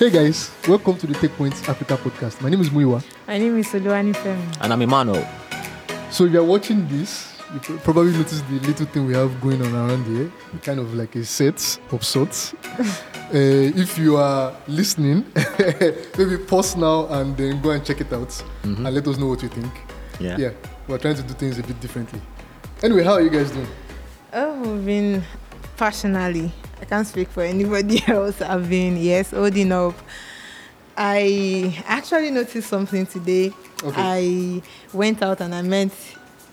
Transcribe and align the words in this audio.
Hey 0.00 0.08
guys, 0.08 0.50
welcome 0.66 0.96
to 0.96 1.06
the 1.06 1.12
Techpoint 1.12 1.68
Africa 1.68 1.94
podcast. 1.98 2.40
My 2.40 2.48
name 2.48 2.62
is 2.62 2.70
Muyiwa. 2.70 3.04
My 3.28 3.36
name 3.36 3.58
is 3.58 3.66
Oluwanifemi. 3.66 4.56
And 4.62 4.72
I'm 4.72 4.80
Emmanuel. 4.80 5.22
So 6.10 6.24
if 6.24 6.32
you're 6.32 6.42
watching 6.42 6.88
this, 6.88 7.36
you 7.52 7.76
probably 7.80 8.12
notice 8.12 8.40
the 8.40 8.60
little 8.66 8.86
thing 8.86 9.04
we 9.04 9.12
have 9.12 9.38
going 9.42 9.60
on 9.60 9.74
around 9.74 10.06
here, 10.06 10.32
kind 10.62 10.80
of 10.80 10.94
like 10.94 11.14
a 11.16 11.24
set 11.26 11.78
of 11.92 12.02
sorts. 12.02 12.54
uh, 12.64 12.88
if 13.34 13.98
you 13.98 14.16
are 14.16 14.56
listening, 14.68 15.22
maybe 16.16 16.38
pause 16.46 16.76
now 16.76 17.06
and 17.08 17.36
then 17.36 17.60
go 17.60 17.72
and 17.72 17.84
check 17.84 18.00
it 18.00 18.10
out 18.10 18.42
and 18.62 18.82
let 18.82 19.06
us 19.06 19.18
know 19.18 19.26
what 19.26 19.42
you 19.42 19.50
think. 19.50 19.70
Yeah. 20.18 20.38
Yeah, 20.38 20.52
we're 20.88 20.96
trying 20.96 21.16
to 21.16 21.22
do 21.22 21.34
things 21.34 21.58
a 21.58 21.62
bit 21.62 21.78
differently. 21.78 22.22
Anyway, 22.82 23.02
how 23.02 23.12
are 23.12 23.20
you 23.20 23.28
guys 23.28 23.50
doing? 23.50 23.68
Oh, 24.32 24.62
we've 24.62 24.86
been 24.86 25.22
personally, 25.76 26.54
I 26.80 26.84
can't 26.86 27.06
speak 27.06 27.28
for 27.28 27.42
anybody 27.42 28.02
else. 28.08 28.40
I've 28.40 28.68
been, 28.68 28.96
yes, 28.96 29.30
holding 29.32 29.72
up. 29.72 29.94
I 30.96 31.82
actually 31.86 32.30
noticed 32.30 32.68
something 32.68 33.06
today. 33.06 33.52
Okay. 33.82 33.94
I 33.96 34.62
went 34.92 35.22
out 35.22 35.40
and 35.40 35.54
I 35.54 35.62
met 35.62 35.92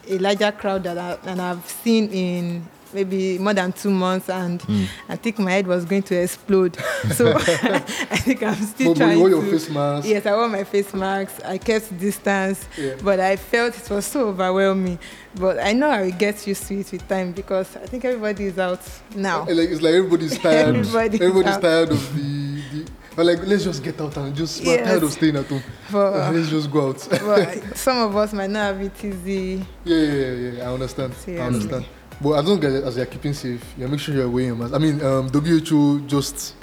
a 0.07 0.17
larger 0.19 0.51
crowd 0.51 0.83
that 0.83 0.97
I, 0.97 1.15
than 1.17 1.39
I've 1.39 1.65
seen 1.67 2.09
in 2.09 2.67
maybe 2.93 3.37
more 3.39 3.53
than 3.53 3.71
two 3.73 3.89
months, 3.89 4.29
and 4.29 4.61
I 5.09 5.15
think 5.15 5.39
my 5.39 5.51
head 5.51 5.67
was 5.67 5.85
going 5.85 6.03
to 6.03 6.15
explode. 6.15 6.77
So 7.13 7.33
I 7.37 8.17
think 8.17 8.43
I'm 8.43 8.55
still 8.55 8.93
But, 8.93 8.99
but 8.99 9.05
trying 9.05 9.13
you 9.17 9.19
wore 9.19 9.29
your 9.29 9.43
to. 9.43 9.51
face 9.51 9.69
mask. 9.69 10.07
Yes, 10.07 10.25
I 10.25 10.33
wore 10.33 10.49
my 10.49 10.63
face 10.63 10.93
mask. 10.93 11.41
I 11.45 11.57
kept 11.57 11.97
distance, 11.99 12.65
Yeah. 12.77 12.95
but 13.03 13.19
I 13.19 13.35
felt 13.35 13.77
it 13.77 13.89
was 13.89 14.05
so 14.05 14.29
overwhelming. 14.29 14.99
But 15.35 15.59
I 15.59 15.73
know 15.73 15.89
I 15.89 16.01
will 16.03 16.11
get 16.11 16.47
used 16.47 16.63
to 16.67 16.79
it 16.79 16.91
with 16.91 17.07
time 17.07 17.31
because 17.31 17.75
I 17.77 17.85
think 17.85 18.05
everybody 18.05 18.45
is 18.45 18.57
out 18.57 18.81
now. 19.15 19.45
Eh, 19.45 19.53
Like, 19.53 19.69
it's 19.69 19.81
like 19.81 19.93
everybody's 19.93 20.37
tired. 20.39 20.75
Everybody's 20.75 21.21
everybody's 21.21 21.53
out. 21.55 21.61
tired 21.61 21.91
of 21.91 22.15
the, 22.15 22.61
the 22.83 22.91
or 23.17 23.23
like 23.23 23.39
let's 23.47 23.63
just 23.63 23.83
get 23.83 23.99
out 23.99 24.15
and 24.17 24.35
just 24.35 24.63
we're 24.63 24.77
tired 24.83 25.01
of 25.01 25.11
staying 25.11 25.35
at 25.37 25.45
home. 25.47 25.63
But, 25.91 26.13
Uh, 26.13 26.31
let's 26.31 26.49
just 26.49 26.69
go 26.71 26.89
out. 26.89 27.07
but 27.09 27.75
some 27.77 27.97
of 27.99 28.15
us 28.15 28.31
might 28.33 28.49
not 28.51 28.73
have 28.75 28.81
it 28.81 29.03
easy. 29.03 29.65
Yeah, 29.83 29.97
yeah, 29.97 30.13
yeah, 30.13 30.51
yeah. 30.57 30.69
I 30.69 30.73
understand. 30.73 31.13
I 31.27 31.31
understand. 31.39 31.85
But 32.21 32.33
as 32.33 32.45
long 32.45 32.63
as, 32.63 32.83
as 32.83 32.97
you're 32.97 33.05
keeping 33.05 33.33
safe, 33.33 33.63
you 33.77 33.87
make 33.87 33.99
sure 33.99 34.15
you're 34.15 34.29
wearing 34.29 34.47
your 34.49 34.55
mask. 34.57 34.73
I 34.73 34.77
mean, 34.79 35.01
um, 35.03 35.29
WHO 35.29 36.01
just 36.07 36.55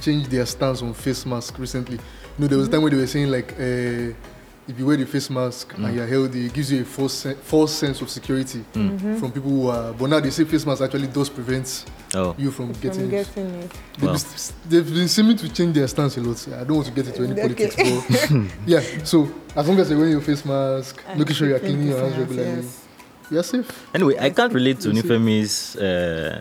changed 0.00 0.30
their 0.30 0.46
stance 0.46 0.82
on 0.82 0.94
face 0.94 1.26
mask 1.26 1.58
recently. 1.58 1.96
You 1.96 2.00
know, 2.38 2.46
there 2.48 2.58
was 2.58 2.68
a 2.68 2.70
time 2.70 2.82
where 2.82 2.90
they 2.90 2.96
were 2.96 3.06
saying 3.06 3.30
like, 3.30 3.52
uh, 3.52 4.12
if 4.66 4.78
you 4.78 4.86
wear 4.86 4.96
the 4.96 5.04
face 5.04 5.28
mask 5.28 5.74
and 5.76 5.94
you're 5.94 6.06
healthy, 6.06 6.46
it 6.46 6.54
gives 6.54 6.72
you 6.72 6.80
a 6.80 6.84
false 6.86 7.12
sen- 7.12 7.36
false 7.36 7.70
sense 7.70 8.00
of 8.00 8.08
security 8.08 8.64
from 8.72 9.30
people 9.30 9.50
who 9.50 9.68
are. 9.68 9.92
But 9.92 10.08
now 10.08 10.20
they 10.20 10.30
say 10.30 10.44
face 10.44 10.64
mask 10.64 10.80
actually 10.82 11.08
does 11.08 11.28
prevent 11.28 11.84
Oh. 12.16 12.34
you 12.38 12.50
from 12.52 12.72
getting 12.74 12.92
From 12.92 13.04
it. 13.06 13.10
getting 13.10 13.46
it. 13.56 13.70
They've, 13.98 14.08
Wow. 14.08 14.12
been, 14.16 14.70
they've 14.70 14.94
been 14.94 15.08
seeming 15.08 15.36
to 15.36 15.52
change 15.52 15.74
their 15.74 15.88
stance 15.88 16.16
a 16.16 16.20
lot. 16.22 16.46
I 16.48 16.64
don't 16.64 16.76
want 16.76 16.86
to 16.86 16.92
get 16.94 17.08
into 17.08 17.24
any 17.24 17.32
Okay. 17.32 17.66
politics, 17.68 18.26
but 18.30 18.42
yeah. 18.66 18.80
So 19.04 19.28
as 19.54 19.68
long 19.68 19.78
as 19.80 19.90
you're 19.90 19.98
wearing 19.98 20.12
your 20.12 20.22
face 20.22 20.44
mask, 20.46 21.02
And 21.08 21.18
making 21.18 21.34
sure 21.34 21.48
you're 21.48 21.58
cleaning 21.58 21.88
your 21.88 21.98
hands 21.98 22.16
regularly, 22.16 22.62
yes. 22.62 22.83
You're 23.30 23.42
safe. 23.42 23.88
Anyway, 23.94 24.16
I 24.18 24.30
can't 24.30 24.52
relate 24.52 24.80
to 24.80 24.90
You. 24.90 25.02
Nifemi's 25.02 25.76
uh, 25.76 26.40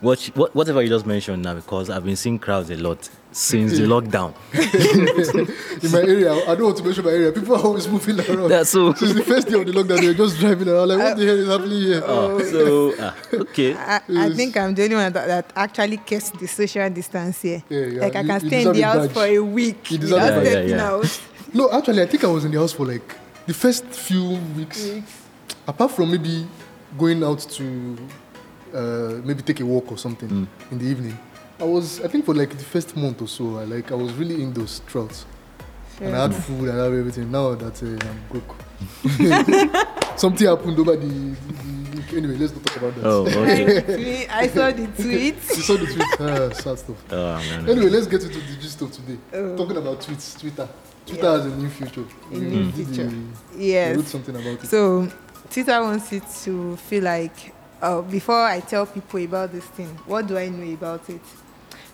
what, 0.00 0.18
she- 0.18 0.32
what 0.32 0.54
whatever 0.54 0.82
you 0.82 0.88
just 0.88 1.06
mentioned 1.06 1.42
now 1.42 1.54
because 1.54 1.90
I've 1.90 2.04
been 2.04 2.16
seeing 2.16 2.38
crowds 2.38 2.70
a 2.70 2.76
lot 2.76 3.08
since 3.32 3.78
the 3.78 3.84
lockdown. 3.84 4.34
in 5.84 5.92
my 5.92 6.00
area, 6.00 6.32
I 6.32 6.54
don't 6.54 6.64
want 6.64 6.78
to 6.78 6.84
mention 6.84 7.04
my 7.04 7.10
area. 7.10 7.32
People 7.32 7.54
are 7.56 7.62
always 7.62 7.86
moving 7.86 8.18
around. 8.18 8.48
That's 8.54 8.70
so. 8.70 8.92
Since 8.94 9.14
the 9.14 9.22
first 9.22 9.48
day 9.48 9.60
of 9.60 9.66
the 9.66 9.72
lockdown, 9.72 10.00
they're 10.00 10.14
just 10.14 10.38
driving 10.38 10.68
around. 10.68 10.88
Like, 10.88 10.98
what 10.98 11.16
the 11.16 11.26
hell 11.26 11.38
is 11.38 11.48
happening 11.48 11.80
here? 11.82 12.02
Oh, 12.04 12.38
so 12.40 12.94
ah, 12.98 13.14
okay. 13.34 13.74
I, 13.76 14.00
I 14.08 14.30
think 14.34 14.56
I'm 14.56 14.74
the 14.74 14.84
only 14.84 14.96
one 14.96 15.12
that, 15.12 15.26
that 15.26 15.52
actually 15.54 15.98
kept 15.98 16.38
the 16.40 16.48
social 16.48 16.88
distance 16.90 17.42
here. 17.42 17.62
Yeah, 17.68 17.86
yeah. 17.86 18.00
Like 18.00 18.16
I 18.16 18.22
can 18.24 18.40
you 18.42 18.48
stay 18.48 18.62
in 18.62 18.72
the 18.72 18.82
house 18.82 19.06
badge. 19.06 19.12
for 19.12 19.24
a 19.26 19.38
week 19.38 19.90
You 19.90 19.98
deserve 19.98 20.22
without. 20.22 20.44
Yeah, 20.44 20.60
yeah, 20.60 20.76
yeah. 20.76 20.90
out. 20.90 21.20
No, 21.52 21.70
actually, 21.70 22.02
I 22.02 22.06
think 22.06 22.24
I 22.24 22.28
was 22.28 22.44
in 22.44 22.52
the 22.52 22.58
house 22.58 22.72
for 22.72 22.86
like 22.86 23.16
the 23.46 23.54
first 23.54 23.84
few 23.86 24.38
weeks. 24.56 24.88
Apart 25.70 25.92
from 25.92 26.10
maybe 26.10 26.46
going 26.98 27.22
out 27.22 27.38
to 27.38 27.96
uh, 28.74 29.20
maybe 29.24 29.40
take 29.42 29.60
a 29.60 29.64
walk 29.64 29.92
or 29.92 29.98
something 29.98 30.28
Mm. 30.28 30.46
in 30.72 30.78
the 30.78 30.84
evening, 30.86 31.16
I 31.60 31.64
was, 31.64 32.00
I 32.04 32.08
think, 32.08 32.24
for 32.24 32.34
like 32.34 32.50
the 32.50 32.64
first 32.64 32.96
month 32.96 33.22
or 33.22 33.28
so, 33.28 33.44
I 33.58 33.64
like 33.64 33.92
I 33.92 33.94
was 33.94 34.12
really 34.14 34.42
indoors 34.42 34.80
throughout. 34.88 35.24
And 36.00 36.16
I 36.16 36.22
had 36.22 36.34
food, 36.34 36.68
I 36.70 36.74
had 36.76 36.92
everything. 36.92 37.30
Now 37.30 37.54
that 37.54 37.76
uh, 37.82 38.08
I'm 38.08 38.20
broke. 38.30 38.52
Something 40.18 40.48
happened 40.48 40.78
over 40.78 40.96
the, 40.96 41.06
the, 41.06 41.36
the- 42.00 42.16
Anyway, 42.16 42.36
let's 42.38 42.52
not 42.52 42.64
talk 42.66 42.76
about 42.78 42.94
that. 42.96 43.04
Oh, 43.06 43.26
okay. 43.26 44.26
I 44.42 44.48
saw 44.48 44.70
the 44.72 44.86
tweet. 45.00 45.36
You 45.36 45.62
saw 45.68 45.76
the 45.76 45.86
tweet. 45.86 46.08
Ah, 46.18 46.50
sad 46.54 46.78
stuff. 46.78 46.96
Oh, 47.12 47.36
man. 47.36 47.68
Anyway, 47.70 47.90
let's 47.90 48.06
get 48.08 48.22
into 48.24 48.38
the 48.40 48.56
gist 48.60 48.82
of 48.82 48.90
today. 48.90 49.18
Oh. 49.34 49.56
Talking 49.56 49.76
about 49.76 50.00
tweets, 50.00 50.26
Twitter. 50.40 50.68
Twitter 51.06 51.22
Yeah. 51.24 51.36
has 51.36 51.46
a 51.46 51.56
new 51.56 51.68
future. 51.68 52.04
A 52.32 52.34
new 52.34 52.64
did 52.72 52.74
feature. 52.88 53.06
the- 53.06 53.62
Yes. 53.64 53.96
wrote 53.96 54.06
something 54.08 54.34
about 54.34 54.64
it. 54.64 54.66
So 54.66 55.06
Twitter 55.50 55.82
wants 55.82 56.12
it 56.12 56.22
to 56.44 56.76
feel 56.76 57.04
like 57.04 57.52
uh, 57.82 58.00
before 58.02 58.44
I 58.44 58.60
tell 58.60 58.86
people 58.86 59.22
about 59.24 59.52
this 59.52 59.64
thing, 59.66 59.88
what 60.06 60.26
do 60.26 60.38
I 60.38 60.48
know 60.48 60.72
about 60.72 61.08
it? 61.10 61.20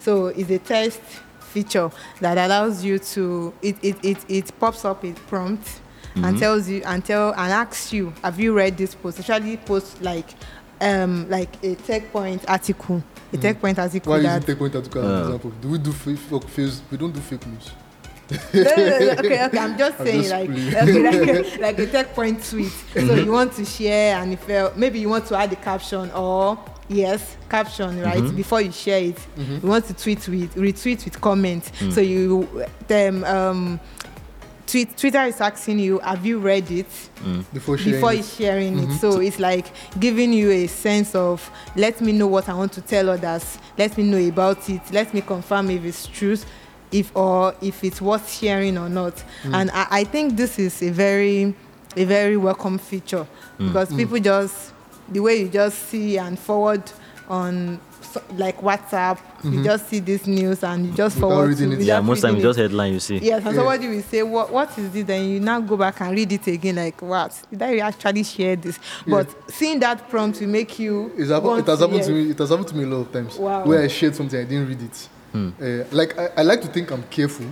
So 0.01 0.27
it's 0.27 0.51
a 0.51 0.59
test 0.59 1.01
feature 1.41 1.91
that 2.21 2.37
allows 2.39 2.85
you 2.85 2.99
to 2.99 3.55
it 3.63 3.77
it, 3.83 3.97
it, 4.05 4.19
it 4.29 4.59
pops 4.61 4.85
up 4.85 5.05
a 5.05 5.13
prompt 5.13 5.81
and 6.17 6.39
tells 6.39 6.67
you 6.69 6.83
and 6.87 7.05
tell 7.05 7.31
and 7.33 7.53
asks 7.53 7.93
you, 7.93 8.13
have 8.23 8.41
you 8.41 8.55
read 8.55 8.77
this 8.79 8.95
post? 8.95 9.19
Actually 9.21 9.57
post 9.59 10.01
like 10.03 10.27
um 10.81 11.29
like 11.29 11.63
a 11.65 11.75
tech 11.75 12.11
point 12.13 12.43
article. 12.49 13.03
A 13.33 13.37
tech 13.37 13.61
point 13.61 13.79
article 13.79 14.13
Why 14.13 14.21
that 14.21 14.35
using 14.35 14.43
take 14.47 14.59
point 14.59 14.75
article 14.77 15.03
as 15.03 15.07
an 15.11 15.17
Uh. 15.17 15.25
example? 15.25 15.51
Do 15.61 15.69
we 15.69 15.79
do 15.79 15.93
fake, 15.93 16.19
fake? 16.19 16.73
We 16.91 16.97
don't 16.97 17.13
do 17.13 17.21
fake 17.21 17.47
news. 17.47 17.71
Okay, 18.33 19.47
okay. 19.47 19.59
I'm 19.59 19.79
just 19.79 20.01
I'm 20.01 20.07
saying, 20.07 20.23
just 20.23 20.33
like, 20.33 20.51
okay, 20.51 21.03
like, 21.03 21.29
a, 21.29 21.61
like 21.61 21.79
a 21.79 21.87
Techpoint 21.87 22.51
tweet. 22.51 22.73
So 22.73 23.01
mm-hmm. 23.01 23.25
you 23.25 23.33
want 23.33 23.53
to 23.55 23.65
share, 23.65 24.21
and 24.21 24.33
if 24.33 24.51
uh, 24.51 24.71
maybe 24.77 24.99
you 24.99 25.09
want 25.09 25.27
to 25.27 25.37
add 25.37 25.53
a 25.53 25.57
caption 25.57 26.11
or 26.11 26.59
yes, 26.89 27.37
caption 27.49 28.01
right 28.01 28.19
mm-hmm. 28.19 28.37
before 28.37 28.61
you 28.61 28.73
share 28.73 29.03
it. 29.03 29.17
Mm-hmm. 29.17 29.67
You 29.67 29.69
want 29.69 29.87
to 29.87 29.95
tweet 29.95 30.27
with 30.29 30.55
retweet 30.55 31.05
with 31.05 31.21
comment. 31.21 31.71
Mm. 31.79 31.93
So 31.93 32.01
you 32.01 32.65
them 32.89 33.25
um, 33.25 33.81
tweet 34.67 34.97
Twitter 34.97 35.23
is 35.23 35.41
asking 35.41 35.79
you, 35.79 35.99
have 36.01 36.27
you 36.27 36.39
read 36.39 36.71
it? 36.71 36.89
Mm. 37.21 37.45
Before 37.53 37.79
sharing 37.79 37.95
before 37.95 38.13
it. 38.13 38.17
you 38.17 38.23
sharing 38.23 38.79
it. 38.79 38.99
So 38.99 39.21
it's 39.21 39.39
like 39.39 39.67
giving 39.99 40.33
you 40.33 40.51
a 40.51 40.67
sense 40.67 41.15
of 41.15 41.49
let 41.77 42.01
me 42.01 42.13
know 42.13 42.27
what 42.27 42.49
I 42.49 42.55
want 42.55 42.73
to 42.73 42.81
tell 42.81 43.11
others. 43.11 43.59
Let 43.79 43.97
me 43.97 44.05
know 44.05 44.29
about 44.29 44.69
it. 44.69 44.83
Let 44.93 45.15
me 45.15 45.21
confirm 45.21 45.71
if 45.71 45.85
it's 45.85 46.07
true, 46.07 46.37
if 46.93 47.15
or 47.17 47.55
if 47.61 47.83
it's 47.85 48.01
worth 48.01 48.31
sharing 48.33 48.79
or 48.79 48.89
not. 48.89 49.23
And 49.45 49.71
I, 49.73 49.87
I 49.91 50.05
think 50.05 50.37
this 50.37 50.59
is 50.59 50.83
a 50.83 50.91
very 50.91 51.55
a 51.97 52.05
very 52.05 52.37
welcome 52.37 52.79
feature 52.79 53.27
because 53.59 53.93
people 53.95 54.19
just 54.19 54.73
the 55.09 55.21
way 55.21 55.37
you 55.43 55.49
just 55.49 55.89
see 55.89 56.19
and 56.19 56.39
forward 56.39 56.83
on 57.29 57.81
so- 58.03 58.23
like 58.37 58.61
WhatsApp, 58.61 59.19
you 59.45 59.63
just 59.65 59.89
see 59.89 59.99
this 60.01 60.27
news 60.27 60.63
and 60.63 60.87
you 60.87 60.93
just 60.93 61.17
Without 61.17 61.29
forward 61.31 61.49
reading 61.49 61.71
to 61.71 61.77
it. 61.81 61.83
Yeah, 61.85 62.01
most 62.01 62.21
times 62.21 62.35
reading 62.35 62.45
it. 62.45 62.49
just 62.51 62.59
headline 62.59 62.93
you 62.93 63.01
see. 63.01 63.17
Yes, 63.19 63.39
and 63.45 63.55
Yeah. 63.55 63.61
somebody 63.61 63.89
will 63.89 64.03
say, 64.03 64.23
"What? 64.23 64.53
What 64.53 64.79
is 64.79 64.91
this?" 64.91 65.05
Then 65.05 65.29
you 65.29 65.41
now 65.41 65.61
go 65.61 65.77
back 65.77 66.01
and 66.01 66.15
read 66.15 66.31
it 66.33 66.47
again. 66.47 66.77
Like, 66.77 67.01
what? 67.03 67.33
Did 67.51 67.63
I 67.63 67.79
actually 67.79 68.23
share 68.25 68.57
this? 68.57 68.79
But 69.07 69.29
seeing 69.51 69.81
that 69.81 70.09
prompt 70.09 70.41
will 70.41 70.49
make 70.49 70.79
you. 70.79 71.13
It's 71.17 71.31
happened, 71.31 71.47
want 71.49 71.61
it 71.69 71.71
has 71.71 71.81
happened 71.81 72.03
to 72.05 72.13
me. 72.13 72.31
It 72.31 72.39
has 72.39 72.51
happened 72.51 72.69
to 72.69 72.77
me 72.77 72.85
a 72.85 72.87
lot 72.87 73.01
of 73.07 73.13
times. 73.13 73.37
Wow. 73.39 73.65
Where 73.65 73.83
I 73.83 73.89
shared 73.89 74.15
something, 74.15 74.39
I 74.39 74.45
didn't 74.45 74.69
read 74.69 74.83
it. 74.83 75.09
Uh, 75.35 75.85
like 75.93 76.19
I, 76.19 76.29
I 76.39 76.43
like 76.43 76.61
to 76.63 76.69
think 76.69 76.91
I'm 76.91 77.03
careful 77.05 77.47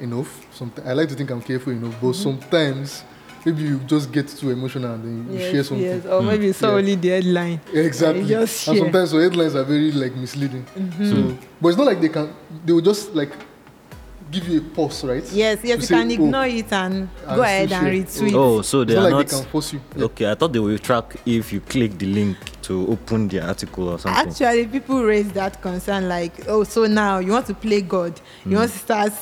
enough. 0.00 0.46
Sometimes 0.54 0.88
I 0.88 0.92
like 0.92 1.08
to 1.08 1.14
think 1.14 1.30
I'm 1.30 1.42
careful 1.42 1.72
enough, 1.72 1.94
but 2.00 2.08
hmm. 2.08 2.12
sometimes 2.12 3.04
maybe 3.44 3.62
you 3.62 3.78
just 3.86 4.10
get 4.12 4.28
too 4.28 4.50
emotional 4.50 4.94
and 4.94 5.04
then 5.04 5.32
you 5.32 5.38
Yes, 5.38 5.52
share 5.52 5.64
something. 5.64 5.84
yes, 5.86 6.04
or 6.06 6.20
hmm. 6.20 6.26
maybe 6.28 6.46
it's 6.48 6.60
Yeah. 6.62 6.68
only 6.70 6.94
the 6.94 7.08
headline. 7.08 7.60
Exactly. 7.72 8.22
You 8.22 8.28
just 8.28 8.68
and 8.68 8.76
share. 8.76 8.84
sometimes 8.84 9.10
so 9.10 9.18
headlines 9.20 9.54
are 9.54 9.64
very 9.64 9.92
like 9.92 10.14
misleading. 10.16 10.64
Mm-hmm. 10.64 11.10
So, 11.10 11.38
but 11.60 11.68
it's 11.68 11.78
not 11.78 11.86
like 11.86 12.00
they 12.00 12.08
can. 12.08 12.32
They 12.64 12.72
will 12.72 12.80
just 12.82 13.14
like 13.14 13.32
give 14.30 14.48
you 14.48 14.58
a 14.58 14.62
pause, 14.62 15.04
right? 15.04 15.22
Yes, 15.32 15.60
yes, 15.62 15.62
To 15.62 15.68
you 15.68 15.80
say, 15.82 15.94
can 15.94 16.10
oh, 16.10 16.14
ignore 16.14 16.46
it 16.46 16.72
and 16.72 16.94
and 16.94 17.08
go 17.26 17.32
still 17.32 17.42
ahead 17.42 17.72
and 17.72 17.86
share. 17.86 17.92
retweet. 17.92 18.34
Oh, 18.34 18.56
oh 18.58 18.62
so 18.62 18.84
they 18.84 18.94
not 18.94 19.00
are 19.06 19.10
like 19.10 19.28
they 19.28 19.36
not. 19.36 19.42
can 19.42 19.50
force 19.52 19.72
you. 19.72 19.80
Yeah. 19.96 20.04
Okay, 20.04 20.30
I 20.30 20.34
thought 20.34 20.52
they 20.52 20.58
will 20.58 20.78
track 20.78 21.16
if 21.24 21.52
you 21.52 21.60
click 21.60 21.98
the 21.98 22.06
link 22.06 22.36
to 22.62 22.88
open 22.88 23.28
the 23.28 23.46
article 23.46 23.88
or 23.88 23.98
something. 23.98 24.28
Actually, 24.28 24.66
people 24.66 25.02
raise 25.04 25.30
that 25.32 25.60
concern 25.62 26.08
like, 26.08 26.48
oh, 26.48 26.64
so 26.64 26.86
now 26.86 27.18
you 27.18 27.32
want 27.32 27.46
to 27.46 27.54
play 27.54 27.80
God. 27.80 28.20
You 28.44 28.52
hmm. 28.52 28.56
want 28.56 28.72
to 28.72 28.78
start 28.78 29.12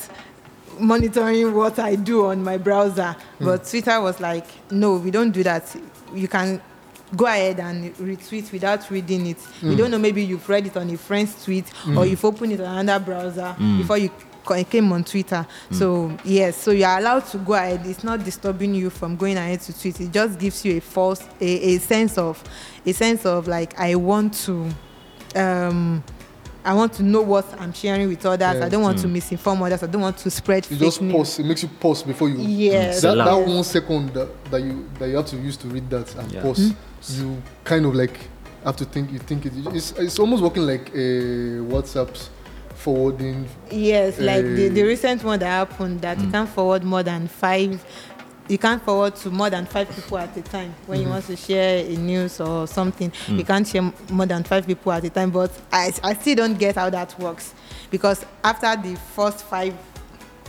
monitoring 0.79 1.55
what 1.55 1.79
I 1.79 1.95
do 1.95 2.27
on 2.27 2.43
my 2.43 2.57
browser. 2.57 3.13
Hmm. 3.39 3.45
But 3.45 3.67
Twitter 3.67 4.01
was 4.01 4.21
like, 4.21 4.47
no, 4.71 4.97
we 4.97 5.11
don't 5.11 5.31
do 5.31 5.43
that. 5.43 5.77
You 6.15 6.29
can 6.29 6.61
go 7.15 7.27
ahead 7.27 7.61
and 7.61 7.95
retweet 7.97 8.51
without 8.51 8.91
reading 8.91 9.27
it. 9.27 9.39
You 9.61 9.73
hmm. 9.73 9.77
don't 9.77 9.91
know, 9.91 9.99
maybe 9.99 10.25
you've 10.25 10.49
read 10.49 10.67
it 10.67 10.77
on 10.77 10.91
a 10.91 10.97
friend's 10.97 11.45
tweet 11.45 11.71
or 11.97 12.07
you've 12.07 12.25
opened 12.25 12.53
it 12.53 12.61
on 12.61 12.79
another 12.79 13.05
browser 13.05 13.55
before 13.79 13.99
you 13.99 14.11
co- 14.45 14.63
came 14.65 14.93
on 14.93 15.05
Twitter. 15.05 15.47
So, 15.73 16.17
yes, 16.25 16.57
so 16.57 16.71
you're 16.71 16.89
allowed 16.99 17.27
to 17.27 17.39
go 17.39 17.55
ahead. 17.55 17.83
It's 17.87 18.05
not 18.05 18.25
disturbing 18.25 18.75
you 18.75 18.91
from 18.91 19.17
going 19.17 19.37
ahead 19.37 19.61
to 19.63 19.79
tweet. 19.79 20.01
It 20.01 20.13
just 20.13 20.39
gives 20.39 20.65
you 20.65 20.77
a 20.77 20.81
false, 20.81 21.23
a, 21.41 21.75
a 21.75 21.79
sense 21.79 22.19
of, 22.19 22.43
a 22.87 22.93
sense 22.93 23.25
of 23.27 23.49
like, 23.49 23.79
I 23.79 23.95
want 23.95 24.35
to, 24.45 24.69
um, 25.37 26.03
I 26.65 26.73
want 26.73 26.95
to 26.95 27.03
know 27.03 27.21
what 27.21 27.45
I'm 27.61 27.73
sharing 27.75 28.09
with 28.09 28.25
others. 28.25 28.57
Yeah. 28.59 28.65
I 28.65 28.69
don't 28.71 28.83
want 28.83 28.99
Mm. 28.99 29.03
to 29.03 29.09
misinform 29.09 29.61
others. 29.67 29.83
I 29.83 29.87
don't 29.87 30.01
want 30.01 30.17
to 30.19 30.31
spread 30.31 30.65
You 30.71 30.77
fake 30.77 30.87
just 30.87 31.03
news. 31.03 31.13
pause. 31.13 31.39
It 31.41 31.45
makes 31.47 31.63
you 31.63 31.69
pause 31.69 32.03
before 32.03 32.31
you. 32.31 32.39
Yes. 32.39 33.03
That, 33.03 33.17
that 33.17 33.35
one 33.35 33.65
second 33.65 34.15
that, 34.15 34.29
that 34.51 34.63
you 34.63 34.89
that 34.99 35.09
you 35.09 35.17
have 35.17 35.27
to 35.27 35.37
use 35.37 35.59
to 35.59 35.69
read 35.69 35.91
that 35.91 36.15
and 36.17 36.33
Yeah. 36.33 36.41
pause, 36.43 36.73
you 37.11 37.43
kind 37.65 37.85
of 37.85 37.95
like 37.95 38.19
have 38.65 38.77
to 38.77 38.87
think. 38.87 39.13
You 39.13 39.19
think 39.19 39.45
it, 39.45 39.53
it's 39.75 39.93
it's 39.93 40.19
almost 40.19 40.43
working 40.43 40.63
like 40.63 40.89
a 40.95 41.61
WhatsApp's 41.69 42.31
forwarding. 42.85 43.49
Yes, 43.71 44.21
eh, 44.21 44.25
like 44.25 44.45
the, 44.45 44.69
the 44.69 44.83
recent 44.83 45.25
one 45.25 45.39
that 45.39 45.47
happened 45.47 46.03
that 46.03 46.21
you 46.21 46.27
mm. 46.27 46.33
can't 46.33 46.49
forward 46.49 46.85
more 46.85 47.03
than 47.03 47.27
five. 47.27 47.83
You 48.47 48.59
can't 48.59 48.83
forward 48.83 49.17
to 49.17 49.31
more 49.31 49.49
than 49.49 49.65
five 49.65 49.89
people 49.89 50.19
at 50.19 50.37
a 50.37 50.43
time 50.43 50.75
when 50.87 50.99
you 50.99 51.05
mm-hmm. 51.05 51.15
want 51.15 51.25
to 51.27 51.37
share 51.37 51.79
a 51.79 51.97
news 51.97 52.41
or 52.41 52.67
something. 52.67 53.11
You 53.27 53.43
mm. 53.43 53.47
can't 53.47 53.67
share 53.67 53.91
more 54.11 54.27
than 54.27 54.45
five 54.45 54.67
people 54.67 54.93
at 54.93 55.03
a 55.03 55.09
time. 55.09 55.31
But 55.31 55.51
I, 55.73 55.93
I 56.03 56.13
still 56.13 56.37
don't 56.37 56.59
get 56.59 56.75
how 56.75 56.91
that 56.91 57.19
works 57.19 57.55
because 57.91 58.27
after 58.43 58.77
the 58.77 58.97
first 59.17 59.45
five 59.47 59.75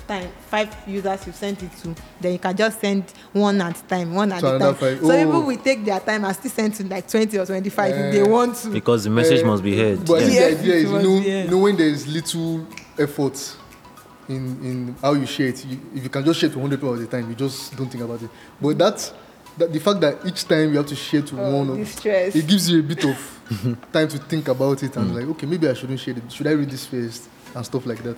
time 0.08 0.30
five 0.50 0.76
users 0.88 1.26
you 1.28 1.34
sent 1.34 1.62
it 1.64 1.72
to, 1.84 1.96
then 2.22 2.34
you 2.34 2.40
can 2.40 2.56
just 2.56 2.80
send 2.80 3.04
one 3.34 3.60
at 3.62 3.80
a 3.80 3.84
time, 3.84 4.14
one 4.14 4.32
at 4.32 4.40
To 4.42 4.56
a 4.56 4.60
time. 4.60 4.76
five. 4.76 5.00
So 5.00 5.12
Oh. 5.12 5.26
people 5.26 5.42
will 5.44 5.58
take 5.58 5.84
their 5.86 6.00
time 6.00 6.26
and 6.26 6.36
still 6.36 6.52
send 6.52 6.74
to 6.76 6.84
like 6.88 7.10
twenty 7.10 7.38
or 7.38 7.46
twenty-five 7.46 7.92
if 7.96 8.14
they 8.14 8.22
Eh. 8.22 8.28
want 8.28 8.56
to. 8.58 8.70
Because 8.70 9.04
the 9.06 9.10
message 9.10 9.42
Uh, 9.44 9.48
must 9.48 9.64
be 9.64 9.76
heard. 9.78 10.06
But 10.06 10.22
Yeah. 10.22 10.26
think 10.28 10.34
Yes, 10.34 10.54
the 10.54 10.60
idea 10.60 10.76
is 10.76 10.84
you 10.84 10.92
was, 10.92 11.04
know, 11.04 11.16
yeah. 11.20 11.44
you 11.50 11.72
there 11.78 11.88
is 11.88 12.08
little 12.08 12.66
effort 12.98 13.56
in 14.28 14.36
in 14.64 14.96
how 15.02 15.14
you 15.14 15.26
share 15.26 15.48
it, 15.48 15.66
you, 15.66 15.80
if 15.96 16.04
you 16.04 16.10
can 16.10 16.24
just 16.26 16.40
share 16.40 16.50
to 16.50 16.58
100 16.58 16.78
people 16.80 16.96
at 16.96 17.02
a 17.02 17.06
time, 17.08 17.30
you 17.30 17.36
just 17.36 17.76
don't 17.78 17.90
think 17.92 18.04
about 18.04 18.22
it. 18.22 18.30
But 18.62 18.78
that's 18.78 19.12
that 19.58 19.72
the 19.72 19.80
fact 19.80 20.02
that 20.02 20.18
each 20.26 20.46
time 20.48 20.72
you 20.72 20.78
have 20.78 20.88
to 20.88 20.96
share 20.96 21.22
to 21.22 21.40
Oh, 21.40 21.58
one, 21.58 21.68
the 21.76 21.82
of, 21.84 21.88
stress. 21.88 22.36
it 22.36 22.46
gives 22.48 22.70
you 22.70 22.80
a 22.80 22.84
bit 22.84 23.06
of 23.06 23.18
time 23.94 24.08
to 24.10 24.18
think 24.18 24.48
about 24.48 24.82
it 24.84 24.96
and 24.98 25.16
like, 25.16 25.26
okay, 25.30 25.46
maybe 25.46 25.68
I 25.70 25.74
shouldn't 25.74 26.00
share 26.00 26.16
it. 26.18 26.24
Should 26.32 26.48
I 26.48 26.52
read 26.52 26.70
this 26.70 26.86
first 26.86 27.24
and 27.56 27.66
stuff 27.66 27.86
like 27.86 28.04
that? 28.04 28.18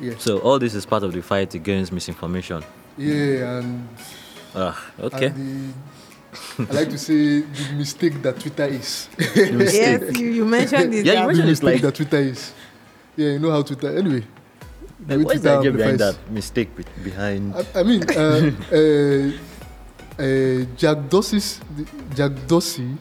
Yeah, 0.00 0.14
So 0.18 0.38
all 0.40 0.58
this 0.58 0.74
is 0.74 0.86
part 0.86 1.02
of 1.02 1.12
the 1.12 1.20
fight 1.22 1.54
against 1.54 1.92
misinformation. 1.92 2.62
yeah, 2.96 3.58
and, 3.58 3.88
Ah, 4.54 4.74
okay. 4.98 5.26
and 5.26 5.74
the, 6.58 6.66
I 6.70 6.72
like 6.82 6.90
to 6.90 6.98
say 6.98 7.40
the 7.40 7.72
mistake 7.76 8.22
that 8.22 8.38
Twitter 8.40 8.64
is. 8.64 9.08
Yes, 9.36 10.16
you, 10.18 10.28
you 10.30 10.44
mentioned 10.44 10.94
it. 10.94 11.04
Yeah, 11.04 11.12
you 11.12 11.20
the 11.20 11.26
mentioned 11.26 11.50
it's 11.50 11.62
mistake 11.62 11.74
like- 11.74 11.82
that 11.82 11.94
Twitter 11.94 12.18
is. 12.18 12.52
Yeah, 13.16 13.30
you 13.32 13.38
know 13.38 13.50
how 13.50 13.62
Twitter. 13.62 13.96
Anyway, 13.96 14.24
Like, 15.06 15.24
what 15.26 15.34
is 15.36 15.42
Twitter 15.42 15.54
the 15.54 15.58
idea 15.58 15.72
behind 15.72 15.98
that 15.98 16.16
mistake 16.30 16.68
be- 16.76 16.84
behind? 17.04 17.54
I, 17.54 17.80
I 17.80 17.82
mean, 17.82 18.00
uh, 18.08 18.50
uh, 18.72 19.30
uh, 20.22 20.64
Jack 20.76 21.08
Dorsey's 21.10 21.60
Jack 22.14 22.32
Dorsey 22.46 22.96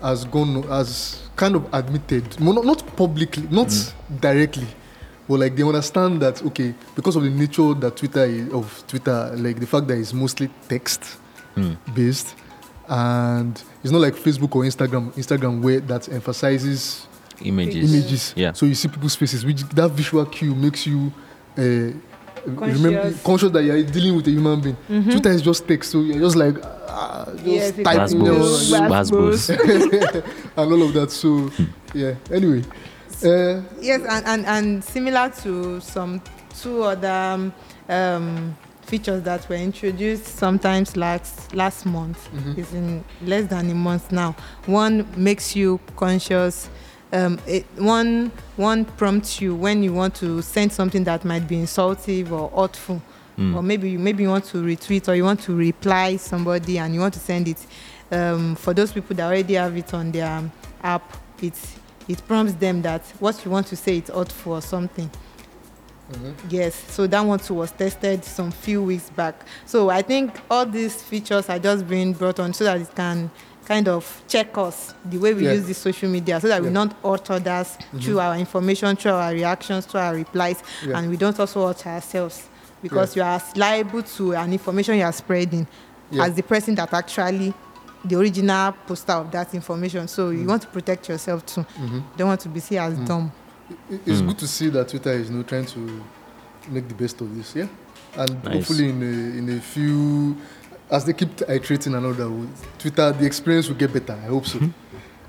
has 0.00 0.24
gone 0.24 0.62
has 0.68 1.22
kind 1.36 1.54
of 1.56 1.68
admitted, 1.72 2.24
not, 2.40 2.64
not 2.64 2.80
publicly, 2.96 3.44
not 3.50 3.68
directly, 4.20 4.66
but 5.28 5.40
like 5.40 5.56
they 5.56 5.62
understand 5.62 6.20
that 6.22 6.42
okay, 6.44 6.74
because 6.94 7.16
of 7.16 7.22
the 7.22 7.30
nature 7.30 7.74
that 7.74 7.96
Twitter 7.96 8.24
is, 8.24 8.52
of 8.52 8.84
Twitter, 8.86 9.32
like 9.36 9.58
the 9.60 9.66
fact 9.66 9.86
that 9.88 9.98
it's 9.98 10.12
mostly 10.12 10.48
text 10.68 11.18
Hmm. 11.54 11.72
based, 11.94 12.34
and 12.88 13.62
it's 13.82 13.90
not 13.92 14.00
like 14.02 14.14
Facebook 14.14 14.54
or 14.56 14.62
Instagram, 14.64 15.10
Instagram 15.14 15.62
where 15.62 15.80
that 15.80 16.08
emphasizes 16.10 17.06
Images. 17.42 17.92
images. 17.94 18.32
Yeah. 18.36 18.52
So 18.52 18.66
you 18.66 18.74
see 18.74 18.88
people's 18.88 19.14
faces, 19.16 19.44
which 19.44 19.62
that 19.70 19.90
visual 19.90 20.24
cue 20.26 20.54
makes 20.54 20.86
you 20.86 21.12
uh, 21.58 21.62
remember 22.46 22.92
Conscious. 23.02 23.22
conscious 23.22 23.50
that 23.52 23.62
you're 23.64 23.82
dealing 23.82 24.16
with 24.16 24.26
a 24.28 24.30
human 24.30 24.60
being. 24.60 24.76
Twitter 24.86 25.30
is 25.30 25.42
just 25.42 25.66
text, 25.66 25.90
so 25.92 26.00
you're 26.02 26.20
just 26.20 26.36
like 26.36 26.56
ah, 26.88 27.24
just 27.34 27.44
Yes, 27.46 27.76
you 27.78 27.84
type 27.84 27.96
can 28.08 28.18
Basbos. 28.20 28.68
do 28.68 28.76
email 28.76 28.90
Basbos. 28.90 30.24
and 30.56 30.72
all 30.72 30.82
of 30.82 30.92
that. 30.94 31.10
So 31.10 31.50
yeah. 31.94 32.14
Anyway, 32.30 32.62
uh, 33.24 33.62
Yes, 33.80 34.02
and, 34.08 34.26
and, 34.26 34.46
and 34.46 34.84
similar 34.84 35.30
to 35.42 35.80
some 35.80 36.20
two 36.60 36.82
other 36.82 37.08
um, 37.10 37.52
um, 37.88 38.56
features 38.82 39.22
that 39.24 39.48
were 39.48 39.56
introduced 39.56 40.24
sometimes 40.26 40.96
last 40.96 41.54
last 41.54 41.86
month. 41.86 42.28
Mhm. 42.32 42.58
It's 42.58 42.72
in 42.72 43.04
less 43.22 43.46
than 43.46 43.70
a 43.70 43.74
month 43.74 44.12
now. 44.12 44.34
One 44.66 45.06
makes 45.16 45.56
you 45.56 45.80
conscious. 45.96 46.68
Um, 47.12 47.38
it, 47.46 47.64
one 47.76 48.30
one 48.56 48.84
prompts 48.84 49.40
you 49.40 49.54
when 49.54 49.82
you 49.82 49.92
want 49.92 50.14
to 50.16 50.42
send 50.42 50.72
something 50.72 51.04
that 51.04 51.24
might 51.24 51.46
be 51.48 51.58
insultive 51.58 52.32
or 52.32 52.48
hurtful, 52.50 53.00
Mm. 53.38 53.54
or 53.54 53.62
maybe 53.62 53.90
you 53.90 53.98
maybe 53.98 54.22
you 54.22 54.30
want 54.30 54.44
to 54.46 54.58
retweet 54.62 55.08
or 55.08 55.14
you 55.14 55.22
want 55.24 55.40
to 55.42 55.54
reply 55.54 56.16
somebody 56.16 56.78
and 56.78 56.94
you 56.94 57.00
want 57.00 57.12
to 57.14 57.20
send 57.20 57.46
it. 57.48 57.58
Um, 58.10 58.54
for 58.56 58.72
those 58.72 58.92
people 58.92 59.14
that 59.16 59.26
already 59.26 59.54
have 59.54 59.76
it 59.76 59.92
on 59.92 60.10
their 60.12 60.42
app, 60.82 61.16
it 61.42 61.52
it 62.08 62.26
prompts 62.26 62.54
them 62.54 62.82
that 62.82 63.02
what 63.18 63.44
you 63.44 63.50
want 63.50 63.66
to 63.68 63.76
say 63.76 63.98
is 63.98 64.08
hurtful 64.08 64.60
for 64.60 64.60
something. 64.62 65.10
mhm. 66.12 66.34
Yes, 66.48 66.74
so 66.88 67.06
that 67.08 67.20
one 67.20 67.38
too 67.40 67.54
was 67.54 67.72
tested 67.72 68.24
some 68.24 68.52
few 68.52 68.80
weeks 68.82 69.10
back. 69.10 69.34
So 69.66 69.90
I 69.90 70.02
think 70.02 70.40
all 70.50 70.64
these 70.64 71.02
features 71.02 71.48
are 71.48 71.58
just 71.58 71.86
being 71.88 72.12
brought 72.12 72.38
on 72.38 72.52
so 72.54 72.62
that 72.64 72.80
it 72.80 72.94
can 72.94 73.28
kind 73.66 73.88
of 73.88 74.22
check 74.28 74.56
us 74.56 74.94
the 75.04 75.18
way 75.18 75.34
we 75.34 75.44
Yeah. 75.44 75.54
use 75.54 75.66
the 75.66 75.74
social 75.74 76.08
media 76.08 76.40
so 76.40 76.46
that 76.46 76.60
we 76.62 76.68
Yeah. 76.68 76.74
not 76.74 76.94
hurt 77.02 77.28
others 77.32 77.76
through 78.00 78.20
our 78.20 78.36
information, 78.36 78.94
through 78.94 79.10
our 79.14 79.32
reactions, 79.32 79.84
through 79.86 79.98
our 80.00 80.14
replies, 80.14 80.62
Yeah. 80.86 80.96
and 80.98 81.10
we 81.10 81.16
don't 81.16 81.38
also 81.40 81.66
hurt 81.66 81.84
ourselves 81.84 82.44
because 82.82 83.16
you 83.16 83.22
are 83.24 83.42
liable 83.56 84.02
to 84.04 84.34
an 84.36 84.52
information 84.52 84.96
you 84.98 85.02
are 85.04 85.12
spreading 85.12 85.66
Yeah. 86.12 86.26
as 86.26 86.34
the 86.34 86.42
person 86.44 86.76
that 86.76 86.94
actually 86.94 87.52
the 88.08 88.16
original 88.18 88.72
poster 88.86 89.12
of 89.12 89.30
that 89.32 89.54
information. 89.54 90.06
So 90.08 90.30
Mm. 90.30 90.40
you 90.42 90.46
want 90.46 90.62
to 90.62 90.68
protect 90.68 91.08
yourself 91.08 91.44
too. 91.46 91.64
Mhm. 91.78 92.02
Don't 92.16 92.28
want 92.28 92.40
to 92.40 92.48
be 92.48 92.60
seen 92.60 92.78
as 92.78 92.94
dumb. 92.98 93.30
It- 93.90 94.00
It's 94.06 94.20
Mm. 94.20 94.26
good 94.28 94.38
to 94.38 94.46
see 94.48 94.68
that 94.70 94.88
Twitter 94.88 95.12
is 95.12 95.28
you 95.30 95.36
know, 95.36 95.42
trying 95.42 95.66
to 95.66 96.02
make 96.68 96.86
the 96.88 96.94
best 96.94 97.20
of 97.20 97.34
this, 97.36 97.54
yeah, 97.54 97.66
and 98.16 98.44
Nice. 98.44 98.54
hopefully 98.54 98.88
in 98.90 99.02
a, 99.02 99.38
in 99.38 99.58
a 99.58 99.60
few, 99.60 100.36
as 100.90 101.04
they 101.04 101.12
keep 101.12 101.40
iterating 101.48 101.94
and 101.94 102.06
all 102.06 102.12
that, 102.14 102.48
Twitter 102.78 103.12
the 103.12 103.26
experience 103.26 103.68
will 103.68 103.76
get 103.76 103.92
better. 103.92 104.12
I 104.14 104.26
hope 104.28 104.46
so. 104.46 104.58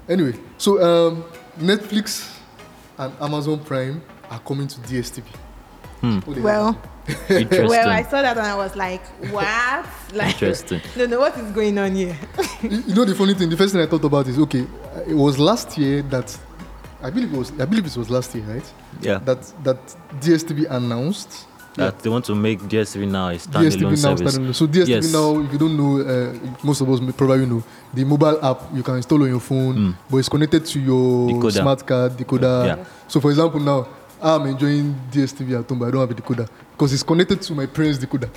Anyway, 0.09 0.33
so 0.57 0.81
um, 0.81 1.23
Netflix 1.59 2.27
and 2.97 3.11
Amazon 3.21 3.59
Prime 3.59 4.01
are 4.29 4.39
coming 4.39 4.67
to 4.67 4.79
DSTV. 4.81 5.25
What 6.01 6.25
do 6.25 6.31
you 6.35 6.43
Well, 6.43 6.73
think? 6.73 6.77
Interesting. 6.77 6.96
well, 7.29 7.89
I 7.89 8.03
saw 8.03 8.21
that 8.21 8.37
and 8.37 8.45
I 8.45 8.55
was 8.55 8.75
like, 8.75 9.01
what? 9.31 9.85
like, 10.13 10.33
Interesting. 10.33 10.81
no, 10.97 11.05
no, 11.05 11.19
what 11.19 11.37
is 11.37 11.51
going 11.51 11.77
on 11.77 11.95
here? 11.95 12.17
you 12.61 12.83
you 12.87 12.95
know 12.95 13.05
the 13.05 13.15
funny 13.15 13.33
thing. 13.33 13.49
The 13.49 13.57
first 13.57 13.73
thing 13.73 13.81
I 13.81 13.87
thought 13.87 14.03
about 14.03 14.27
is 14.27 14.37
okay. 14.39 14.61
uh, 14.95 15.01
It 15.07 15.13
was 15.15 15.39
last 15.39 15.77
year 15.77 16.01
that 16.03 16.37
I 17.01 17.09
believe 17.09 17.33
it 17.33 17.37
was. 17.37 17.51
I 17.59 17.65
believe 17.65 17.85
it 17.85 17.95
was 17.95 18.09
last 18.09 18.33
year, 18.35 18.43
right? 18.45 18.73
Yeah. 19.01 19.19
That 19.19 19.41
that 19.63 19.79
DSTV 20.19 20.65
announced 20.69 21.45
That 21.75 21.99
they 21.99 22.09
want 22.09 22.25
to 22.25 22.33
make 22.35 22.59
DSTV 22.71 23.07
now 23.07 23.29
a 23.29 23.35
standalone 23.37 23.69
DSTV 23.69 23.81
now 23.89 23.95
service. 23.95 24.33
starting. 24.33 24.53
So 24.53 24.65
DSTV 24.67 24.87
Yes. 24.89 25.13
now, 25.13 25.39
if 25.45 25.51
you 25.53 25.59
don't 25.59 25.77
know, 25.77 26.01
uh, 26.01 26.33
most 26.63 26.81
of 26.81 26.89
us 26.89 26.99
may 26.99 27.11
probably 27.11 27.45
know 27.45 27.63
the 27.93 28.03
mobile 28.03 28.39
app 28.43 28.59
you 28.73 28.81
can 28.83 28.95
install 28.97 29.21
on 29.23 29.29
your 29.29 29.39
phone, 29.39 29.75
Mm. 29.77 29.93
but 30.09 30.17
it's 30.17 30.29
connected 30.29 30.65
to 30.65 30.79
your 30.79 31.29
Decoder. 31.29 31.51
smart 31.61 31.85
card 31.85 32.17
decoder. 32.17 32.65
Yeah. 32.65 32.85
So 33.07 33.19
for 33.21 33.29
example, 33.29 33.59
now 33.61 33.87
I'm 34.21 34.45
enjoying 34.47 34.95
DSTV 35.11 35.59
at 35.59 35.69
home, 35.69 35.79
but 35.79 35.87
I 35.87 35.91
don't 35.91 36.01
have 36.01 36.11
a 36.11 36.21
decoder 36.21 36.47
because 36.71 36.93
it's 36.93 37.03
connected 37.03 37.41
to 37.41 37.53
my 37.53 37.65
parents' 37.65 37.99
decoder. 37.99 38.29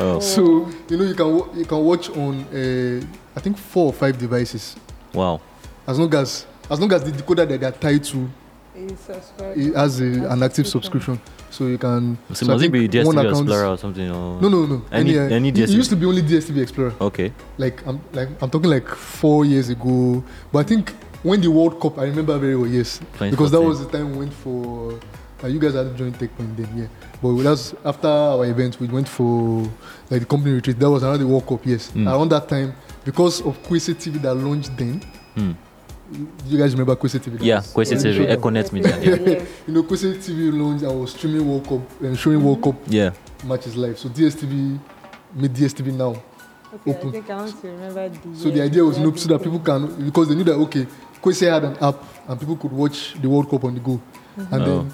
Oh, 0.00 0.20
so 0.34 0.68
you 0.88 0.96
know 0.96 1.04
you 1.04 1.14
can 1.14 1.58
you 1.58 1.64
can 1.64 1.78
watch 1.84 2.08
on 2.10 2.42
uh, 2.44 3.04
I 3.36 3.40
think 3.40 3.58
four 3.58 3.86
or 3.86 3.92
five 3.92 4.18
devices 4.18 4.76
wow. 5.12 5.40
as 5.86 5.98
long 5.98 6.14
as 6.14 6.46
as 6.70 6.80
long 6.80 6.92
as 6.92 7.04
the 7.04 7.12
decoder 7.12 7.48
that 7.48 7.60
they 7.60 7.66
are 7.66 7.72
tied 7.72 8.04
to 8.04 8.28
it 8.76 9.74
has 9.74 10.00
a, 10.00 10.04
an 10.04 10.42
active 10.42 10.66
subscription, 10.66 11.20
so 11.50 11.66
you 11.66 11.78
can. 11.78 12.18
So, 12.32 12.46
I 12.46 12.48
must 12.50 12.64
it 12.64 12.72
be 12.72 12.88
DSTV 12.88 13.10
account- 13.10 13.48
Explorer 13.48 13.66
or 13.68 13.78
something? 13.78 14.10
Or? 14.10 14.40
No, 14.40 14.48
no, 14.48 14.66
no. 14.66 14.82
Any- 14.92 15.18
uh, 15.18 15.22
any 15.22 15.48
it- 15.48 15.58
It 15.58 15.70
used 15.70 15.90
to 15.90 15.96
be 15.96 16.04
only 16.06 16.22
DSTV 16.22 16.60
Explorer. 16.62 16.92
Okay. 17.00 17.32
Like 17.56 17.86
I'm 17.86 18.00
like 18.12 18.28
I'm 18.42 18.50
talking 18.50 18.70
like 18.70 18.88
four 18.88 19.44
years 19.44 19.70
ago. 19.70 20.22
But 20.52 20.58
I 20.58 20.62
think 20.64 20.92
when 21.26 21.40
the 21.40 21.50
World 21.50 21.80
Cup, 21.80 21.98
I 21.98 22.04
remember 22.04 22.38
very 22.38 22.56
well. 22.56 22.68
Yes, 22.70 23.00
because 23.18 23.50
that 23.50 23.60
was 23.60 23.84
the 23.84 23.90
time 23.90 24.12
we 24.12 24.18
went 24.18 24.32
for. 24.32 24.98
Uh, 25.42 25.48
you 25.48 25.58
guys 25.58 25.74
had 25.74 25.94
joined 25.96 26.14
Techpoint 26.14 26.56
then, 26.56 26.68
yeah. 26.78 26.86
But 27.20 27.36
that's 27.42 27.74
after 27.84 28.08
our 28.08 28.46
event, 28.46 28.80
we 28.80 28.86
went 28.86 29.06
for 29.08 29.62
like 30.08 30.20
the 30.20 30.24
company 30.26 30.54
retreat. 30.54 30.78
That 30.78 30.88
was 30.90 31.02
another 31.02 31.26
World 31.26 31.46
Cup, 31.46 31.66
yes. 31.66 31.90
Mm. 31.90 32.06
Around 32.06 32.28
that 32.30 32.48
time, 32.48 32.74
because 33.04 33.42
of 33.42 33.60
Kwesé 33.64 33.94
TV 33.94 34.22
that 34.22 34.34
launched 34.34 34.74
then. 34.76 35.02
Hmm. 35.34 35.52
You 36.46 36.56
guys 36.56 36.72
remember 36.72 36.94
Kwesé 36.94 37.18
TV? 37.18 37.38
Yeah, 37.40 37.56
That's- 37.56 37.74
Kwesé 37.74 37.96
TV, 37.96 38.14
Sure. 38.16 38.26
Econet 38.36 38.72
Media. 38.72 38.96
Yeah. 39.02 39.42
You 39.66 39.74
know, 39.74 39.82
Kwesé 39.82 40.14
TV 40.16 40.52
launched 40.52 40.84
I 40.84 40.94
was 40.94 41.10
streaming 41.10 41.46
World 41.48 41.66
Cup 41.68 42.00
and 42.00 42.16
showing 42.16 42.42
World 42.42 42.62
Cup 42.62 42.76
yeah. 42.86 43.10
matches 43.44 43.76
live. 43.76 43.98
So 43.98 44.08
DSTV 44.08 44.78
made 45.34 45.52
DSTV 45.52 45.92
now. 45.92 46.14
Okay, 46.74 46.90
Open. 46.90 47.08
I 47.08 47.12
think 47.12 47.30
I 47.30 47.36
want 47.36 47.60
to 47.60 47.68
remember 47.68 48.08
the. 48.08 48.36
So 48.36 48.50
the 48.50 48.62
idea 48.62 48.84
was, 48.84 48.98
you 48.98 49.04
know, 49.04 49.14
so 49.14 49.28
that 49.28 49.42
people 49.42 49.58
can, 49.60 50.04
because 50.06 50.28
they 50.28 50.34
knew 50.34 50.44
that, 50.44 50.54
okay, 50.54 50.86
Kwesé 51.26 51.50
had 51.50 51.64
an 51.64 51.76
app 51.80 51.96
and 52.28 52.38
people 52.38 52.56
could 52.56 52.70
watch 52.72 53.14
the 53.20 53.28
World 53.28 53.50
Cup 53.50 53.64
on 53.64 53.74
the 53.74 53.80
go. 53.80 54.00
Mm-hmm. 54.38 54.54
And 54.54 54.62
Oh. 54.62 54.66
then 54.66 54.92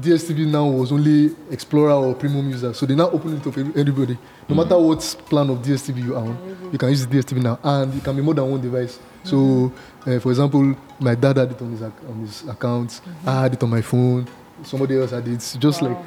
DSTV 0.00 0.46
now 0.50 0.66
was 0.66 0.92
only 0.92 1.34
Explorer 1.50 1.92
or 1.92 2.14
Premium 2.14 2.50
user, 2.50 2.74
so 2.74 2.84
they 2.84 2.94
now 2.94 3.08
open 3.10 3.36
it 3.36 3.42
for 3.42 3.48
everybody. 3.78 4.18
No 4.48 4.54
mm. 4.54 4.58
matter 4.58 4.78
what 4.78 5.00
plan 5.30 5.48
of 5.48 5.58
DSTV 5.62 6.04
you 6.04 6.14
are 6.16 6.24
on, 6.24 6.36
mm-hmm. 6.36 6.72
you 6.72 6.78
can 6.78 6.88
use 6.90 7.06
DSTV 7.06 7.40
now, 7.42 7.58
and 7.62 7.94
it 7.94 8.02
can 8.04 8.14
be 8.16 8.20
more 8.20 8.34
than 8.34 8.50
one 8.50 8.60
device. 8.60 8.98
So, 9.22 9.72
uh, 10.04 10.18
for 10.18 10.30
example, 10.30 10.74
my 11.00 11.14
dad 11.14 11.36
had 11.38 11.52
it 11.52 11.62
on 11.62 11.70
his 11.70 11.82
ac- 11.82 12.06
on 12.10 12.20
his 12.26 12.42
account. 12.48 13.00
I 13.24 13.42
had 13.42 13.54
it 13.54 13.62
on 13.62 13.70
my 13.70 13.80
phone. 13.82 14.26
Somebody 14.64 14.98
else 14.98 15.12
had 15.12 15.26
it. 15.28 15.32
It's 15.34 15.54
just 15.56 15.80
Wow. 15.80 15.88
like 15.88 15.98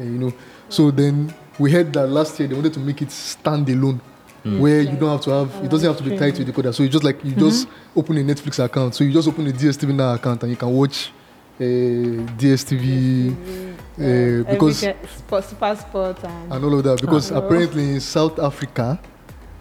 uh, 0.00 0.02
you 0.02 0.18
know. 0.18 0.32
So 0.68 0.90
then 0.90 1.32
we 1.58 1.70
heard 1.72 1.92
that 1.94 2.08
last 2.08 2.38
year 2.38 2.48
they 2.48 2.54
wanted 2.54 2.74
to 2.74 2.80
make 2.80 3.00
it 3.00 3.08
standalone. 3.10 4.00
Where 4.60 4.80
you 4.80 4.96
don't 4.96 5.10
have 5.10 5.20
to 5.22 5.30
have, 5.30 5.64
it 5.64 5.70
doesn't 5.70 5.88
have 5.88 5.96
to 5.98 6.04
be 6.08 6.16
tied 6.16 6.34
to 6.36 6.44
the 6.44 6.52
decoder. 6.52 6.72
So 6.72 6.82
you 6.84 6.88
just 6.88 7.02
like 7.04 7.24
you 7.24 7.32
just 7.34 7.66
open 7.96 8.16
a 8.18 8.20
Netflix 8.20 8.62
account. 8.64 8.94
So 8.94 9.02
you 9.04 9.12
just 9.12 9.26
open 9.26 9.46
a 9.46 9.50
DSTV 9.50 9.92
now 9.94 10.14
account 10.14 10.42
and 10.42 10.50
you 10.50 10.56
can 10.56 10.70
watch 10.70 11.10
uh, 11.58 11.64
DSTV 12.40 13.30
uh, 13.98 14.50
because 14.52 14.84
Every 14.84 15.06
ge- 15.06 15.10
sport, 15.10 15.44
super 15.44 15.76
sport 15.76 16.24
and, 16.24 16.52
and 16.52 16.64
all 16.64 16.74
of 16.78 16.84
that 16.84 17.00
because 17.00 17.32
Ah. 17.32 17.38
apparently 17.38 17.90
in 17.94 18.00
South 18.00 18.38
Africa, 18.38 18.98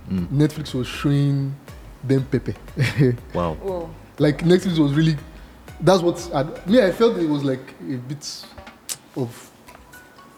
Mm. 0.09 0.27
Netflix 0.27 0.71
was 0.75 0.85
showing 0.85 1.55
them 2.03 2.23
Pepe. 2.29 2.53
Wow. 3.33 3.57
oh, 3.65 3.89
like 4.19 4.43
Netflix 4.43 4.77
was 4.77 4.93
really. 4.93 5.17
That's 5.81 6.03
what 6.03 6.17
I, 6.31 6.43
me. 6.69 6.79
I 6.79 6.91
felt 6.91 7.17
it 7.17 7.27
was 7.27 7.43
like 7.43 7.73
a 7.81 7.97
bit 7.97 8.45
of 9.17 9.49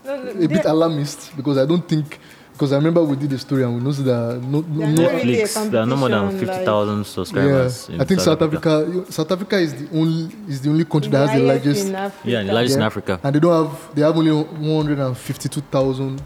no, 0.05 0.23
no, 0.23 0.31
a 0.45 0.47
bit 0.47 0.63
alarmist 0.65 1.35
because 1.35 1.57
I 1.57 1.65
don't 1.65 1.85
think 1.85 2.17
because 2.57 2.73
I 2.73 2.77
remember 2.77 3.03
we 3.03 3.15
did 3.15 3.29
the 3.29 3.37
story 3.37 3.61
and 3.63 3.75
we 3.75 3.81
noticed 3.81 4.05
that 4.05 4.41
no, 4.41 4.61
no, 4.61 4.79
They're 4.79 4.87
no 4.87 5.03
not 5.03 5.11
really 5.13 5.41
a 5.41 5.45
Netflix, 5.45 5.71
there 5.71 5.81
are 5.81 5.85
no 5.85 5.95
more 5.95 6.09
than 6.09 6.19
competition, 6.19 6.47
like- 6.47 6.57
50,000 6.65 6.97
yeah, 6.97 7.03
subscribers. 7.03 7.89
in 7.89 8.01
I 8.01 8.05
think 8.05 8.19
South 8.21 8.41
Africa. 8.41 9.05
South 9.11 9.31
Africa 9.31 9.57
is 9.59 9.73
the 9.75 9.87
only 9.99 10.23
is 10.49 10.61
the 10.61 10.69
only 10.71 10.85
country 10.85 11.11
that 11.11 11.29
has 11.29 11.39
the 11.39 11.45
largest 11.45 11.87
in 11.87 11.93
Yeah, 12.31 12.43
the 12.43 12.53
largest 12.53 12.75
in 12.77 12.81
Africa. 12.81 13.19
and 13.23 13.35
they 13.35 13.39
don't 13.39 13.53
have 13.65 13.95
they 13.95 14.01
have 14.01 14.17
only 14.17 14.31
152,000 14.31 16.21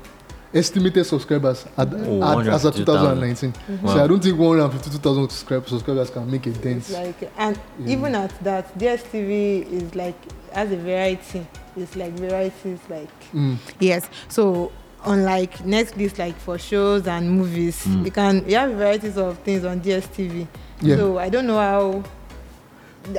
estimated 0.54 1.06
subscribers 1.06 1.66
at, 1.78 1.88
Oh, 1.94 2.40
at, 2.40 2.48
as 2.48 2.66
of 2.66 2.76
2019. 2.76 3.52
Mm-hmm. 3.54 3.88
So 3.88 4.04
I 4.04 4.08
don't 4.08 4.22
think 4.22 4.38
152,000 4.38 5.30
subscribers, 5.30 5.70
subscribers 5.70 6.10
can 6.10 6.30
make 6.30 6.46
a 6.48 6.52
dent. 6.52 6.90
like 6.90 7.32
and 7.38 7.58
Yeah. 7.80 7.94
even 7.94 8.16
at 8.16 8.32
that, 8.44 8.78
DSTV 8.78 9.72
is 9.72 9.96
like 9.96 10.16
has 10.54 10.72
a 10.72 10.76
variety. 10.78 11.48
It's 11.78 11.96
like 11.96 12.14
varieties 12.20 12.80
like 12.90 13.10
Mm. 13.34 13.56
yes. 13.80 14.10
So 14.28 14.72
unlike 15.06 15.58
Netflix, 15.60 16.18
like 16.20 16.36
for 16.38 16.58
shows 16.60 17.08
and 17.08 17.30
movies, 17.30 17.84
Mm. 17.86 18.06
you 18.06 18.12
can 18.12 18.50
you 18.50 18.56
have 18.56 18.72
varieties 18.72 19.18
of 19.18 19.38
things 19.40 19.66
on 19.66 19.80
DSTV. 19.82 20.48
Yeah. 20.82 20.96
So 20.98 21.18
I 21.20 21.30
don't 21.30 21.48
know 21.48 21.58
how 21.58 22.04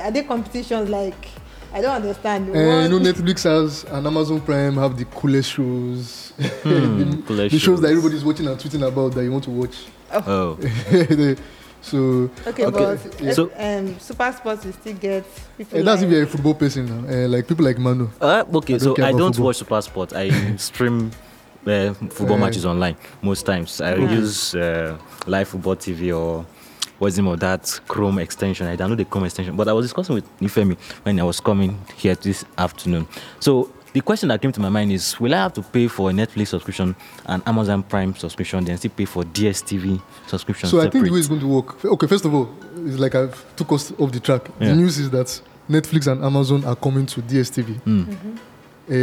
are 0.01 0.11
there 0.11 0.23
competitions 0.23 0.89
like 0.89 1.27
I 1.73 1.81
don't 1.81 1.95
understand. 1.95 2.49
Uh, 2.49 2.53
you 2.53 2.89
know, 2.89 2.99
Netflix 2.99 3.43
has 3.43 3.83
and 3.85 4.05
Amazon 4.05 4.39
Prime 4.41 4.75
have 4.75 4.95
the 4.97 5.05
coolest 5.05 5.51
shows. 5.51 6.31
Hmm, 6.61 6.99
the, 6.99 7.23
coolest 7.27 7.51
the 7.53 7.59
shows 7.59 7.81
that 7.81 7.87
shows. 7.87 7.97
everybody's 7.97 8.23
watching 8.23 8.47
and 8.47 8.57
tweeting 8.59 8.87
about 8.87 9.13
that 9.15 9.23
you 9.23 9.31
want 9.31 9.43
to 9.45 9.49
watch. 9.51 9.75
Oh, 10.11 10.55
so 11.81 12.29
okay, 12.47 12.65
Okay, 12.65 12.69
but 12.69 13.21
uh, 13.21 13.33
so- 13.33 13.51
um, 13.57 13.99
Super 13.99 14.31
Sports 14.37 14.65
you 14.65 14.71
still 14.71 14.93
get 14.93 15.25
people. 15.57 15.79
uh, 15.79 15.83
that's 15.83 16.01
like, 16.01 16.07
if 16.07 16.13
you're 16.13 16.23
a 16.23 16.27
football 16.27 16.53
person. 16.53 16.87
Uh, 17.09 17.27
like 17.27 17.47
people 17.47 17.65
like 17.65 17.77
Manu. 17.79 18.07
uh, 18.21 18.43
okay. 18.53 18.75
I 18.75 18.77
so 18.77 18.91
I 18.93 19.11
don't 19.11 19.33
football. 19.33 19.45
watch 19.45 19.57
Super 19.57 19.81
sports. 19.81 20.13
I 20.13 20.29
stream 20.57 21.09
uh, 21.67 21.93
football 22.09 22.37
Uh, 22.37 22.39
matches 22.45 22.65
online 22.65 22.95
most 23.21 23.45
times. 23.45 23.81
I 23.81 23.95
Yeah. 23.95 24.11
use 24.11 24.55
uh, 24.55 24.97
live 25.27 25.47
football 25.47 25.75
TV 25.75 26.11
or 26.11 26.45
what's 26.99 27.15
the 27.15 27.21
name 27.21 27.31
of 27.33 27.39
that 27.39 27.79
Chrome 27.87 28.19
extension. 28.19 28.67
I 28.67 28.75
download 28.75 28.97
the 28.97 29.05
Chrome 29.05 29.25
extension. 29.25 29.55
But 29.55 29.67
I 29.67 29.73
was 29.73 29.85
discussing 29.85 30.15
with 30.15 30.25
Ifemi 30.39 30.77
when 31.03 31.19
I 31.19 31.23
was 31.23 31.39
coming 31.39 31.77
here 31.97 32.15
this 32.15 32.45
afternoon. 32.57 33.07
So 33.39 33.69
the 33.93 34.01
question 34.01 34.29
that 34.29 34.41
came 34.41 34.51
to 34.51 34.59
my 34.59 34.69
mind 34.69 34.91
is: 34.91 35.19
Will 35.19 35.33
I 35.33 35.37
have 35.37 35.53
to 35.53 35.61
pay 35.61 35.87
for 35.87 36.09
a 36.09 36.13
Netflix 36.13 36.47
subscription 36.47 36.95
and 37.27 37.43
Amazon 37.45 37.83
Prime 37.83 38.15
subscription, 38.15 38.65
then 38.65 38.77
still 38.77 38.91
pay 38.91 39.05
for 39.05 39.23
DSTV 39.23 40.01
subscription? 40.27 40.67
So 40.69 40.79
I 40.81 40.89
think 40.89 41.05
the 41.05 41.11
way 41.11 41.19
it's 41.19 41.27
going 41.27 41.41
to 41.41 41.47
work. 41.47 41.83
Okay, 41.85 42.07
first 42.07 42.25
of 42.25 42.33
all, 42.33 42.49
it's 42.85 42.97
like 42.97 43.13
I've 43.15 43.55
took 43.55 43.71
us 43.71 43.93
off 43.99 44.11
the 44.11 44.19
track. 44.19 44.49
Yeah. 44.59 44.69
The 44.69 44.75
news 44.75 44.97
is 44.97 45.09
that 45.11 45.41
Netflix 45.69 46.07
and 46.07 46.23
Amazon 46.25 46.65
are 46.65 46.75
coming 46.75 47.05
to 47.05 47.21
DSTV. 47.21 47.81
Mm. 47.85 48.37
Uh, 48.89 48.93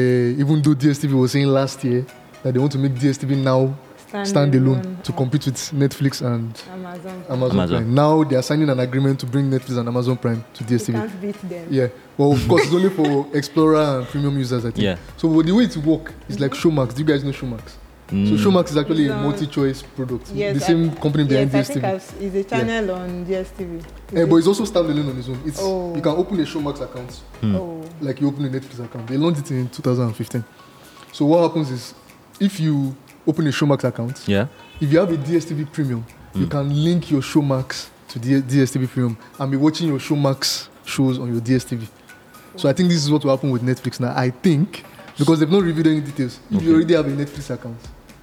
even 0.42 0.60
though 0.60 0.74
DSTV 0.74 1.12
was 1.18 1.32
saying 1.32 1.46
last 1.46 1.82
year 1.84 2.04
that 2.42 2.52
they 2.54 2.58
want 2.60 2.72
to 2.72 2.78
make 2.78 2.92
DSTV 2.92 3.36
now 3.36 3.74
standalone 4.24 5.02
to 5.04 5.12
compete 5.12 5.46
with 5.46 5.54
Netflix 5.72 6.20
and 6.20 6.60
Amazon. 6.72 7.24
Amazon, 7.28 7.50
Amazon. 7.60 7.68
Prime. 7.68 7.94
Now 7.94 8.24
they 8.24 8.36
are 8.36 8.42
signing 8.42 8.68
an 8.68 8.80
agreement 8.80 9.20
to 9.20 9.26
bring 9.26 9.48
Netflix 9.50 9.78
and 9.78 9.88
Amazon 9.88 10.16
Prime 10.16 10.44
to 10.54 10.64
You 10.64 10.70
DSTV. 10.78 10.92
can't 10.92 11.20
beat 11.20 11.48
them. 11.48 11.66
Yeah. 11.70 11.88
Well, 12.16 12.32
of 12.32 12.48
course, 12.48 12.64
it's 12.64 12.74
only 12.74 12.90
for 12.90 13.26
Explorer 13.36 13.98
and 13.98 14.06
premium 14.08 14.36
users, 14.36 14.64
I 14.64 14.70
think. 14.72 14.78
Yeah. 14.84 14.96
So 15.16 15.28
well, 15.28 15.42
the 15.42 15.52
way 15.52 15.64
it 15.64 15.76
work 15.78 16.12
is 16.28 16.40
like 16.40 16.52
Showmax. 16.52 16.94
Do 16.94 17.00
you 17.02 17.06
guys 17.06 17.22
know 17.24 17.30
Showmax? 17.30 17.62
So 18.08 18.16
Mm. 18.16 18.38
Showmax 18.38 18.70
is 18.70 18.76
actually 18.76 19.04
It's 19.04 19.14
a 19.14 19.18
multi-choice 19.18 19.82
product. 19.94 20.32
Yes, 20.34 20.54
the 20.58 20.60
same 20.62 20.90
I- 20.90 20.94
company 20.96 21.22
behind 21.22 21.52
yes, 21.52 21.70
I 21.70 21.72
think 21.74 21.84
DSTV. 21.84 21.94
I've, 21.94 22.22
it's 22.34 22.34
a 22.34 22.50
channel 22.50 22.90
on 22.96 23.24
DSTV. 23.24 23.84
Eh, 24.16 24.24
but 24.24 24.34
it's 24.36 24.48
also 24.48 24.64
standalone 24.64 25.10
on 25.10 25.16
its 25.20 25.28
own. 25.28 25.40
It's 25.46 25.60
Oh. 25.62 25.94
you 25.94 26.02
can 26.02 26.12
open 26.16 26.40
a 26.40 26.42
Showmax 26.42 26.80
account 26.80 27.12
Hmm. 27.40 27.54
Oh, 27.54 27.84
like 28.00 28.20
you 28.20 28.26
open 28.26 28.44
a 28.46 28.48
Netflix 28.48 28.84
account. 28.84 29.06
They 29.06 29.16
launched 29.16 29.42
it 29.42 29.52
in 29.52 29.68
2015. 29.68 30.42
So 31.12 31.24
what 31.26 31.42
happens 31.42 31.70
is 31.70 31.94
if 32.40 32.58
you 32.58 32.96
open 33.26 33.46
a 33.46 33.50
Showmax 33.50 33.84
account, 33.84 34.22
Yeah. 34.26 34.46
if 34.80 34.90
you 34.92 34.98
have 34.98 35.12
a 35.12 35.16
DSTV 35.16 35.64
Premium, 35.66 36.04
you 36.34 36.46
Mm. 36.46 36.50
can 36.50 36.84
link 36.84 37.10
your 37.10 37.20
Showmax 37.22 37.88
to 38.08 38.18
the 38.18 38.40
DSTV 38.40 38.86
Premium 38.86 39.16
and 39.38 39.50
be 39.50 39.56
watching 39.56 39.88
your 39.88 39.98
Showmax 39.98 40.68
shows 40.84 41.18
on 41.18 41.30
your 41.30 41.40
DSTV. 41.40 41.86
So 42.56 42.68
I 42.68 42.72
think 42.72 42.88
this 42.88 43.04
is 43.04 43.10
what 43.10 43.24
will 43.24 43.30
happen 43.36 43.50
with 43.50 43.62
Netflix 43.62 44.00
now. 44.00 44.12
I 44.16 44.30
think 44.30 44.84
because 45.18 45.38
they've 45.38 45.50
not 45.50 45.62
revealed 45.62 45.86
any 45.86 46.00
details. 46.00 46.38
If 46.50 46.56
Okay. 46.56 46.66
you 46.66 46.74
already 46.74 46.94
have 46.94 47.06
a 47.06 47.10
Netflix 47.10 47.50
account 47.50 47.76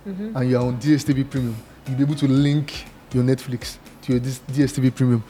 Mhm. 0.08 0.36
and 0.36 0.50
you 0.50 0.58
are 0.58 0.66
on 0.66 0.78
DSTV 0.80 1.24
Premium, 1.24 1.56
you'll 1.88 1.98
be 1.98 2.04
able 2.04 2.16
to 2.16 2.28
link 2.28 2.86
your 3.14 3.24
Netflix 3.24 3.78
to 4.02 4.14
your 4.14 4.22
DSTV 4.52 4.90
Premium. 4.92 5.24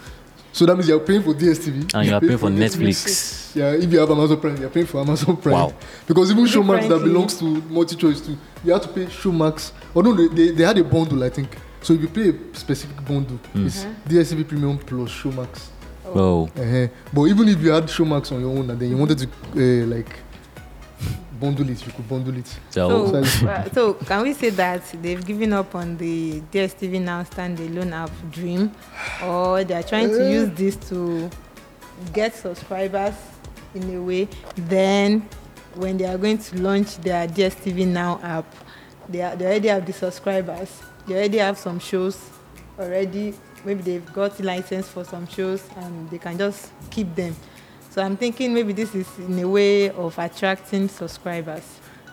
So 0.58 0.66
that 0.66 0.74
means 0.76 0.88
you're 0.90 1.00
paying 1.00 1.22
for 1.22 1.36
DSTV 1.36 1.94
And 1.94 2.08
you 2.08 2.16
are 2.16 2.20
pay 2.20 2.30
paying 2.30 2.40
for 2.40 2.50
Netflix. 2.50 3.56
Yeah, 3.56 3.74
if 3.74 3.94
you 3.94 4.00
have 4.00 4.10
Amazon 4.10 4.40
Prime, 4.42 4.58
you're 4.58 4.72
paying 4.72 4.88
for 4.88 5.00
Amazon 5.02 5.38
Prime. 5.38 5.54
Wow. 5.54 5.74
Because 6.08 6.32
even 6.32 6.46
Showmax 6.46 6.90
that 6.90 6.98
belongs 7.04 7.38
to 7.38 7.46
multi-choice 7.46 8.22
too, 8.22 8.36
you 8.64 8.74
have 8.74 8.82
to 8.82 8.88
pay 8.88 9.06
Showmax. 9.06 9.72
Or 9.94 10.02
no, 10.02 10.14
they, 10.16 10.28
they, 10.30 10.52
they 10.56 10.64
had 10.64 10.76
a 10.80 10.84
bundle, 10.84 11.24
I 11.24 11.30
think. 11.30 11.56
So 11.84 11.94
if 11.94 12.02
you 12.02 12.08
pay 12.08 12.30
a 12.30 12.56
specific 12.58 12.98
bundle, 13.06 13.40
Mm. 13.54 13.68
it's. 13.68 13.86
DSTV 14.08 14.48
Premium 14.48 14.80
plus 14.80 15.12
Showmax. 15.12 15.68
Oh. 16.08 16.46
Uh-huh. 16.58 16.88
But 17.14 17.26
even 17.26 17.50
if 17.50 17.62
you 17.62 17.70
had 17.70 17.84
Showmax 17.84 18.32
on 18.32 18.42
your 18.42 18.50
own 18.58 18.68
and 18.72 18.80
then 18.80 18.90
you 18.90 18.98
wanted 18.98 19.20
to 19.20 19.28
uh, 19.28 19.86
like 19.96 20.10
bundle 21.40 21.70
it, 21.70 21.86
you 21.86 21.92
could 21.92 22.08
bundle 22.08 22.36
it. 22.38 22.48
So, 22.70 23.12
So, 23.12 23.24
So- 23.24 23.48
uh, 23.48 23.70
so 23.74 23.94
can 23.94 24.24
we 24.24 24.34
say 24.34 24.50
that 24.52 24.82
they've 25.02 25.26
given 25.26 25.54
up 25.54 25.76
on 25.76 25.98
the 25.98 26.42
DSTV 26.52 27.00
now 27.02 27.24
standalone 27.24 27.92
app 27.94 28.12
dream, 28.32 28.72
or 29.24 29.64
they 29.64 29.74
are 29.76 29.84
trying 29.84 30.10
to 30.10 30.26
Uh. 30.26 30.30
use 30.30 30.50
this 30.56 30.76
to 30.90 31.30
get 32.14 32.36
subscribers 32.36 33.14
in 33.76 33.96
a 33.96 34.02
way? 34.02 34.28
Then, 34.56 35.28
when 35.76 35.98
they 35.98 36.06
are 36.06 36.18
going 36.18 36.38
to 36.40 36.58
launch 36.62 36.98
their 36.98 37.28
DSTV 37.28 37.86
now 37.86 38.20
app, 38.24 38.46
they, 39.10 39.22
are, 39.22 39.36
they 39.36 39.46
already 39.46 39.68
have 39.70 39.86
the 39.86 39.94
subscribers. 39.94 40.70
They 41.08 41.16
already 41.16 41.38
have 41.38 41.58
some 41.58 41.80
shows 41.80 42.18
already. 42.80 43.34
Maybe 43.66 43.82
they've 43.84 44.14
got 44.14 44.40
license 44.40 44.88
for 44.88 45.04
some 45.04 45.28
shows, 45.28 45.62
and 45.78 46.10
they 46.10 46.18
can 46.18 46.38
just 46.38 46.72
keep 46.90 47.14
them. 47.16 47.36
So 47.98 48.04
I'm 48.04 48.16
thinking 48.16 48.54
maybe 48.54 48.74
this 48.74 48.94
is 48.94 49.08
in 49.18 49.40
a 49.40 49.48
way 49.50 49.90
of 49.90 50.20
attracting 50.20 50.88
subscribers. 50.88 51.64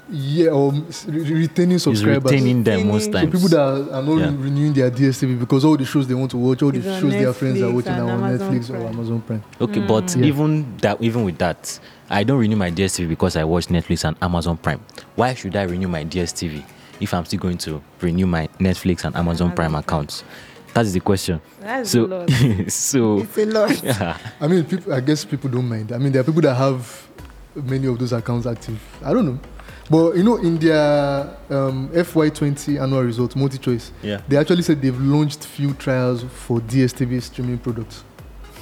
Yeah, 0.09 0.49
or 0.49 0.71
um, 0.71 0.87
s- 0.89 1.05
re- 1.05 1.31
retaining 1.31 1.73
he's 1.73 1.83
subscribers. 1.83 2.25
retaining 2.33 2.65
them 2.65 2.89
most 2.89 3.13
So 3.13 3.13
So 3.13 3.27
people 3.27 3.49
that 3.51 3.59
are, 3.61 3.93
are 3.97 4.03
not 4.03 4.17
Yeah. 4.19 4.33
renewing 4.35 4.73
their 4.73 4.91
DSTV 4.91 5.39
because 5.39 5.63
all 5.63 5.77
the 5.77 5.85
shows 5.85 6.09
they 6.09 6.15
want 6.15 6.31
to 6.31 6.39
watch, 6.39 6.63
all 6.63 6.73
the 6.73 6.79
It's 6.79 6.87
on 6.87 7.01
shows 7.03 7.13
their 7.13 7.35
friends 7.35 7.61
are 7.61 7.71
watching 7.71 7.93
are 7.93 8.03
on 8.11 8.25
Amazon 8.25 8.55
Netflix 8.55 8.71
or 8.71 8.77
Amazon 8.87 9.21
Prime. 9.21 9.43
Okay, 9.61 9.81
but 9.81 10.05
Mm. 10.05 10.21
Yeah. 10.23 10.27
even 10.27 10.77
that, 10.79 11.03
even 11.03 11.23
with 11.23 11.37
that, 11.37 11.79
I 12.09 12.25
don't 12.25 12.39
renew 12.39 12.57
my 12.57 12.71
DSTV 12.71 13.07
because 13.07 13.37
I 13.37 13.45
watch 13.45 13.67
Netflix 13.67 14.05
and 14.09 14.17
Amazon 14.23 14.57
Prime. 14.57 14.81
Why 15.17 15.35
should 15.35 15.55
I 15.55 15.65
renew 15.65 15.89
my 15.89 16.03
DSTV 16.05 16.65
if 16.99 17.13
I'm 17.13 17.27
still 17.27 17.41
going 17.41 17.59
to 17.59 17.83
renew 18.01 18.27
my 18.27 18.49
Netflix 18.59 19.05
and 19.05 19.15
Amazon 19.17 19.53
Prime 19.53 19.75
Amazon 19.75 19.83
Prime. 19.83 19.99
accounts? 19.99 20.25
That 20.75 20.85
is 20.87 20.93
the 20.93 21.01
question. 21.01 21.41
That's 21.61 21.89
a 21.91 21.93
So, 21.93 22.05
lot. 22.05 22.31
so 22.69 23.19
It's 23.19 23.39
a 23.39 23.45
lot. 23.47 23.83
yeah. 23.85 24.19
I 24.41 24.47
mean, 24.49 24.65
people, 24.65 24.93
I 24.93 25.01
guess 25.01 25.25
people 25.25 25.49
don't 25.51 25.69
mind. 25.69 25.93
I 25.93 25.99
mean, 25.99 26.13
there 26.13 26.21
are 26.21 26.25
people 26.25 26.43
that 26.43 26.55
have 26.55 27.09
many 27.55 27.87
of 27.87 27.99
those 27.99 28.13
accounts 28.13 28.47
active. 28.47 28.81
I 29.05 29.13
don't 29.13 29.25
know. 29.27 29.39
But, 29.89 30.17
you 30.17 30.25
know, 30.25 30.37
in 30.37 30.59
their 30.59 31.37
um, 31.51 31.91
FY20 31.91 32.81
annual 32.83 33.03
results, 33.03 33.37
multi 33.37 33.59
choice, 33.59 33.93
yeah. 34.03 34.21
they 34.27 34.37
actually 34.37 34.63
said 34.63 34.81
they've 34.83 34.99
launched 35.01 35.45
few 35.47 35.75
trials 35.75 36.25
for 36.25 36.59
DSTV 36.61 37.23
streaming 37.23 37.59
products. 37.59 38.03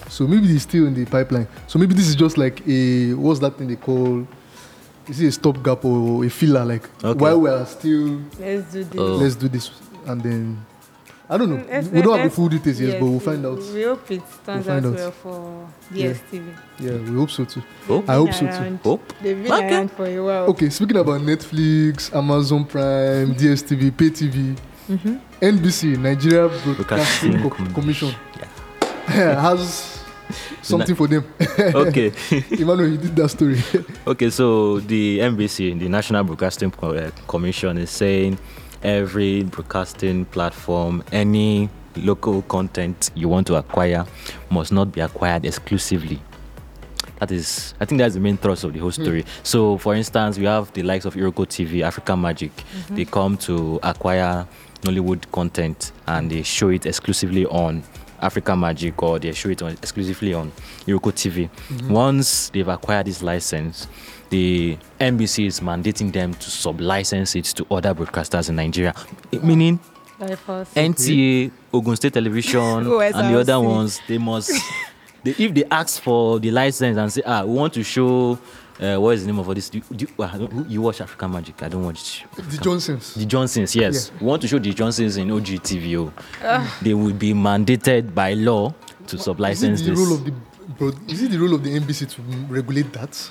So 0.08 0.26
maybe 0.26 0.52
it's 0.52 0.64
still 0.64 0.86
in 0.86 0.94
the 0.94 1.06
pipeline. 1.06 1.46
So 1.68 1.78
maybe 1.78 1.94
this 1.94 2.08
is 2.08 2.16
just 2.16 2.36
like 2.36 2.60
a, 2.68 3.14
what's 3.14 3.40
that 3.40 3.56
thing 3.56 3.68
they 3.68 3.76
call? 3.76 4.26
Is 5.08 5.20
it 5.20 5.28
a 5.28 5.32
stopgap 5.32 5.84
or 5.84 6.24
a 6.24 6.28
filler? 6.28 6.64
Like, 6.64 6.84
Okay. 7.02 7.18
while 7.18 7.40
we 7.40 7.48
are 7.48 7.64
still, 7.66 8.20
Let's 8.38 8.72
do 8.72 8.84
this. 8.84 9.00
Oh. 9.00 9.14
let's 9.16 9.34
do 9.36 9.48
this. 9.48 9.70
And 10.06 10.20
then, 10.20 10.66
I 11.32 11.38
don't 11.38 11.48
know. 11.48 11.64
Let's- 11.68 11.88
we 11.88 12.02
don't 12.02 12.12
have 12.12 12.18
the 12.18 12.24
let's- 12.24 12.34
full 12.36 12.48
details 12.48 12.78
yet, 12.80 12.88
yes, 12.90 13.00
but 13.00 13.06
we'll 13.06 13.20
find 13.20 13.46
out. 13.46 13.58
We 13.74 13.82
hope 13.90 14.10
it 14.10 14.22
turns 14.46 14.66
We'll 14.66 14.76
out, 14.76 14.82
find 14.82 14.86
out. 14.86 14.94
well 15.00 15.10
for 15.22 15.68
Yeah. 15.94 16.08
DSTV. 16.12 16.44
Yeah, 16.78 17.10
we 17.10 17.16
hope 17.20 17.30
so 17.30 17.44
too. 17.44 17.62
Hope. 17.88 18.08
I 18.10 18.14
hope 18.14 18.32
so 18.34 18.46
too. 18.46 18.78
Hope. 18.84 19.02
They've 19.22 19.42
been 19.42 19.52
Okay. 19.52 19.74
around 19.74 19.90
for 19.92 20.06
a 20.06 20.20
while. 20.20 20.44
Okay, 20.52 20.68
speaking 20.70 20.98
about 20.98 21.20
Netflix, 21.22 22.14
Amazon 22.14 22.64
Prime, 22.66 23.34
DSTV, 23.34 23.90
Pay 23.90 24.10
TV, 24.10 24.56
Mhm. 24.90 25.20
NBC, 25.40 25.96
Nigeria 25.96 26.48
Broadcasting 26.48 27.32
Broadcasting 27.32 27.42
Co- 27.42 27.50
Com- 27.50 27.72
Commission, 27.74 28.10
has 29.06 29.98
something 30.62 30.94
for 30.94 31.06
them. 31.08 31.24
okay. 31.58 32.12
Emmanuel, 32.50 32.88
you 32.90 32.98
did 32.98 33.16
that 33.16 33.28
story. 33.30 33.58
Okay, 34.06 34.30
so 34.30 34.80
the 34.80 35.20
NBC, 35.20 35.78
the 35.78 35.88
National 35.88 36.24
Broadcasting 36.24 36.70
Co- 36.70 36.92
uh, 36.94 37.10
Commission, 37.28 37.78
is 37.78 37.90
saying 37.90 38.36
every 38.82 39.44
broadcasting 39.44 40.24
platform, 40.26 41.02
any 41.12 41.68
local 41.96 42.42
content 42.42 43.10
you 43.14 43.28
want 43.28 43.46
to 43.48 43.56
acquire, 43.56 44.06
must 44.50 44.72
not 44.72 44.92
be 44.92 45.00
acquired 45.00 45.44
exclusively. 45.44 46.20
That 47.18 47.30
is, 47.30 47.74
I 47.78 47.84
think 47.84 48.00
that's 48.00 48.14
the 48.14 48.20
main 48.20 48.36
thrust 48.36 48.64
of 48.64 48.72
the 48.72 48.80
whole 48.80 48.90
story. 48.90 49.22
Mm. 49.22 49.28
So, 49.44 49.78
for 49.78 49.94
instance, 49.94 50.38
we 50.38 50.44
have 50.46 50.72
the 50.72 50.82
likes 50.82 51.04
of 51.04 51.14
Iroko 51.14 51.46
TV, 51.46 51.82
African 51.82 52.20
Magic. 52.20 52.50
Mm-hmm. 52.56 52.96
They 52.96 53.04
come 53.04 53.36
to 53.38 53.78
acquire 53.82 54.46
Nollywood 54.80 55.30
content 55.30 55.92
and 56.08 56.30
they 56.30 56.42
show 56.42 56.70
it 56.70 56.84
exclusively 56.84 57.46
on 57.46 57.84
Africa 58.20 58.56
Magic 58.56 59.00
or 59.02 59.20
they 59.20 59.32
show 59.32 59.50
it 59.50 59.62
on, 59.62 59.70
exclusively 59.72 60.34
on 60.34 60.50
Iroko 60.86 61.12
TV. 61.12 61.48
Mm-hmm. 61.68 61.92
Once 61.92 62.48
they've 62.50 62.66
acquired 62.66 63.06
this 63.06 63.22
license, 63.22 63.86
the 64.32 64.78
NBC 64.98 65.46
is 65.46 65.60
mandating 65.60 66.10
them 66.10 66.32
to 66.32 66.50
sub-license 66.50 67.36
it 67.36 67.44
to 67.44 67.66
other 67.70 67.94
broadcasters 67.94 68.48
in 68.48 68.56
Nigeria, 68.56 68.94
meaning. 69.42 69.78
NTA, 70.18 71.50
Ogun 71.72 71.96
State 71.96 72.14
Television, 72.14 72.60
and 72.86 73.34
the 73.34 73.40
other 73.40 73.60
ones, 73.60 74.00
they 74.08 74.16
must. 74.18 74.50
they, 75.22 75.32
if 75.32 75.52
they 75.52 75.64
ask 75.70 76.00
for 76.00 76.38
the 76.40 76.50
license 76.50 76.96
and 76.96 77.12
say, 77.12 77.22
ah, 77.26 77.44
we 77.44 77.52
want 77.54 77.74
to 77.74 77.82
show, 77.82 78.38
uh, 78.80 78.96
what 78.96 79.10
is 79.16 79.22
the 79.22 79.26
name 79.26 79.38
of 79.40 79.46
all 79.48 79.54
this? 79.54 79.68
Do, 79.68 79.80
do, 79.94 80.06
uh, 80.18 80.48
you 80.68 80.80
watch 80.80 81.00
African 81.02 81.30
Magic? 81.32 81.60
I 81.62 81.68
don't 81.68 81.84
watch. 81.84 82.24
the 82.36 82.56
Johnsons. 82.58 83.14
The 83.14 83.26
Johnsons, 83.26 83.74
yes. 83.76 84.12
We 84.20 84.26
want 84.26 84.40
to 84.42 84.48
show 84.48 84.58
the 84.60 84.72
Johnsons 84.72 85.16
in 85.18 85.28
OGTV. 85.28 86.12
oh. 86.44 86.78
They 86.80 86.94
will 86.94 87.12
be 87.14 87.34
mandated 87.34 88.14
by 88.14 88.32
law 88.34 88.72
to 89.08 89.16
Is 89.16 89.24
sub-license 89.24 89.80
it 89.80 89.84
the 89.84 89.90
this. 89.90 89.98
role 89.98 90.14
of 90.14 90.24
the 90.24 90.32
is 91.08 91.22
it 91.22 91.30
the 91.30 91.38
role 91.38 91.54
of 91.54 91.62
the 91.62 91.78
NBC 91.78 92.08
to 92.14 92.22
regulate 92.52 92.92
that? 92.94 93.30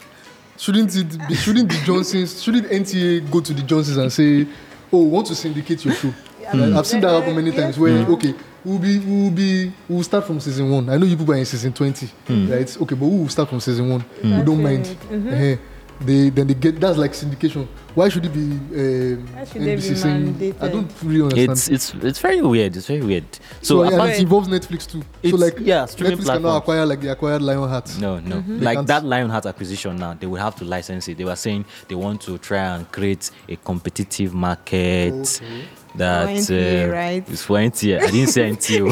Shouldn't 0.61 0.95
it 0.95 1.27
be, 1.27 1.33
shouldn't 1.33 1.69
the 1.69 1.77
Johnsons 1.85 2.43
shouldn't 2.43 2.67
NTA 2.67 3.31
go 3.31 3.39
to 3.41 3.51
the 3.51 3.63
Johnsons 3.63 3.97
and 3.97 4.13
say, 4.13 4.47
Oh, 4.93 5.03
we 5.05 5.09
want 5.09 5.25
to 5.27 5.35
syndicate 5.35 5.83
your 5.83 5.95
show? 5.95 6.13
Like, 6.53 6.73
I've 6.77 6.85
seen 6.85 7.01
that 7.01 7.09
happen 7.19 7.35
many 7.35 7.51
times 7.51 7.79
where 7.79 7.93
okay, 8.13 8.35
we'll 8.63 8.77
be 8.77 8.99
we'll 8.99 9.31
be 9.31 9.71
we'll 9.89 10.03
start 10.03 10.25
from 10.27 10.39
season 10.39 10.69
one. 10.69 10.87
I 10.89 10.97
know 10.97 11.05
you 11.07 11.17
people 11.17 11.33
are 11.33 11.37
in 11.37 11.45
season 11.45 11.73
twenty, 11.73 12.07
right? 12.29 12.77
Okay, 12.81 12.95
but 12.95 13.05
we 13.07 13.17
will 13.21 13.29
start 13.29 13.49
from 13.49 13.59
season 13.59 13.89
one. 13.89 14.05
We 14.23 14.29
don't 14.43 14.61
mind. 14.61 14.85
Eh, 15.11 15.55
They 16.01 16.29
then 16.29 16.45
they 16.47 16.53
get 16.55 16.79
that's 16.79 16.97
like 16.97 17.13
syndication. 17.13 17.67
Why 17.93 18.07
should 18.09 18.25
it 18.25 18.33
be 18.33 18.39
um, 18.39 19.27
Why 19.35 19.43
should 19.45 19.61
they 19.63 19.75
be 19.75 19.81
NBC 19.81 19.95
saying? 19.97 20.55
I 20.61 20.67
don't 20.69 20.89
really 21.03 21.23
understand. 21.23 21.51
It's 21.51 21.67
it's 21.69 21.93
it's 22.09 22.19
very 22.19 22.41
weird. 22.41 22.75
It's 22.77 22.87
very 22.87 23.01
weird. 23.01 23.25
so, 23.33 23.39
So 23.61 23.83
and 23.83 23.93
apart, 23.95 24.11
it 24.11 24.19
involves 24.21 24.47
Netflix 24.47 24.87
too. 24.89 25.01
So 25.01 25.07
It's- 25.23 25.39
like 25.41 25.59
yeah, 25.59 25.85
streaming 25.85 26.17
Netflix 26.19 26.25
cannot 26.33 26.57
acquire 26.57 26.85
like 26.85 27.01
they 27.01 27.09
acquired 27.09 27.41
Lionheart. 27.41 27.99
No, 27.99 28.19
no. 28.19 28.41
They 28.47 28.53
Like 28.65 28.77
can't- 28.77 28.87
that 28.87 29.03
Lionheart 29.03 29.45
acquisition 29.45 29.97
now, 29.97 30.13
they 30.13 30.25
will 30.27 30.39
have 30.41 30.55
to 30.57 30.65
license 30.65 31.07
it. 31.09 31.17
They 31.17 31.25
were 31.25 31.35
saying 31.35 31.65
they 31.89 31.95
want 31.95 32.21
to 32.21 32.37
try 32.37 32.75
and 32.75 32.89
create 32.91 33.29
a 33.49 33.55
competitive 33.57 34.33
market 34.33 35.13
Okay. 35.13 35.63
that 35.95 36.25
For 36.27 36.31
NTA, 36.31 36.85
uh, 36.89 36.93
right? 36.93 37.29
is 37.29 37.41
for 37.43 37.57
NTA. 37.57 37.99
I 38.01 38.09
didn't 38.09 38.29
say 38.29 38.49
NTA. 38.49 38.87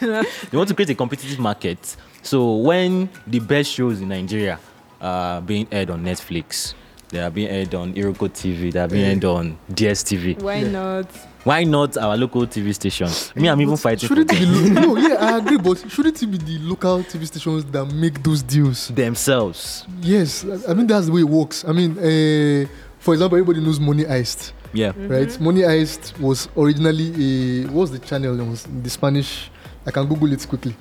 they 0.50 0.56
want 0.56 0.68
to 0.68 0.74
create 0.74 0.90
a 0.90 0.94
competitive 0.94 1.38
market. 1.38 1.96
So 2.22 2.56
when 2.56 3.08
the 3.26 3.38
best 3.40 3.70
shows 3.72 4.00
in 4.00 4.08
Nigeria 4.08 4.58
are 5.00 5.40
being 5.40 5.66
aired 5.72 5.90
on 5.90 6.02
Netflix, 6.04 6.74
they 7.14 7.20
are 7.20 7.30
being 7.30 7.48
aired 7.48 7.72
on 7.76 7.94
Iroko 7.94 8.28
TV, 8.28 8.72
they 8.72 8.80
are 8.80 8.88
being 8.88 9.04
Yeah. 9.04 9.10
aired 9.12 9.24
on 9.24 9.56
DSTV. 9.72 10.36
Why 10.42 10.56
Yeah. 10.56 10.70
not? 10.70 11.06
Why 11.44 11.62
not 11.62 11.96
our 11.96 12.16
local 12.16 12.46
TV 12.46 12.72
stations? 12.72 13.30
Me, 13.36 13.48
I'm 13.48 13.60
even 13.60 13.76
fighting 13.76 14.08
for 14.08 14.16
Shouldn't 14.16 14.32
it 14.32 14.40
be 14.40 14.46
lo- 14.46 14.80
no? 14.80 14.96
Yeah, 15.08 15.16
I 15.20 15.38
agree, 15.38 15.58
but 15.58 15.76
shouldn't 15.90 16.20
it 16.22 16.26
be 16.26 16.38
the 16.38 16.58
local 16.66 17.02
TV 17.04 17.26
stations 17.26 17.64
that 17.66 17.84
make 17.92 18.20
those 18.22 18.42
deals? 18.42 18.88
themselves. 18.88 19.86
Yes, 20.02 20.44
I 20.44 20.70
I 20.72 20.74
mean 20.74 20.86
that's 20.88 21.06
the 21.06 21.12
way 21.12 21.20
it 21.20 21.28
works. 21.28 21.64
I 21.68 21.72
mean, 21.72 21.92
uh, 21.98 22.66
for 22.98 23.14
example, 23.14 23.38
everybody 23.38 23.60
knows 23.64 23.78
Money 23.78 24.04
Heist, 24.04 24.52
Yeah. 24.72 24.92
right? 24.96 25.38
Money 25.40 25.60
Heist 25.60 26.18
was 26.18 26.48
originally 26.56 27.08
a 27.26 27.66
what 27.66 27.82
was 27.82 27.90
the 27.92 27.98
channel? 28.00 28.40
It 28.40 28.46
was 28.48 28.66
the 28.82 28.90
Spanish. 28.90 29.50
I 29.86 29.90
can 29.92 30.06
Google 30.08 30.32
it 30.32 30.48
quickly. 30.48 30.74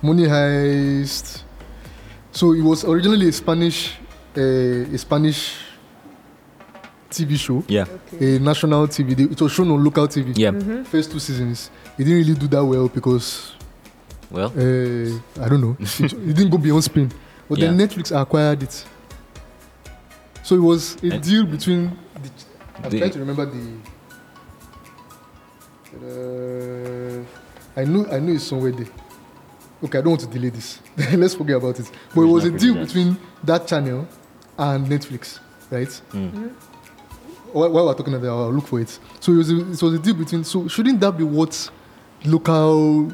Money 0.00 0.26
Heist. 0.28 1.42
So 2.32 2.52
it 2.54 2.62
was 2.62 2.84
originally 2.84 3.28
a 3.28 3.32
Spanish, 3.32 3.92
uh, 4.36 4.94
a 4.94 4.98
Spanish 4.98 5.54
TV 7.14 7.36
show, 7.38 7.62
Yeah. 7.68 7.86
Okay. 8.12 8.36
a 8.36 8.38
national 8.40 8.86
TV. 8.88 9.10
It 9.32 9.40
was 9.40 9.52
shown 9.52 9.70
on 9.70 9.82
local 9.84 10.06
TV. 10.08 10.32
Yeah. 10.36 10.52
First 10.84 11.10
two 11.12 11.18
seasons, 11.20 11.70
it 11.98 12.04
didn't 12.04 12.18
really 12.22 12.34
do 12.34 12.48
that 12.48 12.64
well 12.64 12.88
because 12.88 13.52
Well, 14.30 14.50
uh, 14.56 15.42
I 15.44 15.48
don't 15.48 15.60
know. 15.60 15.76
It, 15.78 16.00
it 16.12 16.34
didn't 16.38 16.50
go 16.50 16.58
beyond 16.58 16.84
Spain. 16.84 17.10
But 17.48 17.60
then 17.60 17.76
Netflix 17.78 18.10
acquired 18.18 18.62
it. 18.62 18.84
So 20.42 20.56
it 20.56 20.64
was 20.70 20.96
a 21.02 21.12
And- 21.14 21.22
deal 21.22 21.44
between 21.46 21.82
the. 22.22 22.30
I'm 22.82 22.90
The- 22.90 22.98
trying 22.98 23.10
to 23.12 23.18
remember 23.20 23.46
the. 23.46 23.62
Uh, 25.94 27.24
I 27.80 27.84
know, 27.84 28.06
I 28.10 28.18
know 28.20 28.32
it's 28.32 28.44
somewhere 28.44 28.72
there. 28.72 28.88
Okay, 29.82 29.98
I 29.98 30.00
don't 30.00 30.10
want 30.10 30.20
to 30.22 30.26
delay 30.26 30.48
this. 30.50 30.80
Let's 31.14 31.34
forget 31.34 31.56
about 31.56 31.78
it. 31.80 31.90
But 32.14 32.22
it 32.22 32.26
was 32.26 32.44
a 32.44 32.50
deal 32.50 32.74
between 32.74 33.16
that 33.44 33.66
channel 33.66 34.06
and 34.58 34.86
Netflix, 34.86 35.38
right? 35.70 35.88
mm. 36.12 36.52
While, 37.54 37.70
while 37.70 37.86
we're 37.86 37.94
talking 37.94 38.12
about 38.14 38.22
that, 38.26 38.30
I'll 38.32 38.52
look 38.52 38.66
for 38.66 38.80
it. 38.80 38.98
So 39.20 39.32
it 39.32 39.36
was, 39.36 39.50
a, 39.50 39.60
it 39.60 39.82
was 39.82 39.94
a 39.94 39.98
deal 39.98 40.14
between. 40.14 40.42
So 40.44 40.66
shouldn't 40.68 41.00
that 41.00 41.16
be 41.16 41.22
what 41.24 41.70
local, 42.24 43.12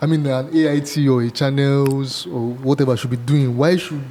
I 0.00 0.06
mean, 0.06 0.24
an 0.26 0.48
AIT 0.56 0.96
or 1.08 1.22
a 1.22 1.30
channels 1.30 2.26
or 2.26 2.48
whatever 2.64 2.96
should 2.96 3.10
be 3.10 3.16
doing? 3.18 3.56
Why 3.56 3.76
should 3.76 4.02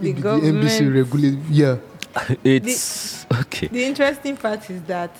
The 0.00 0.10
it 0.10 0.16
be 0.16 0.20
the 0.22 0.28
NBC 0.28 0.78
government- 0.80 0.94
regulate? 0.94 1.38
Yeah, 1.50 1.76
it's 2.44 3.26
okay. 3.32 3.68
The 3.68 3.84
interesting 3.84 4.36
part 4.36 4.68
is 4.70 4.82
that 4.82 5.10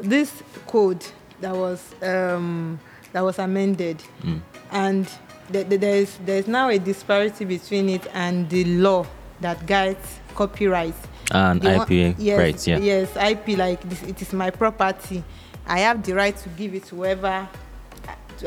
this 0.00 0.30
code 0.66 1.04
that 1.40 1.54
was 1.56 1.82
um, 2.02 2.78
that 3.12 3.22
was 3.22 3.38
amended, 3.38 4.02
Mm. 4.22 4.40
and 4.70 5.06
th- 5.52 5.68
th- 5.68 5.80
there 5.80 5.96
is 5.96 6.18
there 6.26 6.36
is 6.38 6.46
now 6.46 6.68
a 6.68 6.78
disparity 6.78 7.44
between 7.44 7.88
it 7.88 8.06
and 8.12 8.48
the 8.50 8.64
law 8.64 9.06
that 9.40 9.64
guides 9.66 10.18
copyright. 10.34 10.94
And 11.30 11.60
The 11.60 11.70
one- 11.76 11.86
IPA, 11.86 12.14
yes, 12.18 12.38
right? 12.38 12.66
Yeah. 12.66 12.78
Yes, 12.78 13.08
IP 13.16 13.56
like 13.56 13.80
this, 13.88 14.02
it 14.02 14.20
is 14.22 14.32
my 14.32 14.50
property. 14.50 15.22
I 15.66 15.80
have 15.80 16.02
the 16.02 16.14
right 16.14 16.36
to 16.36 16.48
give 16.50 16.74
it 16.74 16.84
to 16.86 16.96
whoever 16.96 17.26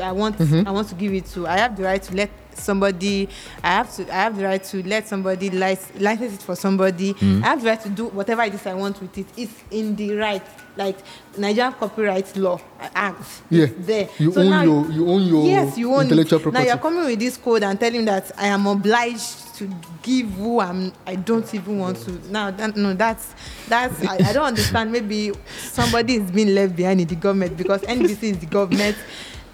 I 0.02 0.12
want. 0.12 0.38
Mhm. 0.38 0.66
I 0.66 0.70
want 0.70 0.88
to 0.88 0.94
give 0.94 1.12
it 1.12 1.26
to. 1.34 1.46
I 1.46 1.58
have 1.58 1.76
the 1.76 1.84
right 1.84 2.02
to 2.02 2.14
let 2.16 2.30
somebody. 2.54 3.28
I 3.62 3.68
have 3.68 3.94
to. 3.96 4.02
I 4.10 4.22
have 4.24 4.36
the 4.36 4.44
right 4.44 4.62
to 4.64 4.82
let 4.82 5.06
somebody 5.06 5.50
lic- 5.50 5.78
license 6.00 6.34
it 6.34 6.42
for 6.42 6.56
somebody. 6.56 7.12
Mhm. 7.14 7.42
I 7.44 7.46
have 7.48 7.62
the 7.62 7.68
right 7.68 7.80
to 7.82 7.88
do 7.90 8.06
whatever 8.06 8.42
it 8.42 8.54
is 8.54 8.66
I 8.66 8.74
want 8.74 9.00
with 9.00 9.16
it. 9.18 9.26
It's 9.36 9.52
in 9.70 9.94
the 9.94 10.14
right, 10.16 10.42
like 10.76 10.96
Nigerian 11.38 11.72
Copyright 11.74 12.34
Law 12.36 12.58
uh, 12.80 12.88
Act. 12.94 13.22
Yeah. 13.50 13.64
It's 13.66 13.86
there. 13.86 14.08
you 14.18 14.32
So 14.32 14.40
own 14.40 14.50
now- 14.50 14.62
your 14.62 14.90
you 14.90 15.08
own 15.08 15.22
your 15.22 15.46
yes, 15.46 15.78
you 15.78 15.94
own 15.94 16.02
intellectual 16.04 16.38
it. 16.38 16.42
property. 16.42 16.64
Now 16.64 16.68
you're 16.72 16.82
coming 16.82 17.04
with 17.04 17.18
this 17.20 17.36
code 17.36 17.62
and 17.62 17.78
telling 17.78 18.04
that 18.06 18.32
I 18.36 18.46
am 18.48 18.66
obliged 18.66 19.41
to 19.56 19.70
give 20.02 20.28
who 20.32 20.60
I'm. 20.60 20.92
I 21.06 21.14
don't 21.16 21.52
even 21.54 21.78
want 21.78 21.98
to. 21.98 22.12
Now, 22.30 22.50
that, 22.50 22.76
no, 22.76 22.94
that's 22.94 23.34
that's. 23.68 24.04
I, 24.06 24.16
I 24.16 24.32
don't 24.32 24.44
understand. 24.46 24.92
Maybe 24.92 25.32
somebody 25.58 26.14
is 26.16 26.30
being 26.30 26.54
left 26.54 26.76
behind 26.76 27.00
in 27.00 27.06
the 27.08 27.16
government 27.16 27.56
because 27.56 27.82
NBC 27.82 28.22
is 28.22 28.38
the 28.38 28.46
government. 28.46 28.96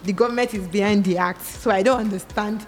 The 0.04 0.12
government 0.12 0.54
is 0.54 0.66
behind 0.68 1.04
the 1.04 1.18
act, 1.18 1.42
so 1.42 1.70
I 1.70 1.82
don't 1.82 1.98
understand 2.00 2.64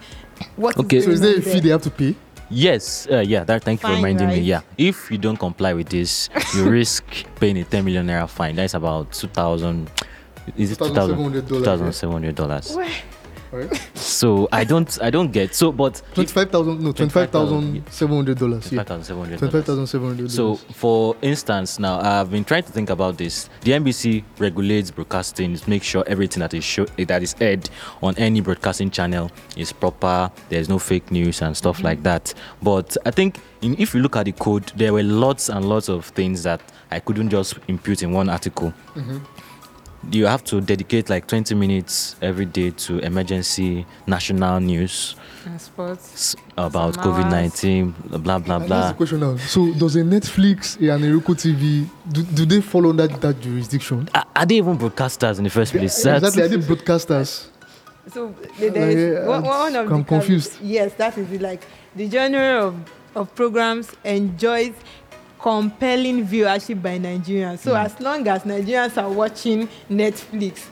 what 0.57 0.77
is 0.77 0.85
Okay. 0.85 1.01
so 1.01 1.11
is 1.11 1.21
there 1.21 1.37
a 1.37 1.43
fee 1.43 1.61
they 1.61 1.69
have 1.69 1.83
to 1.83 1.90
pay? 1.90 2.14
Yes, 2.53 3.07
uh, 3.09 3.21
yeah, 3.21 3.45
that, 3.45 3.62
thank 3.62 3.81
you 3.81 3.88
for 3.88 3.95
Fine, 3.95 4.03
reminding 4.03 4.29
me. 4.29 4.40
Yeah, 4.40 4.62
if 4.77 5.09
you 5.09 5.19
don't 5.19 5.37
comply 5.37 5.73
with 5.73 5.88
this, 5.88 6.29
you 6.57 6.69
risk 6.79 7.05
paying 7.37 7.57
a 7.59 7.64
10 7.64 7.85
million 7.85 8.07
naira 8.09 8.29
fine. 8.29 8.57
That's 8.57 8.75
about 8.75 9.12
2,000. 9.12 9.88
Is 10.57 10.73
it 10.73 10.79
2,000? 10.79 11.16
$2,700, 11.16 11.43
$2,700. 12.33 13.03
Right? 13.53 13.91
So 13.95 14.49
I 14.53 14.65
don't, 14.65 15.03
I 15.03 15.11
don't 15.11 15.33
get. 15.33 15.55
So, 15.55 15.73
but 15.73 16.03
Twenty-five 16.15 16.51
thousand. 16.51 16.83
No, 16.83 16.93
twenty-five 16.93 17.31
thousand 17.31 17.85
seven 17.91 18.17
hundred 18.17 18.39
dollars. 18.39 18.71
Yeah, 18.71 18.85
$25,700. 18.85 19.39
twenty-five 19.39 19.65
thousand 19.65 19.87
seven 19.87 20.09
hundred. 20.09 20.31
So, 20.31 20.57
for 20.57 21.17
instance, 21.23 21.79
now 21.79 22.01
I've 22.01 22.31
been 22.31 22.45
trying 22.45 22.63
to 22.65 22.73
think 22.73 22.91
about 22.91 23.19
this. 23.19 23.49
The 23.63 23.73
NBC 23.73 24.25
regulates 24.39 24.91
broadcasting, 24.91 25.57
to 25.57 25.71
make 25.71 25.83
sure 25.83 26.05
everything 26.07 26.41
that 26.41 26.55
is 26.55 26.65
show, 26.65 26.85
that 26.87 27.23
is 27.23 27.35
aired 27.41 27.69
on 28.03 28.17
any 28.19 28.41
broadcasting 28.41 28.91
channel 28.91 29.31
is 29.57 29.73
proper. 29.73 30.31
There's 30.49 30.69
no 30.69 30.79
fake 30.79 31.11
news 31.11 31.43
and 31.43 31.57
stuff 31.57 31.79
mm-hmm. 31.79 31.87
like 31.87 32.03
that. 32.05 32.33
But 32.63 32.97
I 33.05 33.11
think 33.11 33.41
in, 33.63 33.75
if 33.79 33.95
you 33.95 34.01
look 34.01 34.17
at 34.17 34.27
the 34.27 34.33
code, 34.33 34.67
there 34.77 34.93
were 34.93 35.03
lots 35.03 35.49
and 35.49 35.69
lots 35.69 35.89
of 35.89 36.07
things 36.07 36.43
that 36.45 36.61
I 36.91 37.01
couldn't 37.01 37.31
just 37.31 37.59
impute 37.69 38.03
in 38.03 38.13
one 38.13 38.29
article. 38.29 38.73
Mm-hmm. 38.95 39.19
You 40.11 40.27
have 40.27 40.43
to 40.45 40.61
dedicate 40.63 41.11
like 41.11 41.27
20 41.27 41.55
minutes 41.55 42.17
every 42.23 42.47
day 42.47 42.71
to 42.71 42.99
emergency 43.01 43.85
national 44.07 44.59
news 44.61 45.15
And 45.45 45.61
sports. 45.61 46.13
s- 46.15 46.37
about 46.57 46.95
Some. 46.95 47.05
COVID 47.05 47.31
19, 47.31 47.95
blah, 48.09 48.39
blah, 48.39 48.57
And 48.57 48.63
that's 48.63 48.67
blah. 48.67 48.89
the 48.89 48.95
question 48.95 49.21
now. 49.21 49.37
So 49.37 49.73
does 49.75 49.97
a 49.97 50.01
Netflix 50.03 50.77
and 50.77 51.05
Iroko 51.05 51.35
TV 51.37 51.87
do, 52.11 52.23
do 52.23 52.47
they 52.47 52.63
fall 52.63 52.89
under 52.89 53.09
that 53.09 53.41
jurisdiction? 53.43 54.09
Are, 54.15 54.25
are 54.35 54.47
they 54.47 54.57
even 54.57 54.79
broadcasters 54.79 55.37
in 55.39 55.45
the 55.45 55.51
first 55.51 55.73
place? 55.73 56.03
That's- 56.03 56.35
exactly. 56.35 56.43
Are 56.45 56.49
they 56.61 56.67
broadcasters? 56.75 57.49
So 58.13 58.35
the- 58.59 58.71
there 58.71 58.91
is 58.91 59.19
Uh, 59.19 59.29
one, 59.29 59.43
one 59.45 59.77
of 59.77 59.93
I'm 59.93 59.99
the 59.99 60.05
confused. 60.05 60.57
Yes, 60.63 60.95
that 60.95 61.19
is 61.19 61.31
it. 61.31 61.43
Like 61.43 61.63
the 61.95 62.09
genre 62.11 62.67
of, 62.69 62.75
of 63.15 63.35
programs 63.35 63.91
enjoys 64.03 64.73
compelling 65.42 66.26
viewership 66.26 66.83
by 66.83 66.98
Nigerians. 66.98 67.59
So 67.61 67.74
as 67.74 67.98
long 68.00 68.26
as 68.29 68.42
Nigerians 68.42 69.00
are 69.03 69.11
watching 69.11 69.68
Netflix, 69.90 70.66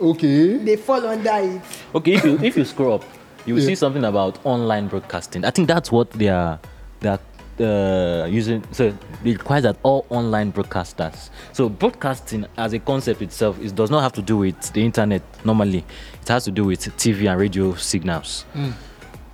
Okay. 0.00 0.58
they 0.58 0.76
fall 0.76 1.06
under 1.06 1.30
it. 1.38 1.60
Okay, 1.94 2.14
if 2.14 2.24
you 2.24 2.38
if 2.42 2.56
you 2.56 2.64
scroll 2.64 2.94
up, 2.94 3.04
you 3.46 3.54
will 3.54 3.60
Yeah. 3.62 3.68
see 3.68 3.74
something 3.74 4.04
about 4.04 4.38
online 4.44 4.88
broadcasting. 4.88 5.44
I 5.44 5.50
think 5.50 5.68
that's 5.68 5.92
what 5.92 6.10
they 6.10 6.28
are 6.28 6.58
they 7.00 7.08
are 7.08 7.20
uh, 7.60 8.26
using. 8.26 8.64
So 8.72 8.86
it 8.86 8.94
requires 9.22 9.62
that 9.64 9.76
all 9.82 10.06
online 10.08 10.52
broadcasters. 10.52 11.30
So 11.52 11.68
broadcasting 11.68 12.46
as 12.56 12.72
a 12.72 12.78
concept 12.78 13.20
itself 13.22 13.60
is 13.60 13.72
does 13.72 13.90
not 13.90 14.02
have 14.02 14.12
to 14.14 14.22
do 14.22 14.38
with 14.38 14.72
the 14.72 14.82
internet. 14.84 15.22
Normally, 15.44 15.84
it 16.22 16.28
has 16.28 16.44
to 16.44 16.50
do 16.50 16.64
with 16.64 16.80
TV 16.96 17.30
and 17.30 17.38
radio 17.38 17.74
signals. 17.74 18.44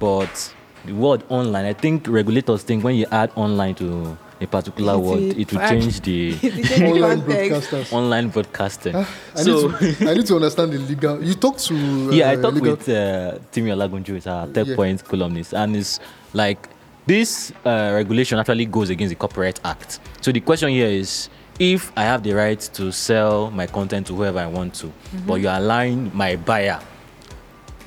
But 0.01 0.53
the 0.85 0.92
word 0.92 1.23
online, 1.29 1.64
I 1.64 1.73
think 1.73 2.07
regulators 2.09 2.62
think 2.64 2.85
when 2.85 2.97
you 2.97 3.07
add 3.11 3.31
online 3.37 3.75
to 3.77 4.16
a 4.40 4.46
particular 4.46 4.94
It 4.94 4.98
word, 4.98 5.22
it 5.38 5.53
will 5.53 5.61
change 5.68 6.01
the 6.03 6.31
It 6.42 6.44
is 6.59 6.70
in 6.72 6.81
the 6.85 7.03
Online 7.03 7.20
context. 7.20 7.70
broadcasters. 7.70 7.92
online 7.92 8.29
broadcasting. 8.29 8.96
I, 8.96 9.05
so 9.35 9.68
need 9.68 9.96
to, 9.96 10.11
I 10.11 10.14
need 10.14 10.27
to 10.27 10.35
understand 10.37 10.72
the 10.72 10.79
legal. 10.79 11.22
You 11.22 11.35
talk 11.35 11.59
to. 11.59 11.74
Uh, 11.74 12.11
yeah, 12.12 12.31
I 12.31 12.37
talked 12.37 12.55
legal, 12.55 12.70
with 12.77 12.88
uh, 12.88 13.38
Timi 13.53 13.70
Olagunju, 13.74 14.16
is 14.16 14.27
our 14.27 14.46
Tech 14.46 14.66
Yeah. 14.66 14.77
Point 14.77 15.05
columnist, 15.05 15.55
and 15.55 15.74
it's 15.77 15.98
like 16.35 16.68
this 17.07 17.53
uh, 17.64 17.92
regulation 17.94 18.38
actually 18.38 18.66
goes 18.66 18.90
against 18.90 19.11
the 19.11 19.16
Copyright 19.16 19.59
Act. 19.64 19.98
So 20.20 20.31
the 20.31 20.40
question 20.40 20.68
here 20.70 20.87
is, 20.88 21.29
if 21.59 21.90
I 21.96 22.03
have 22.05 22.22
the 22.22 22.33
right 22.35 22.61
to 22.74 22.92
sell 22.92 23.51
my 23.51 23.66
content 23.66 24.07
to 24.09 24.14
whoever 24.14 24.38
I 24.38 24.46
want 24.46 24.74
to, 24.74 24.92
but 25.27 25.40
you 25.40 25.48
are 25.48 25.59
allowing 25.59 26.14
my 26.14 26.37
buyer, 26.37 26.79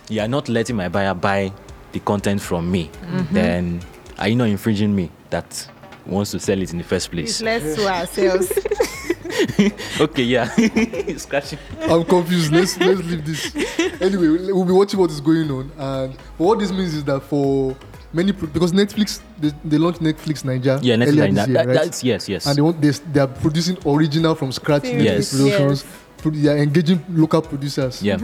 you 0.09 0.19
are 0.21 0.27
not 0.27 0.49
letting 0.49 0.75
my 0.75 0.89
buyer 0.89 1.13
buy 1.13 1.53
the 1.93 1.99
content 2.01 2.41
from 2.41 2.69
me, 2.71 2.89
then 3.31 3.79
are 4.19 4.27
you 4.27 4.35
not 4.35 4.49
infringing 4.49 4.93
me 4.95 5.09
that 5.29 5.67
wants 6.11 6.31
to 6.31 6.39
sell 6.39 6.61
it 6.61 6.71
in 6.71 6.77
the 6.77 6.83
first 6.83 7.09
place? 7.11 7.41
let's 7.41 7.75
sue 7.75 7.87
ourselves. 7.87 8.51
okay, 9.99 10.23
yeah, 10.23 10.45
scratching. 11.17 11.59
I'm 11.81 12.03
confused. 12.03 12.51
Let's 12.51 12.77
let's 12.79 13.01
leave 13.03 13.25
this. 13.25 13.55
Anyway, 14.01 14.27
we'll 14.27 14.55
we'll 14.55 14.65
be 14.65 14.73
watching 14.73 14.99
what 14.99 15.09
is 15.11 15.21
going 15.21 15.49
on, 15.51 15.71
and 15.77 16.13
what 16.37 16.59
this 16.59 16.71
means 16.71 16.93
is 16.93 17.03
that 17.05 17.21
for 17.21 17.75
many 18.13 18.33
pro- 18.33 18.47
because 18.49 18.71
Netflix 18.73 19.21
they, 19.39 19.51
they 19.63 19.77
launched 19.77 20.01
Netflix 20.01 20.43
Naija 20.43 20.79
Yeah, 20.83 20.95
Netflix, 20.95 21.07
earlier 21.07 21.23
like 21.23 21.33
this 21.35 21.47
year, 21.47 21.53
that- 21.57 21.67
right? 21.67 21.73
that's 21.73 22.03
yes, 22.03 22.29
yes. 22.29 22.45
and 22.45 22.57
they 22.57 22.61
want 22.61 22.81
they, 22.81 22.89
they 22.91 23.19
are 23.21 23.27
producing 23.27 23.77
original 23.85 24.35
from 24.35 24.51
scratch 24.51 24.83
Netflix 24.83 25.03
Yes. 25.03 25.31
productions. 25.35 25.85
Pro- 26.17 26.31
They 26.31 26.49
are 26.49 26.57
engaging 26.57 27.03
local 27.09 27.41
producers. 27.41 28.03
yeah. 28.03 28.15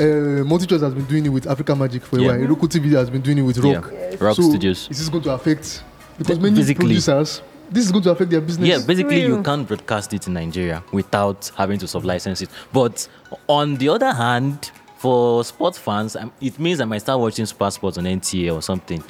Uh, 0.00 0.04
MultiChoice 0.42 0.80
has 0.82 0.94
been 0.94 1.04
doing 1.04 1.26
it 1.26 1.28
with 1.28 1.46
Africa 1.46 1.76
Magic 1.76 2.02
for 2.02 2.18
a 2.18 2.22
Yeah. 2.22 2.28
while. 2.36 2.46
Roku 2.48 2.66
TV 2.66 2.92
has 2.96 3.08
been 3.10 3.20
doing 3.20 3.38
it 3.38 3.42
with 3.42 3.58
Rock. 3.58 3.90
Yeah. 3.92 4.08
Rock. 4.10 4.20
Rock 4.20 4.36
so 4.36 4.42
Studios. 4.42 4.82
Is 4.82 4.88
this 4.88 5.00
is 5.00 5.08
going 5.08 5.22
to 5.24 5.30
affect 5.32 5.82
because 6.18 6.38
many 6.38 6.56
basically- 6.56 6.86
producers. 6.86 7.42
This 7.70 7.86
is 7.86 7.90
going 7.92 8.04
to 8.04 8.10
affect 8.10 8.30
their 8.30 8.42
business. 8.42 8.68
Yeah, 8.68 8.80
basically 8.86 9.22
you 9.22 9.42
can't 9.42 9.66
broadcast 9.66 10.12
it 10.12 10.26
in 10.26 10.34
Nigeria 10.34 10.84
without 10.92 11.50
having 11.56 11.78
to 11.78 11.86
sublicense 11.86 12.42
it. 12.42 12.50
But 12.70 13.08
on 13.48 13.76
the 13.76 13.88
other 13.88 14.12
hand, 14.12 14.70
for 14.98 15.42
sports 15.42 15.78
fans, 15.78 16.14
um, 16.14 16.30
it 16.42 16.58
means 16.58 16.82
I 16.82 16.84
might 16.84 16.98
start 16.98 17.18
watching 17.18 17.46
Super 17.46 17.70
Sports 17.70 17.96
on 17.96 18.04
NTA 18.04 18.54
or 18.54 18.60
something 18.60 19.02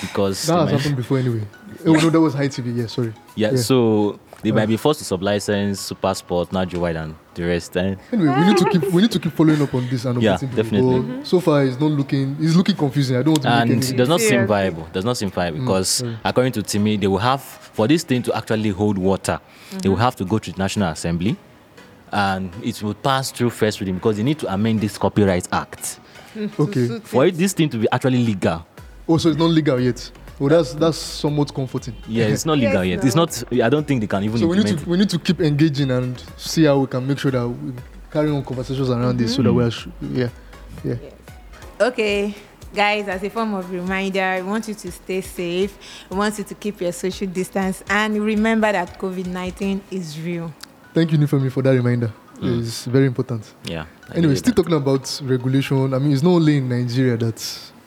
because 0.00 0.46
that 0.46 0.54
they 0.54 0.60
has 0.60 0.72
might- 0.72 0.78
happened 0.80 0.96
before 0.96 1.18
anyway. 1.18 1.42
Oh 1.84 1.92
no, 1.92 2.08
that 2.08 2.20
was 2.20 2.32
High 2.32 2.48
TV. 2.48 2.74
Yeah, 2.74 2.86
sorry. 2.86 3.12
yeah, 3.36 3.50
yeah. 3.50 3.56
so 3.58 4.18
they 4.42 4.52
might 4.52 4.66
be 4.66 4.76
forced 4.76 5.00
to 5.00 5.14
sublicense 5.16 5.76
Super 5.78 6.14
Sport, 6.14 6.50
Naju 6.50 6.78
Wide, 6.78 6.96
and 6.96 7.14
the 7.34 7.44
rest. 7.44 7.76
eh? 7.76 7.94
Anyway, 8.12 8.34
we 8.38 8.46
need 8.46 8.56
to 8.56 8.64
keep 8.70 8.92
we 8.92 9.02
need 9.02 9.10
to 9.10 9.18
keep 9.18 9.32
following 9.32 9.60
up 9.62 9.74
on 9.74 9.88
this 9.88 10.04
and 10.04 10.22
Yeah, 10.22 10.34
updating 10.36 10.40
people. 10.50 10.56
definitely. 10.62 11.00
But 11.18 11.26
So 11.26 11.40
far, 11.40 11.64
it's 11.64 11.78
not 11.80 11.90
looking 11.90 12.36
it's 12.40 12.56
looking 12.56 12.76
confusing. 12.76 13.16
I 13.16 13.22
don't 13.22 13.32
want 13.32 13.42
to 13.42 13.48
and 13.48 13.70
make 13.70 13.78
it 13.82 13.88
any. 13.88 13.96
does 13.96 14.08
not 14.08 14.20
seem 14.20 14.28
Seriously. 14.30 14.46
viable. 14.48 14.88
Does 14.92 15.04
not 15.04 15.16
seem 15.16 15.30
viable 15.30 15.60
because, 15.60 15.88
sorry. 15.88 16.16
according 16.24 16.52
to 16.52 16.62
Timi, 16.62 16.98
they 17.00 17.06
will 17.06 17.18
have 17.18 17.42
for 17.42 17.86
this 17.86 18.02
thing 18.04 18.22
to 18.22 18.34
actually 18.36 18.70
hold 18.70 18.98
water, 18.98 19.40
they 19.82 19.88
will 19.88 19.96
have 19.96 20.16
to 20.16 20.24
go 20.24 20.38
to 20.38 20.50
the 20.52 20.58
National 20.58 20.90
Assembly, 20.90 21.36
and 22.12 22.52
it 22.64 22.82
will 22.82 22.94
pass 22.94 23.30
through 23.30 23.50
first 23.50 23.80
reading 23.80 23.94
because 23.94 24.16
they 24.16 24.22
need 24.22 24.38
to 24.40 24.52
amend 24.52 24.80
this 24.80 24.98
Copyright 24.98 25.46
Act 25.52 26.00
Okay. 26.58 26.98
for 27.04 27.26
it, 27.26 27.34
this 27.36 27.52
thing 27.52 27.68
to 27.70 27.76
be 27.78 27.86
actually 27.92 28.24
legal. 28.24 28.66
Oh, 29.08 29.16
so 29.18 29.28
it's 29.28 29.38
not 29.38 29.50
legal 29.50 29.80
yet. 29.80 30.10
Oh, 30.42 30.48
that's 30.48 30.72
that's 30.74 30.96
somewhat 30.96 31.52
comforting. 31.54 31.94
Yeah, 32.08 32.24
it's 32.26 32.46
not 32.46 32.56
legal 32.58 32.82
Yes, 32.84 32.96
yet. 32.96 33.04
It's 33.04 33.14
not. 33.14 33.42
I 33.52 33.68
don't 33.68 33.86
think 33.86 34.00
they 34.00 34.06
can 34.06 34.24
even 34.24 34.38
So 34.38 34.46
we 34.46 34.56
need 34.56 34.66
implement. 34.68 34.84
to 34.84 34.90
we 34.90 34.96
need 34.98 35.10
to 35.10 35.18
keep 35.18 35.40
engaging 35.40 35.90
and 35.90 36.18
see 36.36 36.64
how 36.64 36.78
we 36.78 36.86
can 36.86 37.06
make 37.06 37.18
sure 37.18 37.30
that 37.30 37.46
we 37.46 37.72
carry 38.10 38.30
on 38.30 38.42
conversations 38.44 38.88
around 38.90 39.18
this 39.18 39.34
so 39.34 39.42
that 39.42 39.52
we 39.52 39.62
are 39.62 39.70
sh- 39.70 39.88
yeah 40.00 40.28
yeah. 40.82 40.94
Okay, 41.80 42.34
guys, 42.74 43.08
as 43.08 43.22
a 43.22 43.30
form 43.30 43.54
of 43.54 43.70
reminder, 43.70 44.36
we 44.36 44.42
want 44.50 44.68
you 44.68 44.74
to 44.74 44.90
stay 44.92 45.20
safe. 45.20 45.76
We 46.10 46.16
want 46.16 46.36
you 46.38 46.44
to 46.44 46.54
keep 46.54 46.80
your 46.80 46.92
social 46.92 47.26
distance 47.26 47.82
and 47.88 48.18
remember 48.22 48.70
that 48.72 48.98
COVID 48.98 49.26
19 49.26 49.82
is 49.90 50.18
real. 50.20 50.52
Thank 50.94 51.12
you, 51.12 51.18
Nifemi, 51.18 51.50
for 51.52 51.62
that 51.62 51.70
reminder. 51.72 52.12
Mm. 52.38 52.60
It's 52.60 52.86
very 52.86 53.06
important. 53.06 53.54
yeah. 53.64 53.84
I 54.10 54.16
Anyway, 54.16 54.34
still 54.34 54.52
that. 54.54 54.62
talking 54.62 54.76
about 54.76 55.20
regulation. 55.24 55.92
I 55.94 55.98
mean, 55.98 56.12
it's 56.12 56.22
not 56.22 56.30
only 56.32 56.56
in 56.56 56.68
Nigeria 56.68 57.16
that 57.18 57.38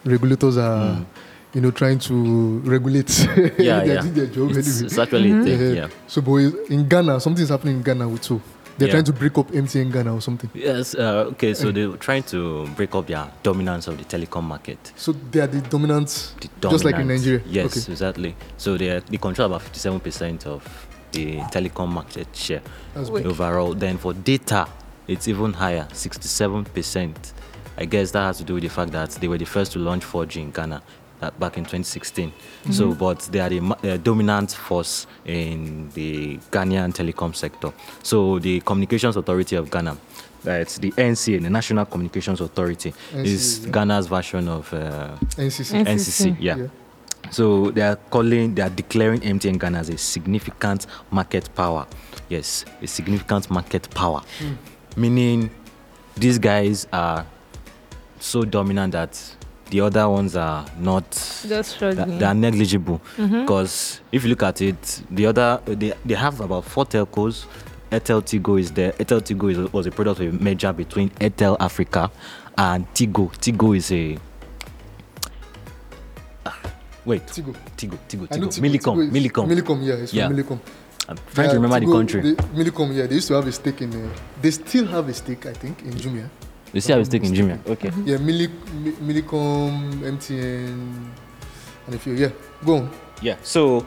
regulators 0.06 0.58
are, 0.58 0.96
Mm. 0.98 1.06
You 1.54 1.62
know, 1.62 1.72
trying 1.72 2.00
to 2.00 2.60
regulate. 2.60 3.10
Yeah, 3.58 3.84
yeah. 3.84 4.02
their 4.02 4.28
job 4.28 4.52
It's, 4.52 4.68
anyway. 4.68 4.86
it's 4.86 4.98
actually 4.98 5.32
a 5.32 5.36
uh-huh. 5.36 5.44
thing. 5.46 5.56
Uh-huh. 5.56 5.74
Yeah. 5.76 5.88
So, 6.08 6.22
boys, 6.22 6.54
in 6.70 6.88
Ghana, 6.88 7.20
something 7.20 7.44
is 7.44 7.50
happening 7.50 7.78
in 7.78 7.84
Ghana 7.84 8.18
too. 8.18 8.42
They're 8.78 8.88
Yeah. 8.88 8.94
trying 8.94 9.04
to 9.04 9.14
break 9.14 9.38
up 9.38 9.52
MTN 9.52 9.92
Ghana 9.92 10.16
or 10.16 10.22
something. 10.22 10.50
Yes. 10.56 10.96
Uh, 10.96 11.30
okay. 11.34 11.54
So 11.54 11.70
uh-huh. 11.70 11.72
they're 11.74 11.98
trying 11.98 12.24
to 12.24 12.66
break 12.76 12.96
up 12.96 13.06
their 13.06 13.28
dominance 13.44 13.88
of 13.88 14.00
the 14.00 14.04
telecom 14.04 14.44
market. 14.44 14.92
So 14.96 15.14
they 15.32 15.42
are 15.42 15.48
the 15.48 15.62
dominant, 15.62 16.34
The 16.42 16.70
just 16.70 16.84
like 16.84 16.96
in 16.96 17.08
Nigeria. 17.08 17.42
Yes, 17.46 17.66
Okay. 17.78 17.92
exactly. 17.92 18.36
So 18.58 18.76
they 18.78 18.90
are, 18.90 19.00
they 19.02 19.18
control 19.18 19.46
about 19.48 19.62
fifty-seven 19.62 20.00
percent 20.00 20.48
of 20.48 20.64
the 21.12 21.38
telecom 21.52 21.90
market 21.90 22.28
share 22.36 22.62
overall. 22.96 23.76
Then 23.76 24.00
for 24.00 24.14
data, 24.14 24.68
it's 25.08 25.28
even 25.28 25.54
higher, 25.54 25.88
sixty-seven 25.94 26.66
percent. 26.66 27.34
I 27.78 27.86
guess 27.86 28.12
that 28.12 28.22
has 28.24 28.38
to 28.38 28.44
do 28.44 28.56
with 28.56 28.64
the 28.64 28.70
fact 28.70 28.92
that 28.92 29.12
they 29.12 29.28
were 29.28 29.38
the 29.38 29.46
first 29.46 29.72
to 29.74 29.80
launch 29.80 30.04
4G 30.04 30.36
in 30.38 30.52
Ghana 30.52 30.82
uh, 31.24 31.32
back 31.40 31.58
in 31.58 31.64
2016. 31.64 32.32
So, 32.72 32.94
but 32.94 33.20
they 33.32 33.40
are 33.40 33.50
the 33.50 34.00
dominant 34.04 34.52
force 34.52 35.08
in 35.26 35.90
the 35.94 36.38
Ghanaian 36.52 36.94
telecom 36.94 37.36
sector. 37.36 37.74
So, 38.04 38.40
the 38.40 38.60
Communications 38.62 39.16
Authority 39.16 39.56
of 39.56 39.70
Ghana, 39.70 39.98
it's 40.46 40.78
the 40.78 40.92
NCA, 40.92 41.42
the 41.42 41.50
National 41.50 41.86
Communications 41.86 42.42
Authority, 42.42 42.94
is 43.14 43.66
yeah. 43.66 43.72
Ghana's 43.72 44.08
version 44.08 44.48
of 44.48 44.74
uh, 44.74 45.18
NCC. 45.38 45.86
NCC. 45.86 46.38
Yeah. 46.40 46.58
Yeah. 46.58 46.68
So 47.32 47.72
they 47.72 47.82
are 47.82 47.96
calling, 47.96 48.54
they 48.54 48.62
are 48.62 48.70
declaring 48.70 49.22
MTN 49.22 49.60
Ghana 49.60 49.80
as 49.80 49.90
a 49.90 49.98
significant 49.98 50.86
market 51.10 51.50
power. 51.56 51.88
Yes, 52.30 52.66
a 52.82 52.88
significant 52.88 53.50
market 53.50 53.90
power. 53.92 54.22
Meaning 54.96 55.50
these 56.16 56.38
guys 56.38 56.86
are 56.94 57.26
so 58.20 58.44
dominant 58.44 58.94
that 58.94 59.36
the 59.74 59.82
other 59.82 60.08
ones 60.08 60.36
are 60.36 60.64
not 60.78 61.10
Just 61.10 61.50
that- 61.50 61.66
struggling. 61.66 62.20
they 62.20 62.26
are 62.26 62.36
negligible 62.36 63.02
because 63.18 64.02
if 64.12 64.24
you 64.24 64.30
look 64.30 64.44
at 64.44 64.62
it 64.62 65.02
the 65.10 65.26
other 65.26 65.60
they, 65.66 65.94
they 66.06 66.14
have 66.14 66.40
about 66.42 66.64
four 66.64 66.86
telcos 66.86 67.46
Airtel 67.92 68.22
Tigo 68.24 68.60
is 68.60 68.72
there. 68.72 68.92
Airtel 68.94 69.22
Tigo 69.22 69.52
is, 69.52 69.72
was 69.72 69.86
a 69.86 69.92
product 69.92 70.20
of 70.20 70.28
a 70.28 70.32
merger 70.32 70.74
between 70.74 71.10
Airtel 71.22 71.56
Africa 71.60 72.10
and 72.58 72.88
Tigo. 72.96 73.32
Tigo 73.38 73.76
is 73.78 73.92
a 73.92 74.18
Ah, 76.46 76.58
wait 77.06 77.26
Tigo. 77.28 77.54
Tigo 77.78 77.98
Tigo 78.10 78.28
I 78.32 78.38
know 78.38 78.48
Tigo 78.48 78.50
Tigo. 78.50 78.62
Millicom 78.62 78.96
Tigo 78.98 79.04
is- 79.04 79.12
Millicom. 79.14 79.48
Millicom, 79.48 79.86
yeah, 79.86 79.94
it's 79.94 80.14
Yeah. 80.14 80.28
from 80.28 80.38
Millicom. 80.38 80.60
I'm 81.08 81.18
trying 81.36 81.50
to 81.50 81.56
Yeah, 81.56 81.62
remember 81.62 81.80
the 81.82 81.86
Tigo, 81.86 81.92
country. 81.94 82.22
They, 82.22 82.36
Millicom, 82.64 82.96
yeah, 82.96 83.06
they 83.08 83.16
used 83.16 83.28
to 83.28 83.34
have 83.36 83.46
a 83.48 83.52
stake 83.52 83.82
in. 83.82 83.94
Uh, 83.94 84.10
they 84.42 84.52
still 84.52 84.88
have 84.88 85.08
a 85.10 85.14
stake, 85.14 85.46
I 85.46 85.54
think, 85.54 85.82
in 85.84 85.92
Jumia. 85.94 86.30
You 86.74 86.82
see 86.82 86.92
how 86.92 87.00
it's 87.00 87.10
taking 87.10 87.34
Jimmy. 87.34 87.60
Okay. 87.68 87.92
Yeah, 88.04 88.18
Milli, 88.18 88.50
Mi- 88.74 88.98
Millicom, 89.14 90.02
MTN, 90.02 91.08
and 91.86 91.96
if 91.96 92.08
you 92.08 92.14
yeah, 92.14 92.30
go 92.66 92.78
on. 92.78 92.90
Yeah. 93.22 93.38
So 93.44 93.86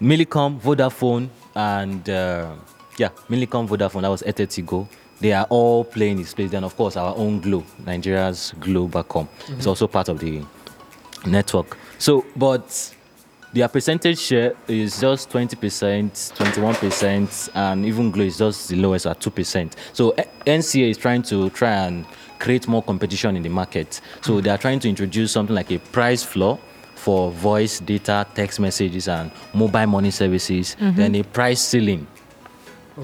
Millicom, 0.00 0.60
Vodafone, 0.60 1.28
and 1.56 2.08
uh, 2.08 2.54
yeah, 2.96 3.08
Millicom, 3.28 3.68
Vodafone. 3.68 4.02
That 4.02 4.10
was 4.10 4.22
Airtel 4.22 4.46
Tigo. 4.46 4.88
They 5.20 5.32
are 5.32 5.46
all 5.50 5.84
playing 5.84 6.18
this 6.18 6.30
space. 6.30 6.50
Then 6.52 6.62
of 6.62 6.76
course 6.76 6.96
our 6.96 7.16
own 7.16 7.40
Glo, 7.40 7.64
Nigeria's 7.84 8.54
Globacom, 8.60 9.26
is 9.58 9.66
also 9.66 9.88
part 9.88 10.08
of 10.08 10.20
the 10.20 10.42
network. 11.26 11.76
So, 11.98 12.24
but 12.36 12.94
their 13.52 13.68
percentage 13.68 14.18
share 14.18 14.54
is 14.66 15.00
just 15.00 15.30
20%, 15.30 15.56
21%, 15.56 17.48
and 17.54 17.84
even 17.86 18.10
Glo 18.10 18.24
is 18.24 18.38
just 18.38 18.68
the 18.68 18.76
lowest 18.76 19.06
at 19.06 19.20
2%. 19.20 19.72
So 19.92 20.10
eh, 20.10 20.24
NCA 20.46 20.90
is 20.90 20.98
trying 20.98 21.22
to 21.22 21.50
try 21.50 21.70
and 21.70 22.04
create 22.38 22.68
more 22.68 22.82
competition 22.82 23.36
in 23.36 23.42
the 23.42 23.48
market. 23.48 24.00
So 24.20 24.40
they 24.40 24.50
are 24.50 24.58
trying 24.58 24.80
to 24.80 24.88
introduce 24.88 25.32
something 25.32 25.54
like 25.54 25.70
a 25.70 25.78
price 25.78 26.22
floor 26.22 26.58
for 26.94 27.30
voice, 27.30 27.80
data, 27.80 28.26
text 28.34 28.60
messages, 28.60 29.08
and 29.08 29.30
mobile 29.54 29.86
money 29.86 30.10
services, 30.10 30.76
then 30.96 31.14
a 31.14 31.22
price 31.22 31.60
ceiling 31.60 32.06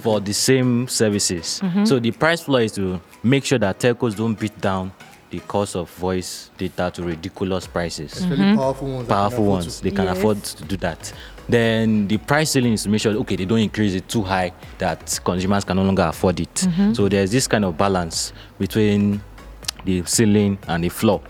for 0.01 0.21
the 0.21 0.35
same 0.35 0.89
services. 0.89 1.61
So 1.85 1.99
the 2.01 2.11
price 2.11 2.43
floor 2.43 2.61
is 2.63 2.73
to 2.73 3.01
make 3.23 3.45
sure 3.45 3.59
that 3.61 3.79
telcos 3.79 4.17
don't 4.17 4.39
beat 4.39 4.61
down 4.61 4.93
the 5.35 5.41
cost 5.47 5.75
of 5.77 5.91
voice 5.91 6.51
data 6.57 6.91
to 6.95 7.03
ridiculous 7.03 7.67
prices. 7.67 8.13
Especially 8.13 8.37
mm-hmm. 8.37 8.59
powerful 8.59 8.89
ones. 8.89 9.09
that 9.09 9.15
can 9.15 9.21
powerful 9.23 9.45
afford 9.45 9.65
ones. 9.65 9.81
they 9.81 9.91
can 9.91 10.05
Yes. 10.05 10.19
afford 10.19 10.43
to 10.45 10.65
do 10.65 10.77
that. 10.79 11.13
Then 11.49 12.09
the 12.09 12.19
price 12.19 12.51
ceiling 12.53 12.73
is 12.73 12.85
to 12.85 12.89
make 12.89 13.01
sure 13.01 13.13
okay 13.17 13.37
they 13.37 13.45
don't 13.45 13.59
increase 13.59 13.95
it 13.95 14.09
too 14.09 14.23
high 14.23 14.53
that 14.79 15.21
consumers 15.25 15.65
can 15.65 15.77
no 15.77 15.83
longer 15.83 16.05
afford 16.05 16.41
it. 16.41 16.55
Mm-hmm. 16.55 16.95
So 16.95 17.09
there's 17.09 17.31
this 17.31 17.47
kind 17.47 17.65
of 17.65 17.77
balance 17.77 18.33
between 18.59 19.21
the 19.85 20.05
ceiling 20.07 20.59
and 20.69 20.85
the 20.85 20.89
floor. 20.89 21.21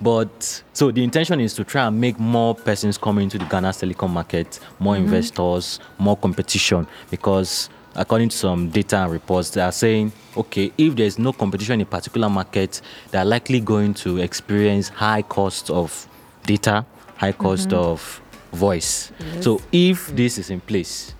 But 0.00 0.62
so 0.74 0.90
the 0.90 1.02
intention 1.02 1.40
is 1.40 1.54
to 1.54 1.64
try 1.64 1.86
and 1.86 1.98
make 1.98 2.18
more 2.18 2.54
persons 2.54 2.98
come 2.98 3.18
into 3.18 3.38
the 3.38 3.46
Ghana's 3.46 3.78
telecom 3.80 4.10
market, 4.10 4.60
more 4.78 4.94
mm-hmm. 4.94 5.04
investors, 5.04 5.80
more 5.98 6.16
competition. 6.16 6.86
Because 7.10 7.70
according 7.94 8.28
to 8.30 8.36
some 8.36 8.68
data 8.70 8.98
and 8.98 9.12
reports, 9.12 9.50
they 9.50 9.60
are 9.60 9.72
saying, 9.72 10.12
okay, 10.36 10.72
if 10.78 10.96
there's 10.96 11.18
no 11.18 11.32
competition 11.32 11.74
in 11.74 11.80
a 11.82 11.86
particular 11.86 12.28
market, 12.28 12.80
they're 13.10 13.24
likely 13.24 13.60
going 13.60 13.94
to 13.94 14.18
experience 14.18 14.88
high 14.88 15.22
cost 15.22 15.70
of 15.70 16.08
data, 16.44 16.84
high 17.16 17.32
cost 17.32 17.72
of 17.72 18.20
voice. 18.52 19.12
So 19.40 19.60
if 19.72 20.14
this 20.14 20.38
is 20.38 20.50
in 20.50 20.60
place, 20.60 21.14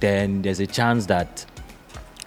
then 0.00 0.42
there's 0.42 0.60
a 0.60 0.66
chance 0.66 1.06
that 1.06 1.44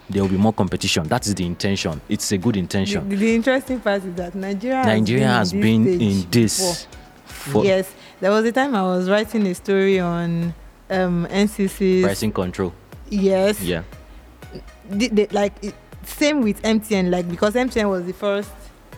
there 0.10 0.22
will 0.22 0.30
be 0.30 0.38
more 0.38 0.54
competition. 0.54 1.08
That 1.08 1.26
is 1.26 1.36
the 1.36 1.46
intention. 1.46 2.00
It's 2.10 2.32
a 2.32 2.38
good 2.38 2.58
intention. 2.58 3.08
the 3.10 3.36
interesting 3.36 3.80
part 3.80 4.04
is 4.04 4.14
that 4.16 4.36
Nigeria 4.36 4.84
Nigeria 4.86 5.28
has 5.28 5.52
has 5.52 5.54
been 5.54 5.86
been 5.86 6.02
in 6.02 6.30
this. 6.30 6.88
For 7.26 7.64
yes, 7.66 7.94
there 8.20 8.32
was 8.32 8.46
a 8.46 8.52
time 8.52 8.76
I 8.76 8.84
was 8.84 9.10
writing 9.10 9.48
a 9.48 9.56
story 9.56 10.00
on 10.00 10.54
um, 10.90 11.28
NCC's. 11.30 12.04
pricing 12.04 12.32
control. 12.32 12.74
Yes. 13.14 13.62
Yeah. 13.62 13.84
like 15.32 15.54
it, 15.64 15.74
same 16.06 16.42
with 16.42 16.62
MTN 16.64 17.10
like 17.10 17.30
because 17.30 17.54
MTN 17.54 17.90
was 17.90 18.06
the 18.06 18.14
first 18.14 18.50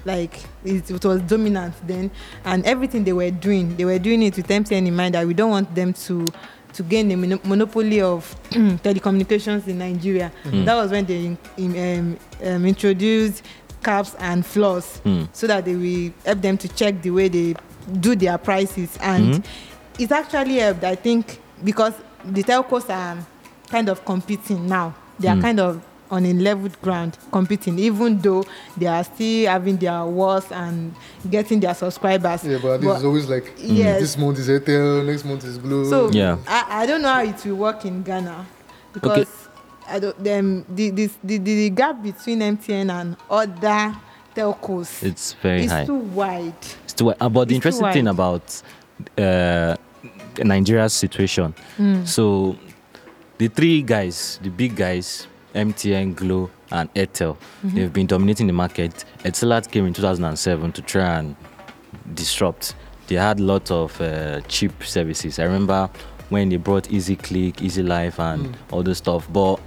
like 0.06 0.40
it, 0.64 0.90
it 0.90 1.06
was 1.06 1.22
dominant 1.22 1.74
then 1.88 2.10
and 2.46 2.66
everything 2.66 3.04
they 3.04 3.14
were 3.14 3.30
doing 3.32 3.76
they 3.76 3.86
were 3.86 4.00
doing 4.00 4.24
it 4.24 4.36
with 4.36 4.48
MTN 4.48 4.88
in 4.88 4.96
mind 4.96 5.16
that 5.16 5.26
we 5.26 5.34
don't 5.34 5.52
want 5.52 5.74
them 5.76 5.94
to 5.94 6.26
to 6.74 6.84
gain 6.84 7.08
the 7.08 7.16
mono- 7.16 7.40
monopoly 7.46 8.02
of 8.02 8.36
telecommunications 8.50 9.68
in 9.68 9.78
Nigeria 9.80 10.32
Mm. 10.46 10.66
that 10.66 10.76
was 10.76 10.92
when 10.92 11.06
they 11.06 11.26
in, 11.26 11.38
in, 11.58 12.18
um, 12.42 12.48
um, 12.48 12.66
introduced 12.66 13.44
caps 13.84 14.16
and 14.20 14.46
floors 14.46 15.00
Mm. 15.06 15.28
so 15.32 15.48
that 15.48 15.64
they 15.66 15.76
will 15.76 16.12
help 16.26 16.42
them 16.42 16.58
to 16.58 16.68
check 16.70 17.02
the 17.02 17.12
way 17.12 17.28
they 17.28 17.56
do 18.00 18.16
their 18.16 18.38
prices 18.40 18.98
and 19.02 19.36
Mhm. 19.36 19.46
it's 20.00 20.12
actually 20.12 20.56
helped 20.56 20.84
i 20.84 20.96
think 20.96 21.40
because 21.64 21.94
the 22.26 22.42
telcos 22.44 22.90
are 22.90 23.16
kind 23.70 23.90
of 23.90 24.04
competing 24.06 24.68
now 24.68 24.94
they 25.20 25.28
are 25.28 25.36
Mm. 25.36 25.42
kind 25.42 25.60
of 25.60 25.82
on 26.12 26.24
a 26.26 26.34
leveled 26.34 26.80
ground 26.84 27.18
competing 27.32 27.80
even 27.80 28.20
though 28.20 28.44
they 28.78 28.86
are 28.86 29.04
still 29.04 29.50
having 29.50 29.76
their 29.78 30.04
wars 30.06 30.46
and 30.52 30.94
getting 31.32 31.60
their 31.60 31.74
subscribers 31.74 32.44
Yeah, 32.44 32.60
but 32.62 32.78
this 32.80 32.98
is 33.00 33.04
always 33.06 33.28
like 33.30 33.52
Yes. 33.58 34.00
this 34.02 34.18
month 34.18 34.38
is 34.40 34.48
Airtel, 34.48 35.04
next 35.06 35.26
month 35.26 35.44
is 35.46 35.58
Glo. 35.58 35.84
so 35.90 36.10
Yeah. 36.12 36.38
I, 36.48 36.84
I 36.84 36.86
don't 36.86 37.02
know 37.02 37.10
how 37.12 37.24
it 37.24 37.44
will 37.46 37.56
work 37.56 37.86
in 37.86 38.04
ghana 38.04 38.46
because 38.94 39.28
I 39.90 40.00
don't, 40.00 40.24
them, 40.24 40.66
the, 40.70 40.90
this, 40.92 41.14
the, 41.24 41.38
the, 41.40 41.56
the 41.56 41.70
gap 41.72 42.02
between 42.04 42.40
mtn 42.40 42.90
and 42.92 43.18
other 43.30 43.96
telcos 44.36 45.02
It's 45.04 45.34
very 45.42 45.66
is 45.66 45.72
high. 45.72 45.86
too 45.86 45.96
wide 45.96 46.54
It's 46.84 46.94
too, 46.94 47.10
uh, 47.12 47.30
but 47.30 47.48
the 47.48 47.56
it's 47.56 47.64
too 47.64 47.70
interesting 47.70 47.92
thing 47.94 48.08
about 48.08 48.62
uh, 49.18 49.76
Nigeria's 50.44 50.94
situation, 50.94 51.54
Mm. 51.80 52.06
so 52.08 52.56
the 53.38 53.48
three 53.50 53.82
guys, 53.82 54.40
the 54.42 54.50
big 54.50 54.76
guys, 54.76 55.28
MTN, 55.54 56.16
Glo, 56.16 56.50
and 56.72 56.94
Airtel, 56.94 57.38
Mm-hmm. 57.64 57.76
they've 57.76 57.94
been 57.94 58.08
dominating 58.08 58.48
the 58.48 58.54
market. 58.54 59.06
Etisalat 59.24 59.72
came 59.72 59.86
in 59.86 59.94
2007 59.94 60.72
to 60.74 60.82
try 60.82 61.20
and 61.20 61.36
disrupt. 62.14 62.76
They 63.08 63.16
had 63.16 63.40
lots 63.40 63.72
of 63.72 64.00
uh, 64.02 64.42
cheap 64.42 64.84
services. 64.84 65.40
I 65.40 65.44
remember 65.44 65.90
when 66.30 66.50
they 66.50 66.58
brought 66.58 66.92
Easy 66.92 67.16
Click, 67.16 67.62
Easy 67.62 67.84
Life, 67.84 68.20
and 68.20 68.48
Mm. 68.48 68.56
all 68.72 68.84
this 68.84 68.98
stuff. 68.98 69.28
But 69.32 69.60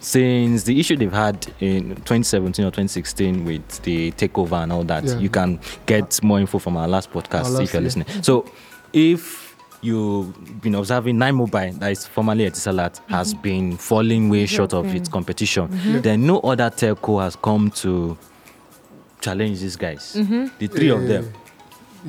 since 0.00 0.64
the 0.64 0.78
issue 0.80 0.96
they've 0.96 1.12
had 1.12 1.46
in 1.60 1.94
2017 1.94 2.64
or 2.64 2.70
2016 2.70 3.44
with 3.44 3.82
the 3.82 4.10
takeover 4.12 4.62
and 4.62 4.72
all 4.72 4.82
that, 4.84 5.04
Yeah. 5.04 5.18
you 5.18 5.28
can 5.30 5.60
get 5.86 6.20
more 6.24 6.40
info 6.40 6.58
from 6.58 6.76
our 6.76 6.88
last 6.88 7.12
podcast 7.12 7.44
Our 7.44 7.50
last, 7.50 7.62
if 7.62 7.72
you're 7.72 7.82
listening. 7.82 8.06
So, 8.22 8.46
if 8.92 9.41
you've 9.82 10.60
been 10.62 10.74
observing 10.76 11.18
Nine 11.18 11.34
Mobile, 11.34 11.72
that 11.74 11.90
is 11.90 12.06
formerly 12.06 12.48
Etisalat, 12.48 13.00
has 13.08 13.34
been 13.34 13.76
falling 13.76 14.28
way 14.30 14.46
short 14.46 14.72
of 14.72 14.94
its 14.94 15.08
competition, 15.08 15.68
then 16.02 16.26
no 16.26 16.38
other 16.40 16.70
telco 16.70 17.20
has 17.22 17.36
come 17.36 17.70
to 17.72 18.16
challenge 19.20 19.60
these 19.60 19.76
guys. 19.76 20.12
The 20.14 20.68
three 20.68 20.88
of 20.90 21.06
them. 21.06 21.32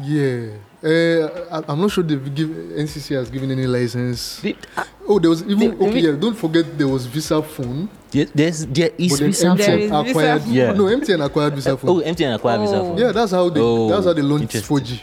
Yeah. 0.02 0.48
Uh, 0.84 1.30
I, 1.50 1.64
I'm 1.72 1.80
not 1.80 1.92
sure 1.92 2.04
they've 2.04 2.36
give 2.36 2.50
NCC 2.50 3.16
has 3.16 3.30
given 3.30 3.52
any 3.52 3.66
license. 3.68 4.42
The- 4.42 4.56
uh, 4.76 4.84
Oh, 5.08 5.20
there 5.20 5.30
was 5.30 5.42
even 5.44 5.60
They- 5.60 5.68
okay. 5.86 5.92
they- 5.92 6.00
Yeah, 6.08 6.12
don't 6.14 6.36
forget 6.36 6.78
there 6.78 6.88
was 6.88 7.08
Visafone. 7.08 7.88
there- 8.12 8.28
there's 8.36 8.66
there 8.66 8.90
is 8.98 9.20
Visa 9.20 9.54
There 9.56 9.78
MTN 9.78 9.90
phone. 9.90 10.04
Visa 10.06 10.12
acquired. 10.12 10.42
Phone. 10.42 10.54
Yeah. 10.54 10.74
No, 10.74 10.84
MTN 10.86 11.26
acquired 11.26 11.54
Visafone. 11.54 11.90
Oh, 11.90 12.02
MTN 12.02 12.36
acquired 12.36 12.62
Visa 12.62 12.76
Oh. 12.76 12.84
phone. 12.90 12.98
Yeah, 12.98 13.12
that's 13.14 13.32
how 13.32 13.50
they 13.50 13.60
Oh, 13.62 13.90
that's 13.90 14.06
how 14.06 14.14
they 14.14 14.22
launched 14.22 14.56
4G. 14.64 15.02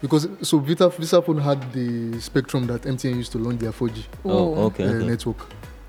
Because 0.00 0.28
so 0.42 0.58
Vita 0.58 0.88
Visafone 0.88 1.42
had 1.42 1.72
the 1.72 2.20
spectrum 2.20 2.66
that 2.68 2.82
MTN 2.82 3.16
used 3.16 3.32
to 3.32 3.38
launch 3.38 3.58
their 3.60 3.72
4G 3.72 4.04
Oh, 4.24 4.66
okay. 4.66 4.84
uh, 4.84 4.92
okay. 4.92 5.06
network. 5.06 5.36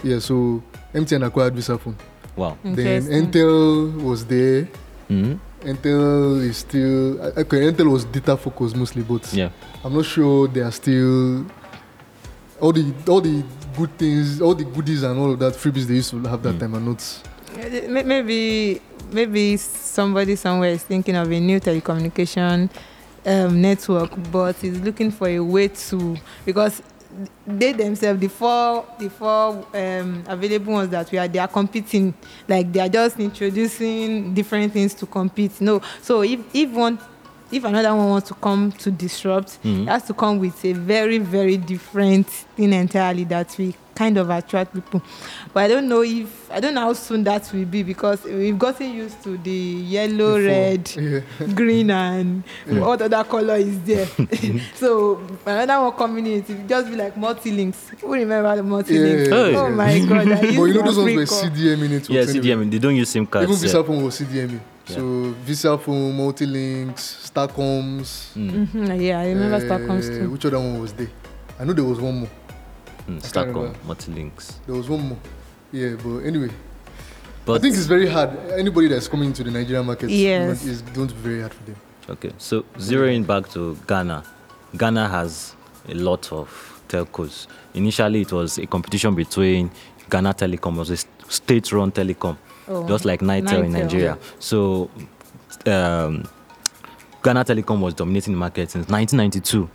Yeah, 0.04 0.20
so 0.20 0.64
MTN 0.94 1.26
acquired 1.28 1.54
Visafone. 1.56 1.96
Wow. 2.36 2.58
Then 2.64 3.04
ntel 3.04 4.02
was 4.02 4.26
there. 4.26 4.68
hmm 5.08 5.34
ntel 5.62 6.42
is 6.50 6.58
still 6.58 7.20
okay. 7.38 7.70
ntel 7.72 7.92
was 7.92 8.06
data 8.06 8.38
focused 8.38 8.76
mostly, 8.76 9.04
but 9.04 9.32
Yeah. 9.34 9.50
I'm 9.84 9.94
not 9.94 10.06
sure 10.06 10.48
they 10.48 10.62
are 10.62 10.72
still 10.72 11.46
all 12.62 12.72
the 12.72 12.94
all 13.08 13.22
the 13.22 13.44
good 13.78 13.92
things, 13.98 14.42
all 14.42 14.56
the 14.56 14.64
goodies 14.64 15.04
and 15.04 15.20
all 15.20 15.32
of 15.34 15.40
that 15.40 15.54
freebies 15.54 15.86
they 15.86 15.96
used 15.96 16.12
to 16.12 16.22
have 16.24 16.42
that 16.44 16.56
Mm. 16.56 16.60
time 16.60 16.76
are 16.76 16.80
not. 16.82 17.04
May- 17.90 18.04
maybe 18.04 18.82
maybe 19.12 19.58
somebody 19.58 20.36
somewhere 20.36 20.72
is 20.72 20.84
thinking 20.84 21.16
of 21.16 21.30
a 21.32 21.40
new 21.40 21.60
telecommunication 21.60 22.70
um, 23.30 23.62
network 23.62 24.10
but 24.32 24.62
is 24.64 24.80
looking 24.82 25.12
for 25.12 25.28
a 25.30 25.40
way 25.40 25.68
to 25.68 26.18
because 26.46 26.82
they 27.46 27.72
themselves 27.74 28.20
the 28.20 28.28
four 28.30 28.86
the 29.00 29.10
four 29.10 29.66
um, 29.74 30.24
available 30.28 30.74
ones 30.74 30.90
that 30.90 31.12
we 31.12 31.18
are 31.18 31.28
they 31.28 31.40
are 31.40 31.48
competing 31.48 32.14
like 32.48 32.72
they 32.72 32.80
are 32.80 32.90
just 32.90 33.20
introducing 33.20 34.34
different 34.34 34.74
things 34.74 34.94
to 34.94 35.06
compete 35.06 35.60
no 35.62 35.82
so 36.02 36.22
if 36.24 36.40
if 36.54 36.70
one 36.72 36.98
if 37.52 37.64
another 37.64 37.96
one 37.96 38.10
wants 38.10 38.28
to 38.28 38.34
come 38.36 38.72
to 38.74 38.92
disrupt 38.92 39.62
Mhm. 39.64 39.84
it 39.84 39.88
has 39.90 40.04
to 40.04 40.14
come 40.14 40.40
with 40.40 40.64
a 40.66 40.74
very 40.74 41.18
very 41.18 41.58
different 41.58 42.28
thing 42.28 42.74
entirely 42.74 43.24
that 43.26 43.56
will 43.58 43.74
kind 44.00 44.18
of 44.18 44.30
attract 44.30 44.74
people 44.74 45.02
but 45.54 45.60
i 45.66 45.68
don't 45.68 45.88
know 45.90 46.02
if 46.04 46.30
i 46.52 46.60
don't 46.62 46.74
know 46.74 46.82
how 46.88 46.94
soon 46.94 47.22
that 47.30 47.44
will 47.54 47.66
be 47.66 47.84
because 47.84 48.24
we've 48.24 48.58
gotten 48.58 48.94
used 49.04 49.22
to 49.26 49.38
the 49.40 49.52
yellow 49.96 50.38
before. 50.38 50.54
red 50.56 50.84
Yeah. 50.96 51.48
green 51.60 51.92
and 51.92 52.44
Yeah. 52.66 52.80
what 52.80 53.02
other 53.02 53.24
color 53.26 53.58
is 53.58 53.76
there 53.90 54.08
so 54.82 55.20
another 55.46 55.78
one 55.84 55.94
coming 56.04 56.26
in 56.28 56.34
it 56.40 56.48
will 56.48 56.68
just 56.68 56.88
be 56.90 56.96
like 56.96 57.18
multi-links 57.18 57.92
who 58.00 58.14
remember 58.14 58.56
the 58.56 58.64
multi-links 58.64 59.28
Yeah, 59.30 59.48
yeah, 59.48 59.58
oh 59.60 59.70
my 59.70 60.00
god 60.00 60.32
I 60.32 60.42
but 60.42 60.50
you 60.70 60.74
know 60.76 60.82
those 60.88 60.98
ones 60.98 61.16
were 61.16 61.24
Africa. 61.24 61.52
CDMA 61.52 61.90
networks. 61.90 62.10
Yeah, 62.10 62.22
anyway. 62.22 62.40
CDM. 62.66 62.72
They 62.72 62.80
don't 62.80 62.96
use 62.96 63.10
SIM 63.10 63.26
cards. 63.28 63.52
Even 63.52 63.58
yeah. 63.68 63.74
Visafone 63.76 64.04
was 64.06 64.14
CDMA. 64.20 64.60
So 64.86 65.02
Visafone, 65.46 66.14
Multilinks, 66.22 67.04
Starcomms. 67.30 68.10
Mm, 68.36 68.68
Mhm, 68.68 69.02
yeah 69.02 69.20
i 69.20 69.28
remember 69.34 69.58
uh, 69.58 69.68
Starcomms 69.68 70.08
too 70.08 70.30
Which 70.32 70.46
other 70.46 70.58
one 70.60 70.80
was 70.80 70.94
there? 70.94 71.10
I 71.60 71.66
know 71.66 71.74
there 71.74 71.84
was 71.86 72.00
one 72.00 72.16
more. 72.22 72.30
Mm, 73.10 73.34
can't 73.34 73.86
multi-links. 73.86 74.60
There 74.66 74.76
was 74.76 74.90
one 74.90 75.10
more. 75.10 75.18
Yeah, 75.72 75.96
but 76.04 76.20
anyway, 76.20 76.50
But 77.46 77.54
I 77.54 77.60
think 77.60 77.76
it's 77.76 77.86
very 77.86 78.08
hard. 78.08 78.32
Anybody 78.58 78.88
that's 78.88 79.08
coming 79.08 79.28
into 79.30 79.44
the 79.44 79.52
Nigerian 79.52 79.86
market 79.86 80.10
Yes. 80.10 80.66
is 80.66 80.82
going 80.82 81.08
to 81.08 81.16
be 81.16 81.22
very 81.22 81.40
hard 81.42 81.54
for 81.54 81.64
them. 81.64 81.76
Okay, 82.10 82.32
so 82.38 82.64
zeroing 82.78 83.26
back 83.26 83.50
to 83.52 83.78
Ghana, 83.88 84.24
Ghana 84.78 85.08
has 85.10 85.56
a 85.88 85.94
lot 85.94 86.32
of 86.32 86.82
telcos. 86.88 87.48
Initially, 87.74 88.22
it 88.22 88.32
was 88.32 88.58
a 88.58 88.66
competition 88.66 89.14
between 89.16 89.70
Ghana 90.10 90.34
Telecom, 90.34 90.76
was 90.78 90.90
a 90.90 90.98
st- 90.98 91.32
state-run 91.32 91.92
telecom, 91.92 92.36
Oh, 92.68 92.88
just 92.88 93.06
like 93.06 93.22
Nitel 93.22 93.64
in 93.64 93.72
Nitel. 93.72 93.82
Nigeria. 93.84 94.18
So, 94.40 94.90
um, 95.68 96.28
Ghana 97.24 97.44
Telecom 97.46 97.80
was 97.80 97.94
dominating 97.94 98.34
the 98.34 98.40
market 98.40 98.72
since 98.72 98.88
1992. 98.90 99.70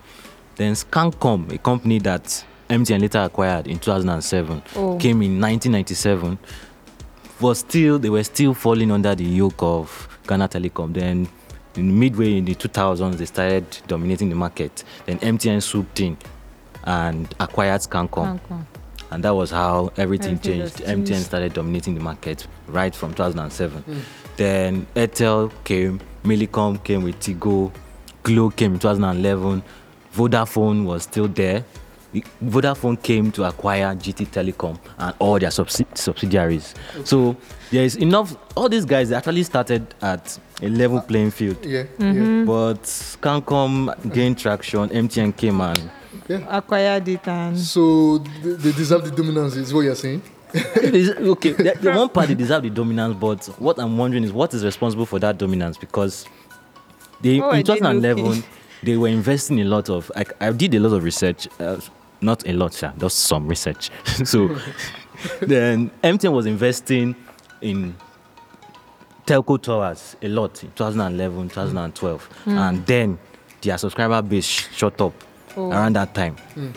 Then 0.57 0.75
Scancom, 0.75 1.53
a 1.53 1.59
company 1.59 1.99
that 2.01 2.45
MTN 2.75 3.01
later 3.01 3.19
acquired 3.21 3.67
in 3.67 3.79
2007, 3.79 4.63
Oh. 4.77 4.97
came 4.99 5.23
in 5.23 5.41
1997. 5.41 6.39
Was 7.41 7.59
still 7.61 7.99
they 7.99 8.11
were 8.11 8.25
still 8.25 8.55
falling 8.55 8.91
under 8.91 9.15
the 9.15 9.25
yoke 9.25 9.63
of 9.63 10.09
Ghana 10.27 10.49
Telecom. 10.49 10.93
Then 10.95 11.29
in 11.77 11.99
midway 11.99 12.39
in 12.39 12.45
the 12.45 12.55
2000s, 12.55 13.17
they 13.19 13.27
started 13.27 13.65
dominating 13.89 14.29
the 14.29 14.37
market. 14.37 14.85
Then 15.07 15.19
MTN 15.19 15.61
swooped 15.63 16.01
in 16.01 16.17
and 16.85 17.35
acquired 17.41 17.81
Scancom 17.81 18.39
and 19.11 19.23
that 19.25 19.35
was 19.35 19.51
how 19.51 19.93
everything 19.97 20.35
Everything 20.37 20.61
changed. 20.61 20.77
MTN 20.85 21.23
started 21.23 21.53
dominating 21.55 21.95
the 21.95 22.01
market 22.01 22.47
right 22.69 22.95
from 22.95 23.15
2007. 23.15 23.83
Hmm. 23.83 23.99
Then 24.37 24.87
Airtel 24.95 25.53
came, 25.65 26.01
Millicom 26.25 26.83
came 26.83 27.03
with 27.05 27.19
Tigo, 27.21 27.71
Glo 28.23 28.51
came 28.51 28.75
in 28.75 28.79
2011, 28.81 29.63
Vodafone 30.17 30.85
was 30.85 31.03
still 31.05 31.29
there. 31.29 31.65
Vodafone 32.45 33.03
came 33.03 33.33
to 33.33 33.45
acquire 33.45 33.95
GT 33.95 34.27
Telecom 34.29 34.79
and 34.99 35.15
all 35.19 35.39
their 35.39 35.51
subsi- 35.51 35.87
subsidiaries. 35.97 36.75
So 37.05 37.37
there 37.71 37.85
is 37.85 37.97
enough. 37.97 38.37
All 38.57 38.69
these 38.69 38.85
guys 38.85 39.09
they 39.09 39.17
actually 39.17 39.43
started 39.43 39.95
at 40.03 40.39
a 40.63 40.69
level 40.69 41.01
playing 41.01 41.31
field, 41.33 41.65
Yeah, 41.65 41.85
Mm-hmm. 41.99 42.45
but 42.47 42.83
Scancom 42.85 44.13
gained 44.13 44.39
traction. 44.39 44.89
MTN 44.91 45.37
came 45.37 45.61
and 45.61 45.91
yeah, 46.29 46.39
yeah. 46.39 46.57
Acquired 46.59 47.09
it 47.09 47.27
and 47.27 47.59
So 47.59 48.19
they, 48.19 48.53
they 48.53 48.73
deserve 48.73 49.05
the 49.05 49.11
dominance, 49.11 49.57
is 49.57 49.75
what 49.75 49.81
you're 49.83 49.95
saying? 49.97 50.23
Okay, 50.55 51.51
the, 51.53 51.77
the 51.81 51.93
one 51.93 52.09
part 52.09 52.29
they 52.29 52.35
deserve 52.37 52.63
the 52.63 52.71
dominance, 52.71 53.17
but 53.19 53.45
what 53.59 53.79
I'm 53.81 53.99
wondering 53.99 54.23
is 54.23 54.33
what 54.33 54.55
is 54.55 54.65
responsible 54.65 55.05
for 55.07 55.19
that 55.19 55.37
dominance 55.39 55.77
because 55.77 56.27
they 57.21 57.41
Oh, 57.41 57.49
I 57.51 57.59
in 57.59 57.65
did 57.65 57.79
2011 57.79 58.45
they 58.85 58.97
were 58.97 59.09
investing 59.09 59.61
a 59.61 59.65
lot 59.65 59.89
of. 59.91 60.13
I, 60.15 60.25
I 60.41 60.53
did 60.53 60.75
a 60.75 60.79
lot 60.79 60.95
of 60.95 61.03
research, 61.03 61.49
uh, 61.59 61.81
not 62.25 62.47
a 62.49 62.53
lot, 62.53 62.75
sha, 62.75 62.93
just 62.99 63.19
some 63.21 63.47
research. 63.47 63.91
so 64.25 64.49
then 65.41 65.91
MTN 66.03 66.33
was 66.33 66.47
investing 66.47 67.15
in 67.61 67.95
telco 69.27 69.61
towers 69.63 70.17
a 70.23 70.29
lot 70.29 70.63
in 70.63 70.71
2011, 70.73 71.49
2012, 71.49 72.25
hmm. 72.25 72.59
and 72.59 72.87
then 72.87 73.19
their 73.63 73.79
subscriber 73.79 74.21
base 74.23 74.45
shot 74.45 75.01
up 75.01 75.15
Oh. 75.57 75.71
around 75.71 75.95
that 75.95 76.15
time. 76.15 76.37
Hmm. 76.55 76.71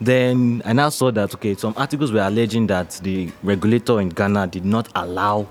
Then 0.00 0.62
I 0.64 0.72
now 0.72 0.88
saw 0.88 1.10
that 1.12 1.34
okay, 1.34 1.54
some 1.54 1.74
articles 1.76 2.12
were 2.12 2.20
alleging 2.22 2.66
that 2.68 2.90
the 3.02 3.30
regulator 3.42 4.00
in 4.00 4.08
Ghana 4.08 4.46
did 4.48 4.64
not 4.64 4.88
allow 4.94 5.46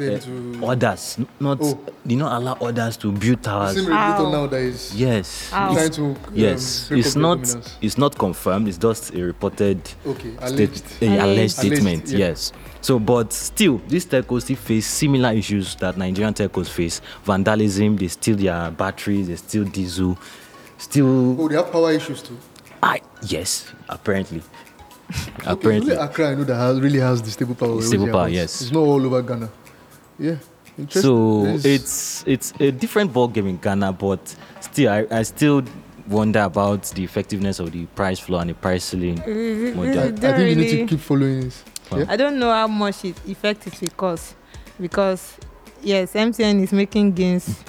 Them 0.00 0.14
uh, 0.14 0.60
to 0.60 0.66
others, 0.66 1.18
not 1.38 1.58
Oh. 1.60 1.78
did 2.06 2.18
not 2.18 2.32
allow 2.40 2.54
others 2.54 2.96
to 2.98 3.12
build 3.12 3.42
the 3.42 3.50
towers. 3.50 3.74
same 3.76 3.86
regulator 3.86 4.26
Ow. 4.26 4.30
now 4.32 4.46
that 4.46 4.60
is 4.60 4.94
Yes, 4.94 5.50
Ow. 5.52 5.74
trying 5.74 5.90
to 5.90 6.04
um, 6.04 6.16
yes, 6.32 6.88
break 6.88 7.00
it's 7.00 7.08
up 7.08 7.14
their 7.14 7.22
not 7.22 7.42
dominance. 7.42 7.76
it's 7.82 7.98
not 7.98 8.18
confirmed. 8.18 8.68
It's 8.68 8.78
just 8.78 9.14
a 9.14 9.22
reported 9.22 9.80
Okay, 10.06 10.30
state, 10.30 10.38
alleged. 10.40 10.84
a 11.02 11.06
alleged, 11.06 11.22
Alleged. 11.22 11.52
statement. 11.56 12.02
Alleged, 12.04 12.12
yeah. 12.12 12.28
Yes. 12.28 12.52
So, 12.82 12.98
but 12.98 13.32
still, 13.32 13.80
these 13.88 14.06
telcos 14.06 14.42
still 14.42 14.56
face 14.56 14.86
similar 14.86 15.32
issues 15.32 15.74
that 15.76 15.98
Nigerian 15.98 16.32
telcos 16.32 16.68
face: 16.68 17.02
vandalism. 17.24 17.96
They 17.96 18.08
steal 18.08 18.36
their 18.36 18.70
batteries. 18.70 19.28
They 19.28 19.36
steal 19.36 19.64
diesel. 19.64 20.16
Still, 20.78 21.38
Oh, 21.38 21.46
they 21.48 21.56
have 21.56 21.70
power 21.70 21.92
issues 21.92 22.22
too. 22.22 22.38
I 22.82 23.02
yes, 23.22 23.66
apparently, 23.86 24.40
Okay, 25.10 25.42
apparently. 25.44 25.92
only 25.92 26.02
Accra, 26.04 26.30
I 26.30 26.34
know 26.36 26.44
that 26.44 26.54
has, 26.56 26.80
really 26.80 27.00
has 27.00 27.20
the 27.20 27.30
stable 27.30 27.54
power. 27.54 27.82
Stable 27.82 28.04
already, 28.04 28.12
power, 28.12 28.24
but 28.26 28.32
yes. 28.32 28.62
It's 28.62 28.72
not 28.72 28.80
all 28.80 29.04
over 29.04 29.20
Ghana. 29.20 29.50
Yeah, 30.20 30.36
interesting. 30.78 31.02
So 31.02 31.44
Yes. 31.44 31.64
it's 31.64 32.24
it's 32.26 32.52
a 32.60 32.70
different 32.70 33.12
ball 33.12 33.28
game 33.28 33.46
in 33.48 33.56
Ghana, 33.56 33.92
but 33.92 34.36
still, 34.60 34.92
I, 34.92 35.06
I 35.10 35.22
still 35.22 35.62
wonder 36.08 36.40
about 36.40 36.82
the 36.94 37.02
effectiveness 37.04 37.58
of 37.60 37.72
the 37.72 37.86
price 37.86 38.18
floor 38.18 38.40
and 38.42 38.50
the 38.50 38.54
price 38.54 38.84
ceiling. 38.84 39.16
Model. 39.74 39.98
I, 39.98 40.02
I 40.02 40.06
think 40.08 40.20
don't 40.20 40.40
you 40.40 40.46
need 40.46 40.56
really- 40.58 40.76
to 40.78 40.86
keep 40.86 41.00
following 41.00 41.40
this. 41.40 41.64
Wow. 41.90 41.98
Yeah? 41.98 42.04
I 42.08 42.16
don't 42.16 42.38
know 42.38 42.50
how 42.52 42.68
much 42.68 43.04
it 43.04 43.16
effect 43.26 43.66
it 43.66 43.80
will 43.80 43.88
cause 43.96 44.34
because 44.80 45.36
yes, 45.82 46.12
MTN 46.14 46.62
is 46.62 46.72
making 46.72 47.12
gains. 47.12 47.64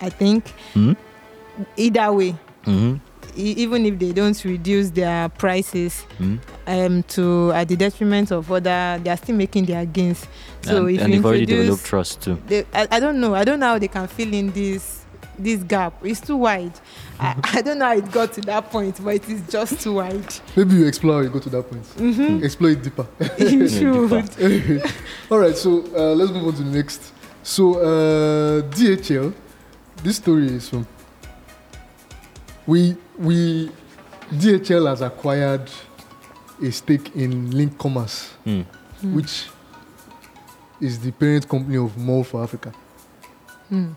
I 0.00 0.08
think 0.10 0.48
Hmm? 0.74 0.92
either 1.76 2.12
way, 2.12 2.34
Mhm. 2.64 3.00
E- 3.36 3.54
even 3.58 3.86
if 3.86 3.98
they 3.98 4.12
don't 4.12 4.44
reduce 4.44 4.90
their 4.90 5.28
prices 5.28 6.02
Hmm? 6.18 6.36
um, 6.66 7.02
to 7.04 7.52
at 7.52 7.68
the 7.68 7.76
detriment 7.76 8.30
of 8.30 8.50
other, 8.50 9.00
they 9.02 9.10
are 9.10 9.16
still 9.16 9.36
making 9.36 9.66
their 9.66 9.84
gains. 9.86 10.26
So 10.62 10.86
and, 10.86 10.96
if 10.96 11.02
and 11.02 11.12
you 11.12 11.18
they've 11.18 11.26
already 11.26 11.42
introduce, 11.42 11.64
developed 11.64 11.84
trust 11.86 12.22
too. 12.22 12.38
they, 12.46 12.64
I, 12.74 12.88
I 12.90 13.00
don't 13.00 13.20
know. 13.20 13.34
I 13.34 13.44
don't 13.44 13.60
know 13.60 13.66
how 13.68 13.78
they 13.78 13.88
can 13.88 14.06
fill 14.08 14.32
in 14.32 14.50
this 14.52 15.02
this 15.38 15.62
gap. 15.62 15.92
It's 16.02 16.20
too 16.20 16.36
wide. 16.38 16.72
I, 17.20 17.36
I 17.44 17.62
don't 17.62 17.78
know 17.78 17.84
how 17.86 17.96
it 17.96 18.10
got 18.10 18.32
to 18.34 18.40
that 18.42 18.70
point, 18.70 18.98
but 19.04 19.14
it 19.16 19.28
is 19.28 19.42
just 19.48 19.80
too 19.80 19.94
wide. 19.94 20.34
Maybe 20.56 20.74
you 20.76 20.86
explore 20.86 21.16
how 21.16 21.20
you 21.20 21.28
go 21.28 21.38
to 21.40 21.50
that 21.50 21.70
point. 21.70 21.84
Mm-hmm. 21.96 22.42
Explore 22.44 22.70
it 22.70 22.82
deeper. 22.82 23.06
you 23.38 23.68
should. 23.68 24.82
All 25.30 25.38
right, 25.38 25.54
so 25.56 25.84
uh, 25.94 26.14
let's 26.14 26.32
move 26.32 26.46
on 26.46 26.54
to 26.54 26.62
the 26.62 26.70
next. 26.70 27.12
So 27.42 27.74
uh, 27.78 28.62
DHL, 28.62 29.32
this 30.02 30.16
story 30.16 30.46
is 30.46 30.68
from. 30.68 30.86
We 32.66 32.96
we 33.18 33.70
DHL 34.30 34.86
has 34.88 35.02
acquired 35.02 35.70
a 36.62 36.70
stake 36.72 37.14
in 37.14 37.50
Link 37.50 37.78
Commerce, 37.78 38.30
Hmm. 38.44 38.62
which 39.14 39.48
is 40.80 40.98
the 40.98 41.12
parent 41.12 41.46
company 41.48 41.76
of 41.78 41.96
Mall 41.96 42.24
for 42.24 42.42
Africa, 42.42 42.72
Hmm. 43.68 43.92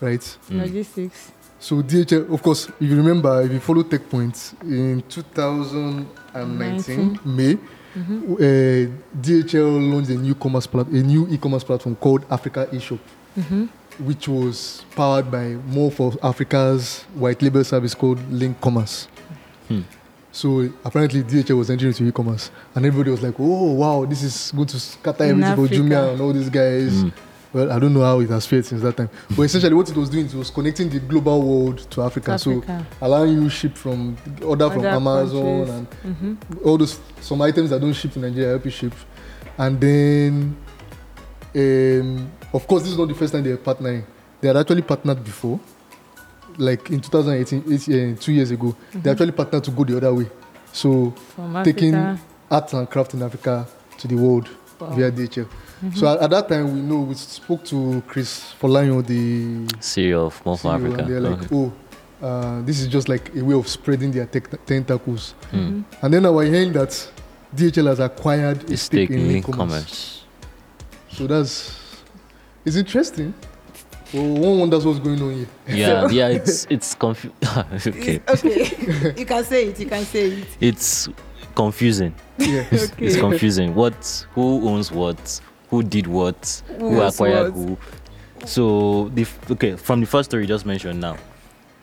right? 0.00 0.22
Hmm. 0.48 0.58
Logistics. 0.60 1.30
So 1.58 1.82
DHL, 1.82 2.32
of 2.32 2.42
course, 2.42 2.68
if 2.80 2.90
you 2.90 2.96
remember, 2.96 3.42
if 3.42 3.52
you 3.52 3.60
follow 3.60 3.82
Tech 3.82 4.08
Points 4.08 4.54
in 4.62 5.02
2019 5.08 7.18
May, 7.24 7.58
Mm-hmm. 7.90 8.34
uh, 8.34 8.86
DHL 9.20 9.90
launched 9.92 10.10
a 10.10 10.14
new 10.14 10.36
commerce 10.36 10.64
plat- 10.68 10.86
a 10.86 11.02
new 11.02 11.26
e-commerce 11.28 11.64
platform 11.64 11.96
called 11.96 12.24
Africa 12.30 12.68
eShop, 12.72 13.00
Mm-hmm. 13.36 13.64
Which 13.98 14.28
was 14.28 14.84
powered 14.96 15.30
by 15.30 15.48
Mall 15.66 15.90
for 15.90 16.14
Africa's 16.22 17.02
white 17.14 17.42
label 17.42 17.62
service 17.64 17.94
called 17.94 18.18
Link 18.32 18.58
Commerce. 18.60 19.08
Hmm. 19.68 19.80
So 20.32 20.68
apparently 20.84 21.22
DHL 21.22 21.58
was 21.58 21.70
entering 21.70 21.90
into 21.92 22.04
e-commerce, 22.06 22.50
and 22.74 22.86
everybody 22.86 23.10
was 23.10 23.22
like, 23.22 23.34
"Oh 23.38 23.72
wow, 23.72 24.04
this 24.06 24.22
is 24.22 24.52
going 24.52 24.68
to 24.68 24.78
scatter 24.80 25.24
In 25.24 25.42
everything 25.42 25.56
for 25.56 25.74
Africa. 25.74 25.82
Jumia 25.82 26.12
and 26.12 26.20
all 26.20 26.32
these 26.32 26.48
guys." 26.48 27.02
Hmm. 27.02 27.08
Well, 27.52 27.72
I 27.72 27.80
don't 27.80 27.92
know 27.92 28.02
how 28.04 28.20
it 28.20 28.30
has 28.30 28.46
fared 28.46 28.64
since 28.64 28.80
that 28.82 28.96
time, 28.96 29.10
but 29.36 29.42
essentially 29.42 29.74
what 29.74 29.90
it 29.90 29.96
was 29.96 30.08
doing 30.08 30.26
it 30.26 30.34
was 30.34 30.50
connecting 30.50 30.88
the 30.88 31.00
global 31.00 31.42
world 31.42 31.78
to 31.90 32.02
Africa. 32.02 32.38
So 32.38 32.62
allowing 33.00 33.32
you 33.42 33.48
ship 33.48 33.76
from 33.76 34.16
order 34.44 34.70
from 34.70 34.84
Amazon 34.86 35.66
countries. 35.66 35.70
and 35.70 35.90
Mm-hmm. 35.90 36.34
all 36.68 36.78
those 36.78 37.00
some 37.20 37.42
items 37.42 37.70
that 37.70 37.80
don't 37.80 37.92
ship 37.92 38.12
to 38.12 38.20
Nigeria 38.20 38.50
help 38.50 38.64
you 38.64 38.70
ship, 38.70 38.92
and 39.58 39.80
then 39.80 40.56
um, 41.56 42.30
of 42.52 42.66
course 42.66 42.82
this 42.82 42.92
is 42.92 42.98
not 42.98 43.08
the 43.08 43.14
first 43.14 43.32
time 43.32 43.42
they 43.44 43.50
are 43.50 43.56
partnering. 43.56 44.04
They 44.40 44.48
had 44.48 44.56
actually 44.56 44.82
partnered 44.82 45.22
before, 45.24 45.60
like 46.56 46.90
in 46.90 47.00
2018, 47.00 47.64
eight, 47.72 47.88
uh, 47.88 48.20
two 48.20 48.32
years 48.32 48.50
ago. 48.50 48.74
They 48.94 49.10
actually 49.10 49.32
partnered 49.32 49.64
to 49.64 49.70
go 49.70 49.84
the 49.84 49.96
other 49.96 50.14
way, 50.14 50.26
so 50.72 51.10
From 51.34 51.62
taking 51.64 51.94
Africa. 51.94 52.22
arts 52.50 52.72
and 52.72 52.88
craft 52.90 53.14
in 53.14 53.22
Africa 53.22 53.66
to 53.98 54.08
the 54.08 54.16
world 54.16 54.48
Wow. 54.80 54.94
via 54.94 55.10
DHL. 55.10 55.46
So 55.94 56.06
at, 56.08 56.20
at 56.22 56.30
that 56.30 56.48
time 56.48 56.72
we 56.74 56.80
know 56.80 57.00
we 57.00 57.14
spoke 57.14 57.64
to 57.66 58.02
Chris 58.08 58.54
Folayan, 58.58 59.06
the 59.06 59.66
CEO 59.78 60.26
of 60.26 60.44
Mall 60.46 60.56
for 60.56 60.68
CEO, 60.70 60.74
Africa. 60.74 61.02
and 61.02 61.10
they're 61.10 61.20
like, 61.20 61.42
Okay. 61.42 61.48
oh, 61.54 61.72
uh, 62.26 62.62
this 62.62 62.80
is 62.80 62.88
just 62.88 63.06
like 63.08 63.30
a 63.36 63.42
way 63.44 63.54
of 63.54 63.68
spreading 63.68 64.10
their 64.10 64.24
tec- 64.26 64.64
tentacles. 64.64 65.34
Hmm. 65.50 65.82
And 66.00 66.14
then 66.14 66.24
I 66.24 66.30
was 66.30 66.48
hearing 66.48 66.72
that 66.72 66.90
DHL 67.54 67.86
has 67.88 68.00
acquired 68.00 68.70
a 68.70 68.72
A 68.72 68.76
stake, 68.78 69.08
stake 69.08 69.10
in 69.10 69.18
in 69.18 69.28
Link 69.28 69.46
link 69.48 69.56
Commerce. 69.56 69.68
commerce. 69.84 70.24
So 71.12 71.26
that's 71.26 71.76
it's 72.64 72.76
interesting. 72.76 73.34
Well, 74.12 74.26
one 74.26 74.58
wonders 74.60 74.84
what's 74.84 74.98
going 74.98 75.22
on 75.22 75.34
here. 75.34 75.46
Yeah, 75.68 76.08
yeah, 76.10 76.28
it's 76.28 76.66
it's 76.68 76.94
confu- 76.94 77.32
okay. 77.86 78.20
Okay. 78.28 79.14
you 79.16 79.24
can 79.26 79.44
say 79.44 79.66
it. 79.68 79.78
You 79.80 79.86
can 79.86 80.04
say 80.04 80.26
it. 80.32 80.48
It's 80.60 81.08
confusing. 81.54 82.14
Yeah. 82.38 82.64
It's 82.72 82.92
Okay. 82.92 83.20
confusing. 83.20 83.74
What 83.74 84.26
who 84.34 84.68
owns 84.68 84.90
what? 84.90 85.40
Who 85.70 85.82
did 85.84 86.06
what? 86.08 86.62
Who 86.78 86.90
Who 86.94 87.00
acquired 87.02 87.54
what? 87.54 87.68
who? 87.68 87.78
So 88.46 89.10
the 89.14 89.22
f- 89.22 89.50
okay 89.52 89.76
from 89.76 90.00
the 90.00 90.06
first 90.06 90.30
story 90.30 90.42
you 90.44 90.48
just 90.48 90.66
mentioned 90.66 91.00
now, 91.00 91.16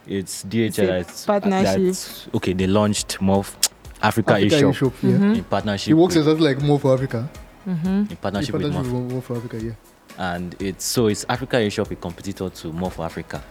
it's 0.06 0.44
DHL. 0.44 0.66
It's 0.68 0.80
a 0.80 0.86
that's- 0.86 1.26
partnership. 1.26 1.66
that's- 1.66 2.28
okay, 2.34 2.52
they 2.54 2.68
launched 2.68 3.22
more 3.22 3.40
f- 3.40 3.56
Africa, 4.02 4.34
Africa 4.34 4.56
eShop 4.56 4.74
eShop, 4.74 4.94
yeah. 5.04 5.10
Mhm. 5.18 5.38
in 5.38 5.44
partnership. 5.46 5.92
It 5.92 5.94
works 5.94 6.16
with, 6.16 6.28
exactly 6.28 6.48
like 6.54 6.62
Mall 6.62 6.78
for 6.80 6.94
Africa. 6.94 7.30
Mm-hmm. 7.68 7.88
in 7.88 8.08
In 8.12 8.18
partnership 8.18 8.54
with 8.54 8.62
partnership 8.64 8.94
with 8.94 9.12
Mall 9.12 9.22
for 9.22 9.38
Africa, 9.38 9.58
yeah. 9.64 9.72
And 10.18 10.56
it's 10.60 10.86
so 10.86 11.08
it's 11.08 11.26
Africa 11.30 11.58
eShop 11.58 11.92
a 11.92 11.96
competitor 11.96 12.50
to 12.50 12.74
Mall 12.74 12.90
for 12.90 13.06
Africa. 13.06 13.44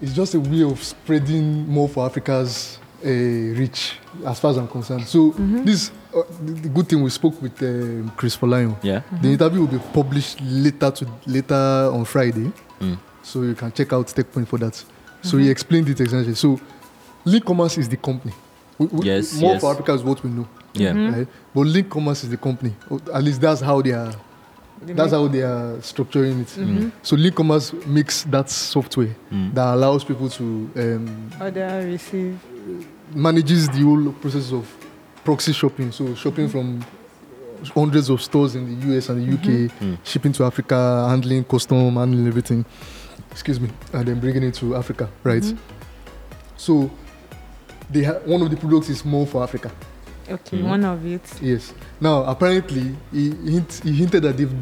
It's 0.00 0.12
just 0.14 0.34
a 0.34 0.40
way 0.40 0.62
of 0.62 0.82
spreading 0.82 1.66
Mall 1.68 1.88
for 1.88 2.04
Africa's 2.06 2.78
uh, 3.04 3.08
reach, 3.08 3.92
as 4.26 4.40
far 4.40 4.50
as 4.50 4.56
I'm 4.58 4.68
concerned. 4.68 5.06
So 5.06 5.32
Mm-hmm. 5.32 5.64
this 5.64 5.90
uh, 6.14 6.22
the, 6.44 6.52
the 6.52 6.68
good 6.68 6.88
thing 6.88 7.02
we 7.02 7.10
spoke 7.10 7.40
with 7.40 7.62
um, 7.62 8.12
Chris 8.16 8.36
Folayan. 8.36 8.76
Yeah. 8.82 9.02
The 9.22 9.28
interview 9.28 9.60
will 9.60 9.68
be 9.68 9.78
published 9.92 10.40
later 10.42 10.90
to 10.90 11.06
later 11.26 11.54
on 11.92 12.04
Friday, 12.04 12.52
Mm. 12.80 12.98
so 13.22 13.42
you 13.42 13.54
can 13.54 13.72
check 13.72 13.92
out 13.92 14.06
Techpoint 14.08 14.48
for 14.48 14.58
that. 14.58 14.84
So 15.22 15.38
he 15.38 15.48
explained 15.48 15.88
it 15.88 16.00
essentially. 16.00 16.34
So 16.34 16.60
Link 17.24 17.44
Commerce 17.44 17.78
is 17.78 17.88
the 17.88 17.96
company. 17.96 18.34
We, 18.78 18.86
we, 18.86 19.06
Yes, 19.06 19.40
More 19.40 19.52
yes. 19.52 19.60
for 19.62 19.72
Africa 19.72 19.94
is 19.94 20.02
what 20.02 20.22
we 20.22 20.28
know. 20.30 20.46
Yeah. 20.74 20.92
Right? 20.92 21.28
But 21.54 21.60
Link 21.66 21.88
Commerce 21.88 22.24
is 22.24 22.30
the 22.30 22.36
company. 22.36 22.74
At 23.14 23.22
least 23.24 23.40
that's 23.40 23.60
how 23.62 23.80
they 23.80 23.92
are. 23.92 24.12
That's 24.86 25.12
how 25.12 25.26
they 25.28 25.42
are 25.42 25.76
structuring 25.78 26.42
it. 26.42 26.48
Mm-hmm. 26.48 26.78
Mm. 26.78 26.92
So 27.02 27.16
Link 27.16 27.34
Commerce 27.34 27.72
makes 27.86 28.24
that 28.24 28.50
software 28.50 29.14
mm. 29.32 29.54
that 29.54 29.74
allows 29.74 30.04
people 30.04 30.28
to 30.30 30.70
um, 30.76 31.30
Order, 31.40 31.82
receive. 31.86 32.38
manages 33.14 33.68
the 33.68 33.80
whole 33.80 34.12
process 34.12 34.52
of 34.52 34.70
proxy 35.24 35.52
shopping. 35.52 35.92
So 35.92 36.14
shopping 36.14 36.48
from 36.48 36.84
hundreds 37.74 38.10
of 38.10 38.20
stores 38.22 38.54
in 38.54 38.80
the 38.80 38.96
US 38.96 39.08
and 39.08 39.22
the 39.26 39.34
UK, 39.34 39.70
mm-hmm. 39.70 39.84
mm. 39.94 39.98
shipping 40.04 40.32
to 40.32 40.44
Africa, 40.44 41.06
handling 41.08 41.44
custom, 41.44 41.96
handling 41.96 42.26
everything. 42.26 42.64
Excuse 43.30 43.58
me, 43.58 43.68
and 43.92 44.06
then 44.06 44.20
bringing 44.20 44.44
it 44.44 44.54
to 44.54 44.76
Africa, 44.76 45.08
right? 45.24 45.42
Mm-hmm. 45.42 45.58
So 46.56 46.90
they 47.90 48.04
ha- 48.04 48.20
one 48.24 48.42
of 48.42 48.50
the 48.50 48.56
products 48.56 48.88
is 48.88 49.04
Mall 49.04 49.26
for 49.26 49.42
Africa. 49.42 49.72
Okay, 50.28 50.62
one 50.62 50.84
of 50.84 51.04
it. 51.04 51.20
Yes. 51.42 51.74
Now 52.00 52.24
apparently 52.24 52.96
he, 53.12 53.30
hint, 53.30 53.80
he 53.84 53.92
hinted 53.92 54.22
that 54.22 54.36
they've 54.36 54.54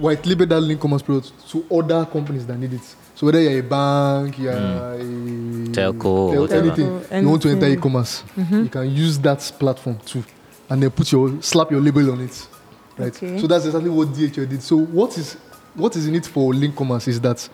white 0.00 0.24
label 0.26 0.46
that 0.46 0.60
link 0.60 0.80
commerce 0.80 1.02
product 1.02 1.32
to 1.50 1.64
other 1.70 2.04
companies 2.06 2.46
that 2.46 2.56
need 2.58 2.72
it. 2.72 2.96
So 3.14 3.26
whether 3.26 3.40
you're 3.40 3.60
a 3.60 3.62
bank, 3.62 4.38
you're 4.38 4.52
hmm. 4.54 5.64
a 5.64 5.66
Telco, 5.68 6.32
tel- 6.32 6.40
whatever. 6.40 6.66
anything, 6.66 7.00
Telco, 7.00 7.20
you 7.22 7.28
want 7.28 7.42
to 7.42 7.48
enter 7.50 7.66
e-commerce, 7.68 8.24
you 8.36 8.68
can 8.68 8.90
use 8.90 9.18
that 9.18 9.40
platform 9.58 9.98
too, 10.06 10.24
and 10.68 10.82
then 10.82 10.90
put 10.90 11.12
your 11.12 11.40
slap 11.42 11.70
your 11.70 11.80
label 11.80 12.10
on 12.12 12.20
it, 12.20 12.48
right? 12.96 13.14
Okay. 13.14 13.38
So 13.38 13.46
that's 13.46 13.66
exactly 13.66 13.90
what 13.90 14.08
DHL 14.08 14.48
did. 14.48 14.62
So 14.62 14.76
what 14.78 15.18
is 15.18 15.34
what 15.74 15.94
is 15.96 16.06
in 16.06 16.14
it 16.14 16.26
for 16.26 16.54
link 16.54 16.74
commerce 16.74 17.08
is 17.08 17.20
that 17.20 17.46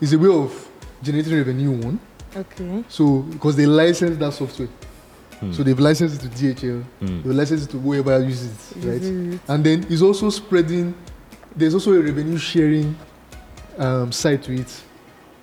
it's 0.00 0.12
a 0.12 0.18
way 0.18 0.28
of 0.28 0.68
generating 1.02 1.36
revenue 1.36 1.70
one. 1.70 1.98
Okay. 2.36 2.84
So 2.88 3.20
because 3.20 3.56
they 3.56 3.66
license 3.66 4.18
that 4.18 4.32
software, 4.34 4.68
hmm. 5.40 5.52
so 5.52 5.62
they've 5.62 5.78
licensed 5.80 6.22
it 6.22 6.30
to 6.30 6.36
DHL, 6.36 6.82
Hmm. 7.00 7.22
they've 7.22 7.34
licensed 7.34 7.68
it 7.68 7.72
to 7.72 7.78
whoever 7.78 8.22
uses 8.22 8.72
it, 8.72 8.76
right? 8.84 9.00
Uses 9.00 9.34
it. 9.34 9.40
And 9.48 9.64
then 9.64 9.86
it's 9.88 10.02
also 10.02 10.28
spreading. 10.30 10.94
There's 11.56 11.74
also 11.74 11.92
a 11.92 12.00
revenue 12.00 12.38
sharing 12.38 12.96
um, 13.78 14.10
side 14.12 14.42
to 14.44 14.52
it 14.52 14.82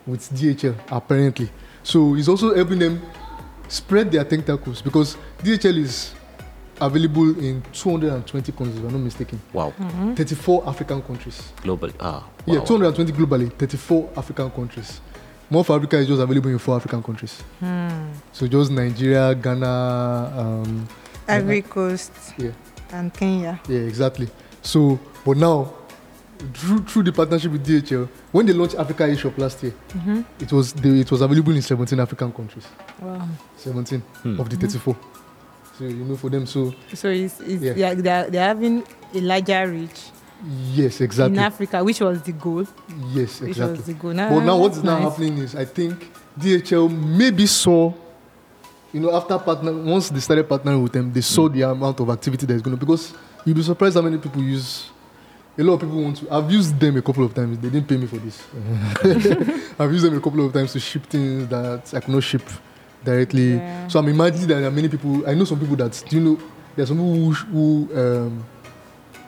with 0.05 0.29
DHL 0.33 0.75
apparently. 0.89 1.49
So 1.83 2.15
it's 2.15 2.27
also 2.27 2.53
helping 2.55 2.79
them 2.79 3.01
spread 3.67 4.11
their 4.11 4.23
tentacles 4.23 4.81
because 4.81 5.15
DHL 5.39 5.77
is 5.77 6.13
available 6.79 7.39
in 7.39 7.63
220 7.73 8.51
countries, 8.51 8.77
if 8.77 8.83
I'm 8.83 8.91
not 8.91 8.99
mistaken. 8.99 9.39
Wow. 9.53 9.73
34 10.15 10.67
African 10.67 11.01
countries. 11.01 11.53
Global. 11.61 11.89
Ah. 11.99 12.27
Yeah, 12.45 12.59
220 12.61 13.11
globally, 13.13 13.53
34 13.53 14.09
African 14.17 14.49
countries. 14.51 14.99
Mall 15.49 15.63
for 15.63 15.75
Africa 15.75 15.97
is 15.97 16.07
just 16.07 16.21
available 16.21 16.49
in 16.49 16.57
four 16.57 16.75
African 16.77 17.03
countries. 17.03 17.43
So 18.31 18.47
just 18.47 18.71
Nigeria, 18.71 19.35
Ghana, 19.35 20.33
um, 20.35 20.87
Ivory 21.27 21.61
Coast 21.61 22.11
yeah, 22.37 22.51
and 22.91 23.13
Kenya. 23.13 23.59
yeah, 23.67 23.79
exactly. 23.79 24.29
So, 24.61 24.97
but 25.25 25.37
now, 25.37 25.73
through, 26.53 26.79
through 26.83 27.03
the 27.03 27.11
partnership 27.13 27.51
with 27.51 27.65
DHL, 27.65 28.07
when 28.31 28.45
they 28.45 28.53
launched 28.53 28.75
Africa 28.75 29.03
eShop 29.03 29.37
last 29.37 29.61
year, 29.63 29.73
mm-hmm. 29.89 30.21
it 30.39 30.51
was 30.51 30.73
they, 30.73 30.89
it 30.99 31.11
was 31.11 31.21
available 31.21 31.55
in 31.55 31.61
17 31.61 31.99
African 31.99 32.31
countries. 32.31 32.67
Wow. 32.99 33.27
17 33.57 33.99
hmm. 33.99 34.39
of 34.39 34.49
the 34.49 34.55
hmm. 34.55 34.61
34. 34.61 34.97
So 35.77 35.83
you 35.85 36.05
know, 36.05 36.15
for 36.17 36.29
them, 36.29 36.45
so 36.45 36.73
So 36.93 37.09
it's, 37.09 37.39
it's 37.41 37.63
Yeah. 37.63 37.73
yeah. 37.75 37.93
they're, 37.93 38.29
they're 38.29 38.47
having 38.47 38.83
a 39.13 39.21
larger 39.21 39.67
reach 39.67 40.11
yes, 40.73 41.01
exactly. 41.01 41.37
in. 41.37 41.43
Africa, 41.43 41.83
which 41.83 42.01
was 42.01 42.21
the 42.21 42.31
goal. 42.31 42.65
Yes, 43.13 43.41
exactly. 43.41 43.47
Which 43.47 43.57
exactly. 43.57 43.77
was 43.77 43.85
the 43.85 43.93
goal. 43.93 44.13
But 44.13 44.39
now 44.41 44.57
what 44.57 44.71
is 44.71 44.81
that's 44.81 44.85
now 44.85 45.09
happening 45.09 45.37
is 45.37 45.55
I 45.55 45.65
think 45.65 46.11
DHL 46.39 46.89
maybe 47.17 47.45
saw, 47.45 47.93
you 48.93 48.99
know, 48.99 49.15
after 49.15 49.37
partner 49.39 49.73
once 49.73 50.09
they 50.09 50.19
started 50.19 50.47
partnering 50.47 50.83
with 50.83 50.93
them, 50.93 51.11
they 51.11 51.21
saw 51.21 51.47
hmm. 51.47 51.57
the 51.57 51.69
amount 51.69 51.99
of 51.99 52.09
activity 52.09 52.45
that 52.45 52.53
is 52.53 52.61
going 52.61 52.77
to 52.77 52.79
because 52.79 53.13
you'll 53.45 53.55
be 53.55 53.63
surprised 53.63 53.95
how 53.95 54.01
many 54.01 54.17
people 54.17 54.41
use. 54.41 54.89
A 55.57 55.63
lot 55.63 55.73
of 55.73 55.79
people 55.81 56.01
want 56.01 56.17
to. 56.17 56.31
I've 56.31 56.49
used 56.49 56.79
them 56.79 56.97
a 56.97 57.01
couple 57.01 57.25
of 57.25 57.33
times. 57.33 57.59
They 57.59 57.69
didn't 57.69 57.87
pay 57.87 57.97
me 57.97 58.07
for 58.07 58.17
this. 58.17 58.41
I've 59.79 59.91
used 59.91 60.05
them 60.05 60.17
a 60.17 60.21
couple 60.21 60.45
of 60.45 60.53
times 60.53 60.71
to 60.73 60.79
ship 60.79 61.03
things 61.07 61.47
that 61.49 61.93
I 61.93 61.99
could 61.99 62.13
not 62.13 62.23
ship 62.23 62.43
directly. 63.03 63.55
Yeah. 63.55 63.87
So 63.89 63.99
I'm 63.99 64.07
imagining 64.07 64.47
that 64.47 64.55
there 64.55 64.67
are 64.67 64.71
many 64.71 64.87
people. 64.87 65.27
I 65.27 65.33
know 65.33 65.43
some 65.43 65.59
people 65.59 65.75
that 65.75 66.03
do 66.09 66.17
you 66.17 66.23
know. 66.23 66.39
There 66.75 66.83
are 66.83 66.87
some 66.87 66.97
people 66.97 67.15
who, 67.15 67.31
who 67.31 67.99
um, 67.99 68.45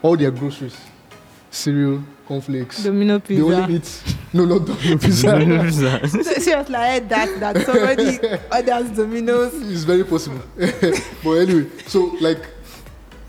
all 0.02 0.16
their 0.16 0.32
groceries, 0.32 0.78
cereal, 1.52 2.02
cornflakes. 2.26 2.84
Domino 2.84 3.20
pizza. 3.20 3.44
They 3.44 3.56
only 3.56 3.74
pizza. 3.80 4.10
eat 4.10 4.16
no, 4.34 4.46
not 4.46 4.66
Domino 4.66 4.98
pizza. 4.98 6.08
So 6.24 6.34
she 6.40 6.56
was 6.56 6.70
like 6.70 7.10
that 7.10 7.40
that 7.40 7.66
somebody 7.66 8.20
orders 8.52 8.98
Domino's. 8.98 9.54
it's 9.72 9.84
very 9.84 10.04
possible. 10.04 10.42
but 11.24 11.32
anyway, 11.32 11.70
so 11.88 12.16
like 12.22 12.48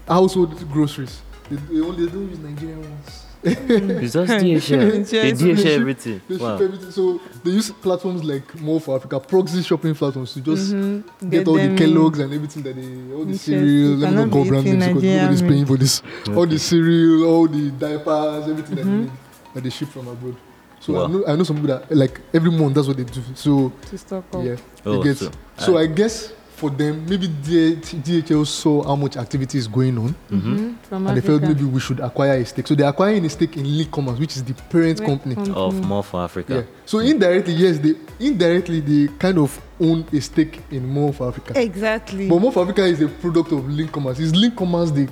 household 0.07 0.71
groceries, 0.71 1.21
they, 1.51 1.57
they 1.57 1.81
only 1.81 2.07
they 2.07 2.13
don't 2.13 2.29
use 2.31 2.39
Nigerian 2.39 2.81
ones. 2.81 3.21
It's 3.45 4.15
just 4.15 4.33
DHL. 4.33 5.11
they 5.11 5.29
Yes, 5.29 5.43
DHL 5.43 5.57
ship- 5.59 5.81
everything. 5.81 6.21
They 6.29 6.37
Wow. 6.37 6.57
ship 6.57 6.65
everything. 6.67 6.91
So 6.93 7.21
they 7.43 7.51
use 7.51 7.71
platforms 7.71 8.25
like 8.25 8.59
Mall 8.61 8.81
for 8.81 8.97
Africa, 8.97 9.21
proxy 9.21 9.63
shopping 9.63 9.95
platforms 9.95 10.33
to 10.35 10.41
just 10.41 10.73
Mhm. 10.73 11.03
get, 11.31 11.47
all 11.47 11.55
the 11.55 11.67
them 11.67 11.77
Kellogg's 11.77 12.19
and 12.21 12.33
everything 12.33 12.63
that 12.63 12.75
they, 12.75 12.83
all 13.13 13.25
the 13.25 13.33
Interesting. 13.33 13.61
cereal. 13.61 13.91
Let 13.97 13.99
me 13.99 14.17
Cannot 14.17 14.25
not 14.25 14.33
call 14.33 14.43
be 14.45 14.49
brand 14.49 14.67
eating 14.67 14.79
names 14.79 14.89
because 14.89 15.03
Nigerian 15.03 15.25
nobody's 15.25 15.43
paying 15.51 15.67
for 15.67 15.77
this. 15.77 16.03
All 16.29 16.35
the 16.35 16.41
Okay. 16.41 16.57
cereal, 16.59 17.25
all 17.25 17.47
the 17.49 17.71
diapers, 17.71 18.49
everything 18.49 18.77
that 18.77 18.85
they 18.85 18.91
Mhm. 18.91 19.01
need 19.01 19.11
that 19.55 19.63
they 19.63 19.71
ship 19.71 19.89
from 19.91 20.09
abroad. 20.09 20.37
So 20.81 20.93
Wow. 20.95 21.05
I 21.05 21.09
know 21.09 21.25
I 21.29 21.37
know 21.37 21.45
some 21.45 21.57
people 21.57 21.69
that 21.77 21.95
like 21.95 22.21
every 22.33 22.51
month 22.51 22.75
that's 22.75 22.89
what 22.89 22.97
they 22.97 23.05
do. 23.05 23.21
So 23.35 23.73
to 23.91 23.99
stock 23.99 24.25
up. 24.33 24.43
yeah, 24.45 24.57
Oh, 24.87 24.97
you 24.97 25.05
get. 25.05 25.19
so, 25.19 25.31
So, 25.59 25.77
uh, 25.77 25.81
I 25.81 25.87
guess 25.87 26.33
for 26.57 26.71
them, 26.71 27.05
maybe 27.09 27.27
DH, 27.27 27.95
DHL 28.05 28.47
saw 28.47 28.83
how 28.85 28.95
much 28.97 29.17
activity 29.17 29.59
is 29.59 29.67
going 29.67 29.99
on, 29.99 30.15
Mhm. 30.31 30.75
From 30.89 31.07
and 31.07 31.17
they 31.17 31.21
felt 31.21 31.43
maybe 31.43 31.65
we 31.65 31.81
should 31.81 32.01
acquire 32.01 32.35
a 32.41 32.45
stake. 32.47 32.67
So 32.67 32.75
they're 32.75 32.89
acquiring 32.89 33.25
a 33.25 33.29
stake 33.29 33.57
in 33.57 33.65
Link 33.77 33.91
Commerce, 33.91 34.19
which 34.19 34.37
is 34.37 34.43
the 34.45 34.55
parent 34.71 35.01
Right 35.01 35.09
company. 35.09 35.35
Of 35.55 35.85
Mall 35.87 36.03
for 36.03 36.23
Africa. 36.23 36.55
Yeah. 36.55 36.63
So 36.87 37.01
indirectly, 37.01 37.55
yes, 37.55 37.79
they 37.79 37.95
indirectly 38.21 38.81
they 38.81 39.09
kind 39.19 39.39
of 39.39 39.61
own 39.81 40.05
a 40.13 40.21
stake 40.21 40.61
in 40.71 40.87
Mall 40.89 41.13
for 41.13 41.29
Africa. 41.29 41.59
Exactly. 41.61 42.29
But 42.29 42.39
Mall 42.41 42.53
for 42.53 42.63
Africa 42.63 42.85
is 42.85 43.01
a 43.01 43.09
product 43.09 43.51
of 43.53 43.69
Link 43.69 43.91
Commerce. 43.93 44.21
It's 44.21 44.33
Link 44.35 44.55
Commerce 44.57 44.91
they 44.93 45.09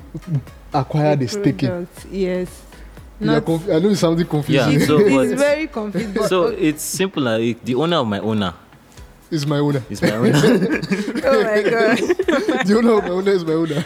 acquired 0.73 1.21
a 1.21 1.27
stake 1.27 1.63
in. 1.63 1.87
Yes. 2.11 2.47
Not, 3.19 3.45
conf- 3.45 3.69
I 3.69 3.79
know 3.79 3.89
it's 3.89 3.99
something 4.01 4.25
confusing. 4.25 4.79
Yeah, 4.79 4.85
so, 4.85 4.97
it's 5.05 5.31
but- 5.31 5.37
very 5.37 5.67
confusing. 5.67 6.23
So 6.27 6.47
it's 6.47 6.83
simple 6.83 7.23
like 7.23 7.63
the 7.63 7.75
owner 7.75 7.97
of 7.97 8.07
my 8.07 8.19
owner 8.19 8.53
it's 9.33 9.45
my 9.45 9.57
owner. 9.57 9.81
is 9.89 10.01
my 10.01 10.11
owner. 10.11 10.31
oh 10.35 11.43
my 11.43 11.61
god. 11.73 11.97
the 12.67 12.75
owner 12.77 12.93
of 12.97 13.03
my 13.03 13.09
owner 13.09 13.31
is 13.31 13.43
my 13.43 13.53
owner. 13.53 13.83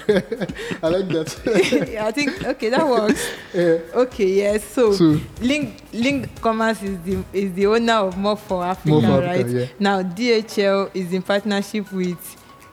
I 0.83 0.87
like 0.89 1.07
that. 1.15 1.29
I 2.07 2.11
think 2.11 2.43
okay, 2.45 2.69
that 2.69 2.85
works. 2.87 3.21
Yeah. 3.53 3.79
Okay, 4.03 4.27
yes. 4.27 4.63
So, 4.65 4.91
So 4.91 5.19
Link 5.41 5.81
Link 5.93 6.29
Commerce 6.41 6.83
is 6.83 6.99
the 7.01 7.23
is 7.33 7.53
the 7.53 7.65
owner 7.67 7.93
of 7.93 8.17
Mall 8.17 8.35
for 8.35 8.63
Africa, 8.63 8.89
More 8.89 9.01
for 9.01 9.21
right? 9.21 9.47
Yeah. 9.47 9.65
Now 9.79 10.03
DHL 10.03 10.91
is 10.93 11.13
in 11.13 11.21
partnership 11.21 11.91
with 11.91 12.19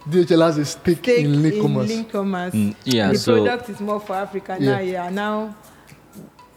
DHL 0.08 0.42
has 0.44 0.58
a 0.58 0.64
stake, 0.64 1.00
Take 1.02 1.24
in 1.24 1.40
Link 1.42 1.54
in 1.54 1.62
Commerce. 1.62 1.88
Link 1.88 2.10
Commerce. 2.12 2.54
Mm, 2.54 2.74
yeah, 2.84 3.12
the 3.12 3.18
so 3.18 3.34
product 3.44 3.70
is 3.70 3.80
Mall 3.80 4.00
for 4.00 4.16
Africa 4.16 4.56
Yeah. 4.60 4.72
now. 4.74 4.80
Yeah, 4.80 5.10
now, 5.10 5.56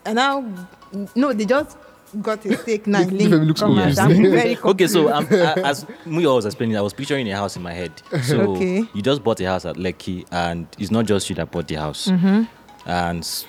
and 0.06 0.16
now, 0.16 0.68
no, 1.16 1.32
they 1.32 1.46
just 1.46 1.78
got 2.22 2.46
a 2.46 2.58
stake 2.58 2.88
now. 2.88 3.02
in 3.02 3.10
Look- 3.18 3.22
look 3.22 3.22
at 3.22 3.30
me, 3.30 3.38
Link 3.38 3.48
looks 3.48 3.62
Commerce. 3.62 3.98
I'm 3.98 4.10
very 4.32 4.58
okay, 4.58 4.88
so 4.88 5.08
confused. 5.08 5.34
I'm, 5.44 5.64
I, 5.66 5.70
as 5.70 5.86
Muyo 6.06 6.36
was 6.36 6.46
explaining, 6.46 6.78
I 6.78 6.82
was 6.82 6.94
picturing 6.94 7.30
a 7.32 7.36
house 7.36 7.56
in 7.56 7.62
my 7.64 7.74
head. 7.74 7.92
So 8.24 8.54
Okay. 8.56 8.86
you 8.94 9.02
just 9.02 9.24
bought 9.24 9.40
a 9.42 9.46
house 9.46 9.66
at 9.66 9.76
Lekki, 9.76 10.26
and 10.32 10.68
it's 10.80 10.92
not 10.92 11.06
just 11.06 11.30
you 11.30 11.36
that 11.36 11.52
bought 11.52 11.68
the 11.68 11.76
house, 11.76 12.08
Mm-hmm. 12.08 12.44
and 12.90 13.46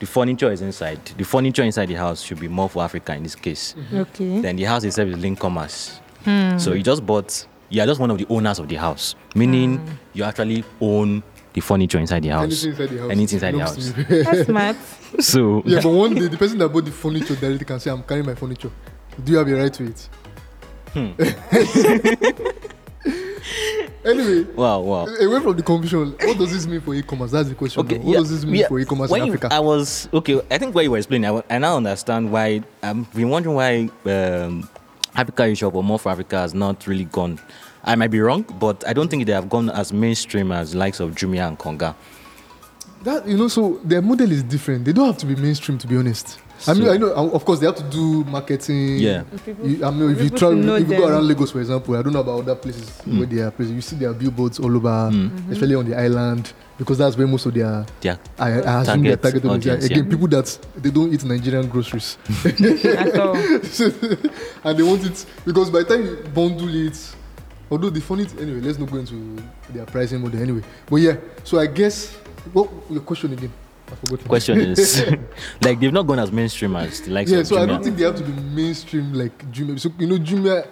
the 0.00 0.06
furniture 0.06 0.50
is 0.52 0.60
inside. 0.62 1.04
The 1.16 1.24
furniture 1.24 1.62
inside 1.64 1.86
the 1.86 1.94
house 1.94 2.22
should 2.22 2.38
be 2.40 2.48
Mall 2.48 2.68
for 2.68 2.82
Africa 2.84 3.14
in 3.14 3.22
this 3.24 3.34
case. 3.34 3.74
okay. 3.92 4.40
Then 4.40 4.56
the 4.56 4.64
house 4.64 4.84
itself 4.84 5.08
is 5.08 5.16
Link 5.18 5.38
Commerce. 5.40 6.00
Hmm. 6.24 6.58
So 6.58 6.72
you 6.72 6.82
just 6.82 7.04
bought. 7.04 7.46
You 7.70 7.82
are 7.82 7.86
just 7.86 8.00
one 8.00 8.10
of 8.10 8.16
the 8.18 8.26
owners 8.30 8.58
of 8.58 8.68
the 8.68 8.76
house, 8.76 9.14
meaning 9.34 9.78
Hmm. 9.78 9.92
you 10.14 10.24
actually 10.24 10.64
own 10.80 11.22
the 11.58 11.66
furniture 11.66 11.98
inside 11.98 12.22
the 12.22 12.28
house. 12.28 12.64
Anything 12.64 12.70
inside 12.70 12.88
the 12.90 12.98
house. 12.98 13.10
Anything 13.10 13.36
inside 13.36 13.54
the 13.54 13.60
house. 13.60 13.92
That's 14.24 14.46
smart. 14.46 14.76
So 15.20 15.62
yeah, 15.64 15.80
but 15.82 15.90
one 15.90 16.14
day 16.14 16.28
the 16.28 16.36
person 16.36 16.58
that 16.58 16.68
bought 16.68 16.84
the 16.84 16.90
furniture 16.90 17.34
directly 17.34 17.64
can 17.64 17.80
say, 17.80 17.90
"I'm 17.90 18.02
carrying 18.02 18.26
my 18.26 18.34
furniture." 18.34 18.70
Do 19.24 19.32
you 19.32 19.38
have 19.38 19.48
a 19.48 19.54
right 19.54 19.72
to 19.72 19.84
it? 19.84 20.08
Hmm. 20.92 21.12
anyway, 24.04 24.42
wow, 24.54 24.80
wow. 24.80 25.06
away 25.06 25.40
from 25.40 25.56
the 25.56 25.62
confusion, 25.62 26.10
what 26.12 26.36
does 26.36 26.52
this 26.52 26.66
mean 26.66 26.82
for 26.82 26.94
e-commerce? 26.94 27.30
That's 27.30 27.48
the 27.48 27.54
question. 27.54 27.80
Okay, 27.86 27.96
now. 27.96 28.04
What 28.04 28.12
yeah, 28.12 28.18
does 28.18 28.30
this 28.30 28.44
mean 28.44 28.56
yeah. 28.56 28.68
for 28.68 28.78
e-commerce 28.78 29.10
when 29.10 29.22
in 29.22 29.28
you- 29.28 29.32
Africa? 29.32 29.48
I 29.50 29.60
was 29.60 30.10
okay. 30.12 30.38
I 30.50 30.58
think 30.58 30.74
what 30.74 30.84
you 30.84 30.90
were 30.90 30.98
explaining, 30.98 31.30
I, 31.30 31.42
I 31.48 31.56
now 31.58 31.78
understand 31.78 32.30
why. 32.30 32.62
I've 32.82 33.10
been 33.14 33.30
wondering 33.30 33.56
why 33.56 33.88
um, 34.12 34.68
Africa 35.14 35.44
eShop 35.44 35.72
or 35.74 35.82
Mall 35.82 35.96
for 35.96 36.12
Africa 36.12 36.36
has 36.38 36.52
not 36.52 36.86
really 36.86 37.06
gone. 37.06 37.40
I 37.88 37.94
might 37.96 38.10
be 38.10 38.20
wrong, 38.20 38.44
but 38.60 38.86
I 38.86 38.92
don't 38.92 39.08
think 39.08 39.24
they 39.26 39.32
have 39.32 39.48
gone 39.48 39.70
as 39.70 39.92
mainstream 39.92 40.52
as 40.52 40.74
likes 40.74 41.00
of 41.00 41.14
Jumia 41.14 41.48
and 41.48 41.58
Konga. 41.58 41.94
that 43.04 43.26
you 43.26 43.36
know, 43.36 43.48
so 43.48 43.80
their 43.84 44.02
model 44.02 44.30
is 44.30 44.42
different. 44.42 44.84
They 44.84 44.92
don't 44.92 45.06
have 45.06 45.18
to 45.18 45.26
be 45.26 45.34
mainstream, 45.36 45.78
to 45.78 45.86
be 45.86 45.96
honest. 45.96 46.38
I 46.66 46.74
mean, 46.74 46.88
I 46.88 46.96
know. 46.96 47.14
uh, 47.14 47.28
Of 47.30 47.44
course, 47.44 47.60
they 47.60 47.66
have 47.66 47.76
to 47.76 47.84
do 47.84 48.24
marketing. 48.24 48.98
Yeah. 48.98 49.22
People- 49.46 49.66
You, 49.68 49.84
I 49.84 49.90
mean, 49.92 50.10
if 50.10 50.18
you 50.18 50.24
people 50.24 50.38
travel, 50.38 50.74
if 50.76 50.88
you 50.90 50.96
go 50.98 51.06
around 51.08 51.28
Lagos, 51.28 51.52
for 51.52 51.60
example, 51.60 51.96
I 51.96 52.02
don't 52.02 52.12
know 52.12 52.20
about 52.20 52.40
other 52.40 52.56
places 52.56 52.90
Mm. 53.06 53.18
where 53.18 53.26
they 53.26 53.40
are 53.42 53.50
present. 53.52 53.76
You 53.76 53.80
see 53.82 53.96
their 53.96 54.12
billboards 54.12 54.58
all 54.58 54.74
over, 54.76 54.88
Mm-hmm. 55.12 55.52
especially 55.52 55.76
on 55.76 55.88
the 55.88 55.96
island, 55.96 56.52
because 56.76 56.98
that's 56.98 57.16
where 57.16 57.28
most 57.28 57.46
of 57.46 57.54
their 57.54 57.86
Yeah. 58.02 58.16
I, 58.38 58.48
I 58.60 58.82
assume 58.82 59.02
their 59.04 59.16
Target 59.16 59.42
target 59.42 59.44
audience. 59.44 59.66
audience, 59.66 59.84
Again, 59.86 60.04
yeah. 60.04 60.10
people 60.10 60.28
that 60.28 60.58
they 60.82 60.90
don't 60.90 61.12
eat 61.14 61.24
Nigerian 61.24 61.68
groceries, 61.68 62.18
At 62.44 63.16
all. 63.20 63.36
and 64.64 64.78
they 64.78 64.82
want 64.82 65.04
it 65.06 65.24
because 65.46 65.70
by 65.70 65.84
the 65.84 65.94
time 65.94 66.04
you 66.04 66.16
bundle 66.34 66.74
it, 66.74 66.98
although 67.70 67.90
the 67.90 68.00
funny 68.00 68.24
th- 68.24 68.40
anyway, 68.40 68.60
let's 68.60 68.78
not 68.78 68.90
go 68.90 68.98
into 68.98 69.42
their 69.70 69.86
pricing 69.86 70.20
model 70.20 70.40
anyway. 70.40 70.62
But 70.88 70.96
yeah, 70.96 71.16
so 71.44 71.58
I 71.58 71.66
guess 71.66 72.14
what 72.52 72.68
your 72.90 73.00
question 73.02 73.32
again? 73.32 73.52
I 73.90 73.94
forgot. 73.94 74.28
Question 74.28 74.58
is, 74.72 75.04
like 75.62 75.80
they've 75.80 75.92
not 75.92 76.06
gone 76.06 76.18
as 76.18 76.30
mainstream 76.32 76.76
as 76.76 77.00
the 77.00 77.10
likes 77.10 77.30
yeah, 77.30 77.38
of 77.38 77.46
so 77.46 77.58
I 77.60 77.66
don't 77.66 77.82
think 77.82 77.96
they 77.96 78.04
have 78.04 78.16
to 78.16 78.24
be 78.24 78.32
mainstream 78.32 79.12
like 79.12 79.50
Jumia. 79.50 79.78
So 79.80 79.90
you 79.98 80.06
know, 80.06 80.18
Jumia, 80.18 80.66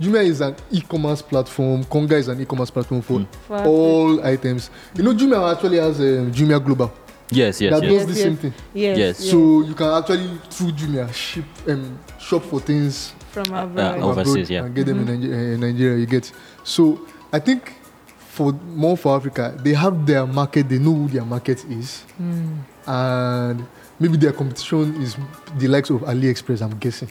Jumia 0.00 0.24
is 0.24 0.40
an 0.40 0.56
e-commerce 0.70 1.22
platform. 1.22 1.84
Konga 1.84 2.12
is 2.12 2.28
an 2.28 2.40
e-commerce 2.40 2.70
platform 2.70 3.02
for 3.02 3.26
For 3.46 3.64
all 3.64 4.24
items. 4.24 4.70
You 4.96 5.04
know, 5.04 5.14
Jumia 5.14 5.54
actually 5.54 5.78
has 5.78 5.98
um, 6.00 6.32
Jumia 6.32 6.64
Global 6.64 6.92
Yes, 7.30 7.60
yes, 7.60 7.72
that 7.72 7.82
yes. 7.82 7.92
does 7.92 8.06
the 8.06 8.12
Yes, 8.14 8.22
same 8.22 8.36
thing. 8.36 8.54
Yes. 8.72 8.98
Yes. 8.98 9.20
yes. 9.20 9.30
So 9.30 9.62
you 9.62 9.74
can 9.74 9.86
actually 9.88 10.38
through 10.50 10.72
Jumia 10.72 11.12
ship 11.12 11.44
um, 11.68 11.98
shop 12.18 12.42
for 12.44 12.60
things 12.60 13.12
from 13.44 13.54
uh, 13.54 13.64
abroad. 13.64 13.98
oh. 14.00 14.10
Overseas, 14.10 14.34
abroad 14.34 14.50
yeah. 14.50 14.64
and 14.64 14.74
get 14.74 14.86
them 14.86 15.00
in 15.00 15.06
Nigeria, 15.06 15.54
uh, 15.54 15.58
Nigeria. 15.58 15.98
You 15.98 16.06
get 16.06 16.32
so 16.64 17.00
I 17.32 17.38
think 17.38 17.74
for 18.18 18.52
Mall 18.52 18.96
for 18.96 19.16
Africa, 19.16 19.54
they 19.62 19.74
have 19.74 20.06
their 20.06 20.26
market. 20.26 20.68
They 20.68 20.78
know 20.78 20.94
who 20.94 21.08
their 21.08 21.24
market 21.24 21.64
is, 21.70 22.04
Mm. 22.20 22.58
and 22.86 23.66
maybe 24.00 24.16
their 24.16 24.32
competition 24.32 25.00
is 25.02 25.16
the 25.58 25.68
likes 25.68 25.90
of 25.90 26.00
AliExpress. 26.02 26.62
I'm 26.62 26.78
guessing 26.78 27.10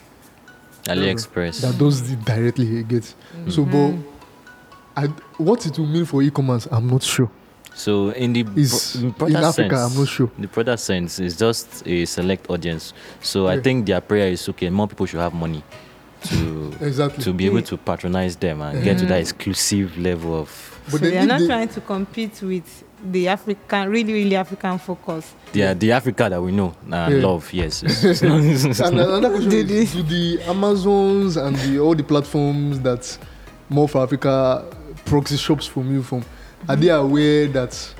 AliExpress. 0.85 1.61
that 1.61 1.77
does 1.77 2.09
it 2.11 2.23
directly. 2.23 2.65
You 2.65 2.83
get 2.83 3.13
so, 3.49 3.65
but 3.65 3.93
I, 4.95 5.07
what 5.37 5.65
it 5.65 5.77
will 5.77 5.85
mean 5.85 6.05
for 6.05 6.21
e-commerce, 6.23 6.67
I'm 6.71 6.87
not 6.87 7.03
sure. 7.03 7.29
So 7.75 8.09
in 8.11 8.33
the 8.33 8.43
Is 8.55 8.95
bro- 9.17 9.27
in 9.27 9.35
in 9.35 9.43
Africa, 9.43 9.77
sense, 9.77 9.93
I'm 9.93 9.99
not 9.99 10.07
sure. 10.07 10.31
The 10.39 10.47
product 10.47 10.79
sense 10.79 11.19
is 11.19 11.37
just 11.37 11.85
a 11.85 12.05
select 12.05 12.49
audience. 12.49 12.93
So 13.21 13.47
I 13.47 13.59
think 13.61 13.85
their 13.85 14.01
prayer 14.01 14.29
is 14.31 14.49
okay. 14.49 14.69
More 14.71 14.87
people 14.87 15.05
should 15.05 15.19
have 15.19 15.33
money 15.35 15.61
to 16.23 16.73
Exactly. 16.81 17.23
to 17.23 17.33
be 17.33 17.45
able 17.45 17.61
to 17.63 17.77
patronize 17.77 18.35
them 18.35 18.61
and 18.61 18.83
get 18.83 18.97
to 18.99 19.05
that 19.05 19.19
exclusive 19.19 19.97
level 19.97 20.39
of 20.41 20.79
But 20.85 20.91
so 20.91 20.97
then 20.99 21.11
they 21.11 21.17
are 21.19 21.25
not 21.25 21.39
they- 21.39 21.47
trying 21.47 21.67
to 21.69 21.81
compete 21.81 22.41
with 22.41 22.83
the 23.11 23.27
African, 23.27 23.89
really, 23.89 24.13
really 24.13 24.35
African 24.35 24.79
focus. 24.79 25.33
the 25.53 25.73
the 25.77 25.91
Africa 25.91 26.27
that 26.29 26.41
we 26.41 26.51
know 26.51 26.73
and 26.91 27.13
Yeah. 27.15 27.27
love. 27.27 27.51
Yes. 27.53 27.83
It's- 27.83 28.21
it's 28.23 28.79
not- 28.79 28.91
and 28.91 28.99
another 28.99 29.29
question 29.35 29.49
Did 29.67 29.71
is, 29.71 29.93
do 29.93 30.03
the 30.03 30.41
Amazons 30.47 31.37
and 31.37 31.55
the, 31.57 31.79
all 31.79 31.95
the 31.95 32.03
platforms 32.03 32.79
that 32.81 33.17
Mall 33.69 33.87
for 33.87 34.01
Africa 34.03 34.65
proxy 35.05 35.37
shops 35.37 35.65
from 35.67 35.91
you 35.93 36.01
from, 36.03 36.23
are 36.67 36.75
they 36.75 36.89
aware 36.89 37.47
that? 37.49 37.93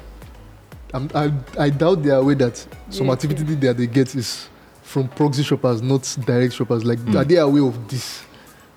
I'm, 0.93 1.09
I, 1.13 1.31
I 1.59 1.69
doubt 1.69 2.01
they 2.03 2.09
are 2.11 2.19
aware 2.21 2.35
that 2.35 2.57
some 2.89 3.07
Yes, 3.07 3.13
activity 3.25 3.55
that 3.55 3.77
they 3.77 3.87
get 3.87 4.15
is 4.15 4.47
from 4.87 5.07
proxy 5.09 5.43
shoppers, 5.43 5.81
not 5.81 6.01
direct 6.25 6.53
shoppers. 6.53 6.85
Like, 6.85 6.99
Mm. 6.99 7.15
are 7.19 7.25
they 7.25 7.35
aware 7.35 7.63
of 7.63 7.75
this? 7.89 8.23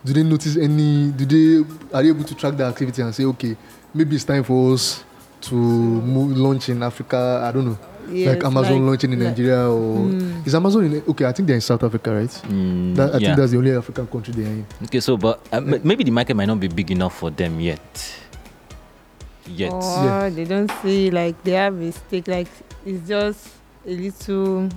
Do 0.04 0.12
they 0.12 0.22
notice 0.24 0.56
any? 0.56 1.12
Do 1.12 1.24
they 1.24 1.64
are 1.96 2.02
they 2.02 2.08
able 2.08 2.24
to 2.24 2.34
track 2.34 2.56
the 2.56 2.64
activity 2.64 3.00
and 3.02 3.14
say, 3.14 3.24
okay, 3.24 3.56
maybe 3.94 4.16
it's 4.16 4.24
time 4.24 4.42
for 4.42 4.74
us 4.74 5.04
to 5.42 5.54
move, 5.54 6.36
launch 6.36 6.68
in 6.68 6.82
Africa? 6.82 7.44
I 7.46 7.52
don't 7.52 7.66
know, 7.66 7.78
Yes, 8.11 8.34
like 8.34 8.44
Amazon 8.44 8.86
launching 8.86 9.12
in 9.12 9.18
like- 9.20 9.28
Nigeria 9.28 9.68
or 9.70 9.98
Mm. 10.08 10.46
is 10.46 10.54
Amazon 10.54 10.84
in? 10.86 11.02
Okay, 11.06 11.26
I 11.26 11.32
think 11.32 11.46
they're 11.46 11.54
in 11.56 11.61
South 11.61 11.82
Africa, 11.84 12.11
right? 12.12 12.42
Mm, 12.48 12.96
That, 12.96 13.14
I 13.14 13.18
yeah. 13.18 13.26
think 13.28 13.36
that's 13.38 13.52
the 13.52 13.58
only 13.58 13.70
African 13.76 14.06
country 14.08 14.34
they're 14.34 14.46
in. 14.52 14.64
Okay, 14.84 15.00
so 15.00 15.16
but 15.16 15.38
uh, 15.52 15.56
m- 15.58 15.80
maybe 15.84 16.02
the 16.02 16.11
market 16.11 16.34
might 16.34 16.46
not 16.48 16.58
be 16.58 16.66
big 16.68 16.90
enough 16.90 17.14
for 17.16 17.30
them 17.30 17.61
yet. 17.61 17.80
Yet. 19.46 19.72
Or 19.72 19.80
Yeah. 20.04 20.28
they 20.30 20.44
don't 20.44 20.70
see 20.82 21.11
like 21.11 21.36
they 21.44 21.52
have 21.52 21.78
a 21.80 21.92
stake, 21.92 22.26
like 22.28 22.48
it's 22.86 23.06
just 23.08 23.48
a 23.86 23.90
little 23.92 24.68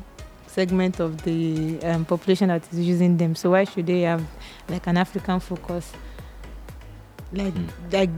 segment 0.54 1.00
of 1.00 1.22
the 1.24 1.80
um, 1.84 2.06
population 2.06 2.48
that 2.50 2.62
is 2.72 2.80
using 2.80 3.18
them. 3.18 3.36
So 3.36 3.52
why 3.52 3.64
should 3.66 3.88
they 3.88 4.02
have 4.02 4.24
like 4.70 4.86
an 4.88 4.98
African 4.98 5.40
focus? 5.40 5.92
Like, 7.32 7.54
Mm. 7.56 7.70
like 7.92 8.10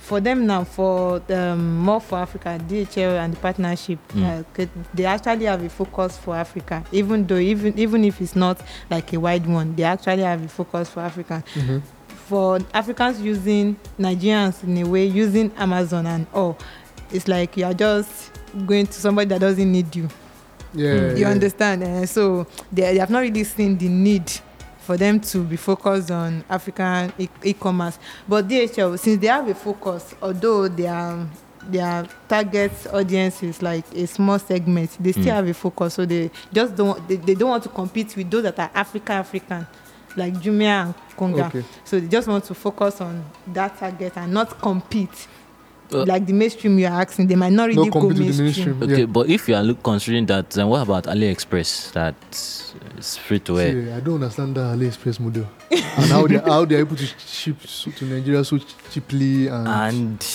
for 0.00 0.18
them 0.20 0.46
now, 0.46 0.64
for 0.64 1.22
um, 1.30 1.78
Mall 1.78 2.00
for 2.00 2.18
Africa, 2.18 2.58
DHL 2.68 3.18
and 3.24 3.32
the 3.34 3.36
partnership, 3.38 4.00
Mm. 4.12 4.44
uh, 4.58 4.66
they 4.92 5.04
actually 5.04 5.44
have 5.44 5.62
a 5.62 5.68
focus 5.68 6.16
for 6.18 6.34
Africa. 6.34 6.82
Even 6.90 7.24
though, 7.24 7.36
even 7.38 7.78
even 7.78 8.04
if 8.04 8.20
it's 8.20 8.34
not 8.34 8.60
like 8.90 9.12
a 9.12 9.20
wide 9.20 9.46
one, 9.46 9.76
they 9.76 9.84
actually 9.84 10.22
have 10.22 10.44
a 10.44 10.48
focus 10.48 10.88
for 10.88 11.00
Africa 11.00 11.44
for 12.26 12.58
Africans 12.72 13.20
using 13.20 13.76
Nigerians 13.98 14.64
in 14.64 14.78
a 14.78 14.84
way 14.88 15.04
using 15.06 15.52
Amazon 15.58 16.06
and 16.06 16.26
all, 16.34 16.56
it's 17.12 17.28
like 17.28 17.56
you 17.56 17.66
are 17.66 17.74
just 17.74 18.30
going 18.66 18.86
to 18.86 18.92
somebody 18.94 19.28
that 19.28 19.40
doesn't 19.40 19.70
need 19.70 19.94
you. 19.94 20.08
Yeah. 20.74 21.10
You 21.12 21.16
yeah. 21.18 21.28
understand? 21.30 21.82
And 21.82 22.08
so 22.08 22.46
they, 22.72 22.82
they 22.92 22.98
have 22.98 23.10
not 23.10 23.20
really 23.20 23.44
seen 23.44 23.78
the 23.78 23.88
need 23.88 24.30
for 24.78 24.96
them 24.96 25.18
to 25.20 25.42
be 25.44 25.56
focused 25.56 26.10
on 26.10 26.44
African 26.50 27.12
e- 27.18 27.28
e-commerce. 27.42 27.98
But 28.28 28.46
DHL, 28.48 28.98
since 28.98 29.20
they 29.20 29.28
have 29.28 29.48
a 29.48 29.54
focus, 29.54 30.14
although 30.20 30.68
their 30.68 31.26
their 31.66 32.06
target 32.28 32.72
audience 32.92 33.42
is 33.42 33.62
like 33.62 33.86
a 33.94 34.06
small 34.06 34.38
segment, 34.38 34.90
they 35.00 35.12
still 35.12 35.24
Mm. 35.24 35.36
have 35.36 35.48
a 35.48 35.54
focus. 35.54 35.94
So 35.94 36.04
they 36.04 36.30
just 36.52 36.76
don't 36.76 37.08
they, 37.08 37.16
they 37.16 37.34
don't 37.34 37.48
want 37.48 37.62
to 37.62 37.70
compete 37.70 38.14
with 38.16 38.30
those 38.30 38.42
that 38.42 38.58
are 38.58 38.70
Africa 38.74 39.12
African, 39.14 39.66
like 40.16 40.34
Jumia 40.34 40.84
and 40.86 40.94
Konga. 41.16 41.46
Okay. 41.46 41.64
So 41.84 41.98
they 41.98 42.08
just 42.08 42.28
want 42.28 42.44
to 42.44 42.54
focus 42.54 43.00
on 43.00 43.24
that 43.54 43.78
target 43.78 44.12
and 44.16 44.34
not 44.34 44.60
compete. 44.60 45.26
Uh, 45.92 46.04
like 46.04 46.26
the 46.26 46.32
mainstream 46.32 46.78
you 46.78 46.86
are 46.86 47.02
asking, 47.02 47.26
they 47.26 47.36
might 47.36 47.52
not 47.52 47.68
really 47.68 47.84
Not 47.84 47.92
go 47.92 48.00
compete 48.00 48.18
the 48.18 48.24
mainstream. 48.42 48.44
mainstream. 48.78 48.82
Okay, 48.82 49.00
yeah. 49.00 49.06
but 49.06 49.28
if 49.28 49.48
you 49.48 49.54
are 49.54 49.62
look 49.62 49.82
considering 49.82 50.26
that, 50.26 50.50
then 50.50 50.68
what 50.68 50.82
about 50.82 51.04
AliExpress 51.04 51.92
that 51.92 52.14
is 52.98 53.16
free 53.18 53.38
to 53.40 53.54
wear? 53.54 53.72
See, 53.72 53.90
I 53.92 54.00
don't 54.00 54.14
understand 54.16 54.56
that 54.56 54.76
AliExpress 54.78 55.20
model 55.20 55.46
and 55.70 56.10
how 56.10 56.26
they 56.26 56.38
how 56.38 56.64
they're 56.64 56.80
able 56.80 56.96
to 56.96 57.04
ship 57.04 57.60
to 57.96 58.04
Nigeria 58.04 58.44
so 58.44 58.58
cheaply 58.90 59.48
and. 59.48 59.68
And 59.68 60.26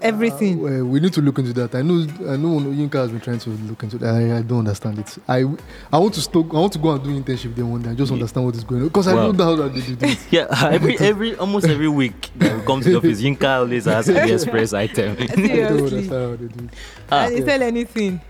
Everything. 0.00 0.58
Uh, 0.60 0.62
well, 0.62 0.84
we 0.84 1.00
need 1.00 1.12
to 1.14 1.20
look 1.20 1.38
into 1.38 1.52
that. 1.54 1.74
I 1.74 1.82
know, 1.82 1.94
I 2.30 2.36
know. 2.36 2.60
Yinka 2.60 2.94
has 2.94 3.10
been 3.10 3.20
trying 3.20 3.38
to 3.40 3.50
look 3.50 3.82
into 3.82 3.98
that. 3.98 4.14
I, 4.14 4.38
I 4.38 4.42
don't 4.42 4.60
understand 4.60 4.98
it. 5.00 5.18
I, 5.26 5.44
I 5.92 5.98
want 5.98 6.14
to 6.14 6.20
stock. 6.20 6.46
I 6.50 6.56
want 6.60 6.72
to 6.74 6.78
go 6.78 6.90
and 6.92 7.02
do 7.02 7.10
internship 7.20 7.54
there 7.54 7.66
one 7.66 7.82
day. 7.82 7.90
I 7.90 7.94
just 7.94 8.12
understand 8.12 8.46
what 8.46 8.54
is 8.54 8.64
going 8.64 8.82
on 8.82 8.88
because 8.88 9.08
I 9.08 9.14
Wow. 9.14 9.32
know 9.32 9.44
how 9.44 9.56
that 9.56 9.74
they 9.74 9.80
do 9.80 9.96
it. 10.06 10.18
yeah, 10.30 10.46
every 10.70 10.98
every 11.00 11.34
almost 11.36 11.66
every 11.66 11.88
week 11.88 12.30
that 12.36 12.58
we 12.58 12.64
come 12.64 12.80
to 12.80 12.90
the 12.90 12.96
office, 12.98 13.20
Yinka 13.20 13.58
always 13.60 13.84
has 13.86 14.06
AliExpress 14.08 14.76
item. 14.76 15.12
I 15.20 15.26
don't 15.26 15.36
Seriously. 15.36 15.82
understand 15.82 16.10
how 16.10 16.36
they 16.36 16.46
do 16.54 16.64
it. 16.64 16.70
Ah, 17.10 17.26
and 17.26 17.36
they 17.36 17.44
sell 17.44 17.62
anything, 17.62 18.20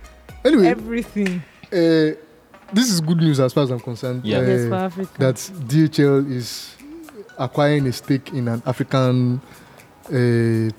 Anyway, 0.45 0.67
everything. 0.69 1.43
uh, 1.73 2.17
this 2.73 2.91
is 2.91 3.01
good 3.01 3.19
news 3.19 3.41
as 3.41 3.53
far 3.53 3.65
as 3.65 3.71
I'm 3.71 3.81
concerned. 3.81 4.25
Yeah. 4.25 4.39
Uh, 4.39 4.43
yes, 4.43 4.69
for 4.69 4.75
Africa. 4.75 5.13
that 5.19 5.35
DHL 5.37 6.31
is 6.31 6.75
acquiring 7.39 7.87
a 7.87 7.93
stake 7.93 8.33
in 8.33 8.49
an 8.49 8.63
African, 8.67 9.41
uh, 10.07 10.71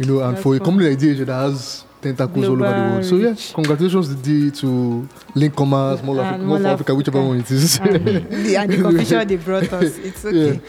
you 0.00 0.06
know, 0.06 0.22
and 0.22 0.38
for 0.38 0.56
a 0.56 0.58
company 0.60 0.88
like 0.90 0.98
DHL 0.98 1.26
that 1.26 1.34
has 1.34 1.84
tentacles 2.00 2.46
all 2.48 2.52
over 2.52 2.62
the 2.64 2.72
Global 2.72 2.90
world. 2.92 3.04
So 3.04 3.16
yeah, 3.16 3.34
congratulations 3.54 4.08
to 4.08 4.14
D 4.14 4.50
to 4.62 5.08
Link 5.34 5.54
Commerce, 5.54 6.02
More, 6.02 6.18
And 6.20 6.42
Afri- 6.42 6.46
More 6.46 6.56
for 6.56 6.62
More 6.62 6.72
Africa, 6.72 6.94
whichever 6.94 7.18
Africa. 7.18 7.28
one 7.28 7.40
it 7.40 7.50
is. 7.50 7.78
and 7.78 8.06
the, 8.46 8.56
and 8.56 8.72
the 8.72 8.82
coffee 8.90 9.04
shop 9.04 9.28
they 9.28 9.36
brought 9.36 9.70
us. 9.72 9.98
It's 9.98 10.24
okay. 10.30 10.60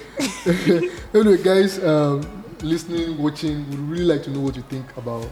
anyway, 1.13 1.41
guys, 1.41 1.82
um, 1.82 2.21
listening, 2.61 3.17
watching, 3.17 3.69
we'd 3.69 3.79
really 3.79 4.03
like 4.03 4.23
to 4.23 4.29
know 4.32 4.41
what 4.41 4.55
you 4.57 4.63
think 4.63 4.86
about 4.97 5.25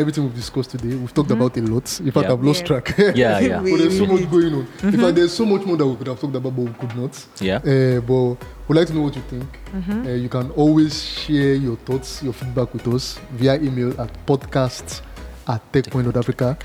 everything 0.00 0.24
we've 0.24 0.34
discussed 0.34 0.70
today. 0.70 0.94
We've 0.96 1.12
talked 1.14 1.30
Mhm. 1.30 1.36
about 1.36 1.56
a 1.56 1.60
lot. 1.62 2.00
In 2.00 2.10
fact, 2.12 2.26
Yeah. 2.26 2.32
I've 2.32 2.42
lost 2.44 2.60
Yeah. 2.60 2.66
track. 2.66 2.94
yeah, 2.98 3.38
yeah, 3.40 3.58
but 3.60 3.78
there's 3.78 3.98
so 3.98 4.06
much 4.06 4.30
going 4.30 4.54
on. 4.54 4.66
In 4.82 4.90
Mhm. 4.92 5.00
fact, 5.02 5.14
there's 5.16 5.32
so 5.32 5.44
much 5.46 5.64
more 5.66 5.76
that 5.76 5.86
we 5.86 5.96
could 5.96 6.08
have 6.08 6.20
talked 6.20 6.34
about, 6.36 6.54
but 6.56 6.64
we 6.64 6.72
could 6.80 6.96
not. 6.96 7.14
yeah. 7.40 7.56
Uh, 7.56 8.00
but 8.00 8.36
we'd 8.68 8.76
like 8.78 8.86
to 8.88 8.94
know 8.94 9.02
what 9.02 9.14
you 9.16 9.22
think. 9.30 9.48
Mhm. 9.74 10.06
Uh, 10.06 10.10
you 10.24 10.28
can 10.28 10.50
always 10.56 10.94
share 11.02 11.54
your 11.54 11.76
thoughts, 11.86 12.22
your 12.22 12.32
feedback 12.32 12.72
with 12.74 12.86
us 12.88 13.18
via 13.32 13.54
email 13.60 13.90
at 14.00 14.10
podcast 14.26 15.02
at 15.46 15.60
techpoint.africa. 15.72 16.56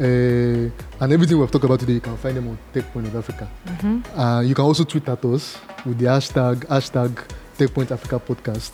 Uh, 0.00 0.70
and 1.00 1.12
everything 1.12 1.38
we've 1.38 1.50
talked 1.50 1.64
about 1.64 1.80
today, 1.80 1.94
you 1.94 2.00
can 2.00 2.16
find 2.16 2.36
them 2.36 2.46
on 2.48 2.58
techpoint.africa. 2.72 3.48
Mhm. 3.66 4.02
Uh, 4.16 4.40
you 4.42 4.54
can 4.54 4.64
also 4.64 4.84
tweet 4.84 5.08
at 5.08 5.24
us 5.24 5.56
with 5.84 5.98
the 5.98 6.06
hashtag 6.06 6.64
hashtag 6.68 7.10
Techpoint 7.58 7.90
Africa 7.90 8.20
Podcast. 8.20 8.70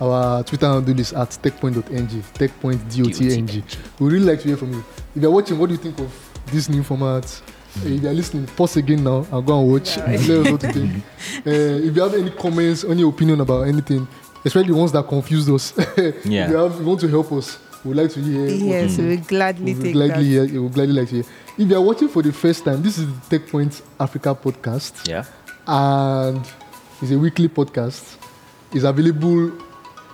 Our 0.00 0.42
Twitter 0.44 0.66
handle 0.68 0.98
is 1.00 1.12
at 1.14 1.30
techpoint.ng, 1.30 2.22
techpoint.dotng. 2.34 3.62
We 4.00 4.06
really 4.10 4.26
like 4.26 4.40
to 4.42 4.48
hear 4.48 4.56
from 4.56 4.72
you. 4.74 4.84
If 5.14 5.22
you're 5.22 5.30
watching, 5.30 5.58
what 5.58 5.68
do 5.68 5.72
you 5.74 5.80
think 5.80 5.98
of 6.00 6.12
this 6.52 6.68
new 6.68 6.82
format? 6.82 7.24
Uh, 7.24 7.88
if 7.88 8.02
you're 8.02 8.12
listening, 8.12 8.46
pause 8.46 8.76
again 8.76 9.04
now 9.04 9.26
and 9.32 9.46
go 9.46 9.60
and 9.60 9.70
watch. 9.72 9.96
Right. 9.96 10.08
Let 10.08 10.20
us 10.20 10.28
know 10.28 10.52
what 10.52 10.62
you 10.62 10.72
think. 10.72 11.04
Uh, 11.46 11.50
if 11.88 11.96
you 11.96 12.02
have 12.02 12.14
any 12.14 12.30
comments, 12.30 12.84
any 12.84 13.02
opinion 13.02 13.40
about 13.40 13.62
anything, 13.62 14.06
especially 14.44 14.68
the 14.72 14.76
ones 14.78 14.92
that 14.92 15.06
confused 15.08 15.48
us, 15.50 15.72
if 15.96 16.26
you, 16.26 16.40
have, 16.40 16.78
you 16.80 16.86
want 16.86 17.00
to 17.00 17.08
help 17.08 17.32
us, 17.32 17.58
we'd 17.84 17.94
like 17.96 18.10
to 18.12 18.20
hear. 18.20 18.46
Yes, 18.48 18.98
you 18.98 19.04
we 19.04 19.16
think. 19.16 19.20
will 19.20 19.26
gladly 19.28 19.64
We 19.64 19.74
would 19.74 19.82
take 19.84 19.92
gladly, 19.94 20.14
that. 20.14 20.24
hear, 20.48 20.52
we 20.52 20.58
would 20.58 20.72
gladly 20.74 20.94
like 20.94 21.08
to 21.08 21.14
hear. 21.16 21.24
if 21.58 21.68
you 21.70 21.76
are 21.76 21.82
watching 21.82 22.08
for 22.08 22.22
the 22.22 22.32
first 22.32 22.64
time, 22.64 22.82
this 22.82 22.98
is 22.98 23.06
the 23.06 23.38
Techpoint 23.38 23.82
Africa 24.00 24.34
podcast, 24.34 25.06
Yeah. 25.08 25.24
and 25.66 26.40
it's 27.02 27.10
a 27.12 27.18
weekly 27.18 27.48
podcast. 27.48 28.16
It's 28.72 28.84
available 28.84 29.52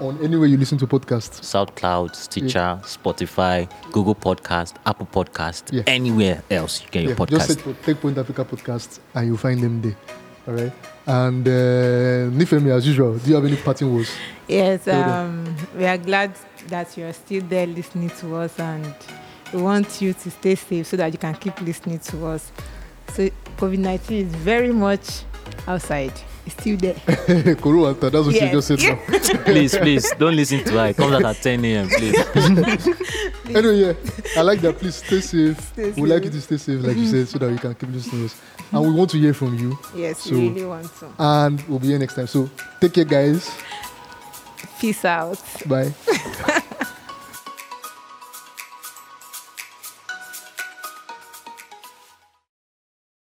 on 0.00 0.18
anywhere 0.22 0.46
you 0.46 0.56
listen 0.56 0.78
to 0.78 0.86
podcasts. 0.86 1.40
SoundCloud, 1.40 2.14
Stitcher, 2.14 2.80
Spotify, 2.82 3.68
Google 3.92 4.14
Podcast, 4.14 4.74
Apple 4.86 5.06
Podcast, 5.12 5.72
Yeah. 5.72 5.82
anywhere 5.86 6.42
else 6.50 6.82
you 6.82 6.88
get 6.90 7.02
your 7.04 7.10
Yeah, 7.18 7.24
just 7.26 7.32
podcast. 7.32 7.46
search 7.48 7.58
for 7.60 7.72
Techpoint 7.94 8.16
Africa 8.18 8.44
podcast, 8.44 8.98
and 9.14 9.26
you'll 9.26 9.36
find 9.36 9.60
them 9.60 9.80
there. 9.82 9.96
All 10.48 10.54
right. 10.54 10.72
And 11.06 11.46
uh, 11.46 12.30
Nifemi, 12.36 12.70
as 12.70 12.86
usual, 12.86 13.16
do 13.18 13.28
you 13.30 13.34
have 13.36 13.44
any 13.44 13.56
parting 13.56 13.94
words? 13.94 14.10
Yes, 14.48 14.86
um, 14.88 15.54
we 15.76 15.84
are 15.86 15.98
glad 15.98 16.32
that 16.68 16.96
you 16.96 17.04
are 17.06 17.12
still 17.12 17.42
there 17.48 17.66
listening 17.66 18.10
to 18.20 18.36
us, 18.36 18.58
and 18.58 18.94
we 19.52 19.62
want 19.62 20.00
you 20.00 20.12
to 20.12 20.30
stay 20.30 20.54
safe 20.54 20.86
so 20.86 20.96
that 20.96 21.12
you 21.12 21.18
can 21.18 21.34
keep 21.34 21.60
listening 21.60 21.98
to 22.00 22.26
us. 22.26 22.50
So 23.14 23.28
COVID 23.58 23.78
nineteen 23.78 24.26
is 24.26 24.34
very 24.34 24.72
much 24.72 25.22
outside. 25.66 26.12
It's 26.44 26.56
still 26.60 26.76
there. 26.76 26.94
Koro 27.56 27.84
Anta, 27.92 28.04
uh, 28.04 28.10
that's 28.10 28.26
what 28.26 28.34
Yes. 28.34 28.52
you 28.52 28.60
just 28.60 28.68
said 28.68 28.80
now. 28.80 29.44
please, 29.44 29.76
please, 29.76 30.10
don't 30.18 30.34
listen 30.34 30.64
to 30.64 30.72
her. 30.72 30.86
It 30.88 30.96
comes 30.96 31.12
out 31.14 31.24
at 31.24 31.36
10 31.36 31.64
a.m. 31.64 31.88
Please. 31.88 32.18
anyway, 33.56 33.76
yeah, 33.76 33.92
I 34.36 34.42
like 34.42 34.60
that. 34.62 34.76
Please 34.78 34.96
stay 34.96 35.20
safe. 35.20 35.60
Stay 35.60 35.90
we 35.92 36.08
like 36.08 36.24
you 36.24 36.30
to 36.30 36.40
stay 36.40 36.56
safe, 36.56 36.82
like 36.82 36.96
you 36.96 37.06
said, 37.06 37.28
so 37.28 37.38
that 37.38 37.50
we 37.50 37.58
can 37.58 37.74
keep 37.76 37.90
listening 37.90 38.22
to 38.22 38.24
us. 38.26 38.40
And 38.72 38.82
we 38.82 38.90
want 38.92 39.10
to 39.10 39.18
hear 39.18 39.34
from 39.34 39.56
you. 39.56 39.78
Yes, 39.94 40.18
So- 40.22 40.34
we 40.34 40.48
really 40.48 40.66
want 40.66 40.90
to. 40.98 41.12
And 41.18 41.60
we'll 41.68 41.78
be 41.78 41.88
here 41.88 41.98
next 41.98 42.14
time. 42.14 42.26
So 42.26 42.50
take 42.80 42.94
care, 42.94 43.04
guys. 43.04 43.48
Peace 44.80 45.04
out. 45.04 45.38
Bye. 45.66 45.94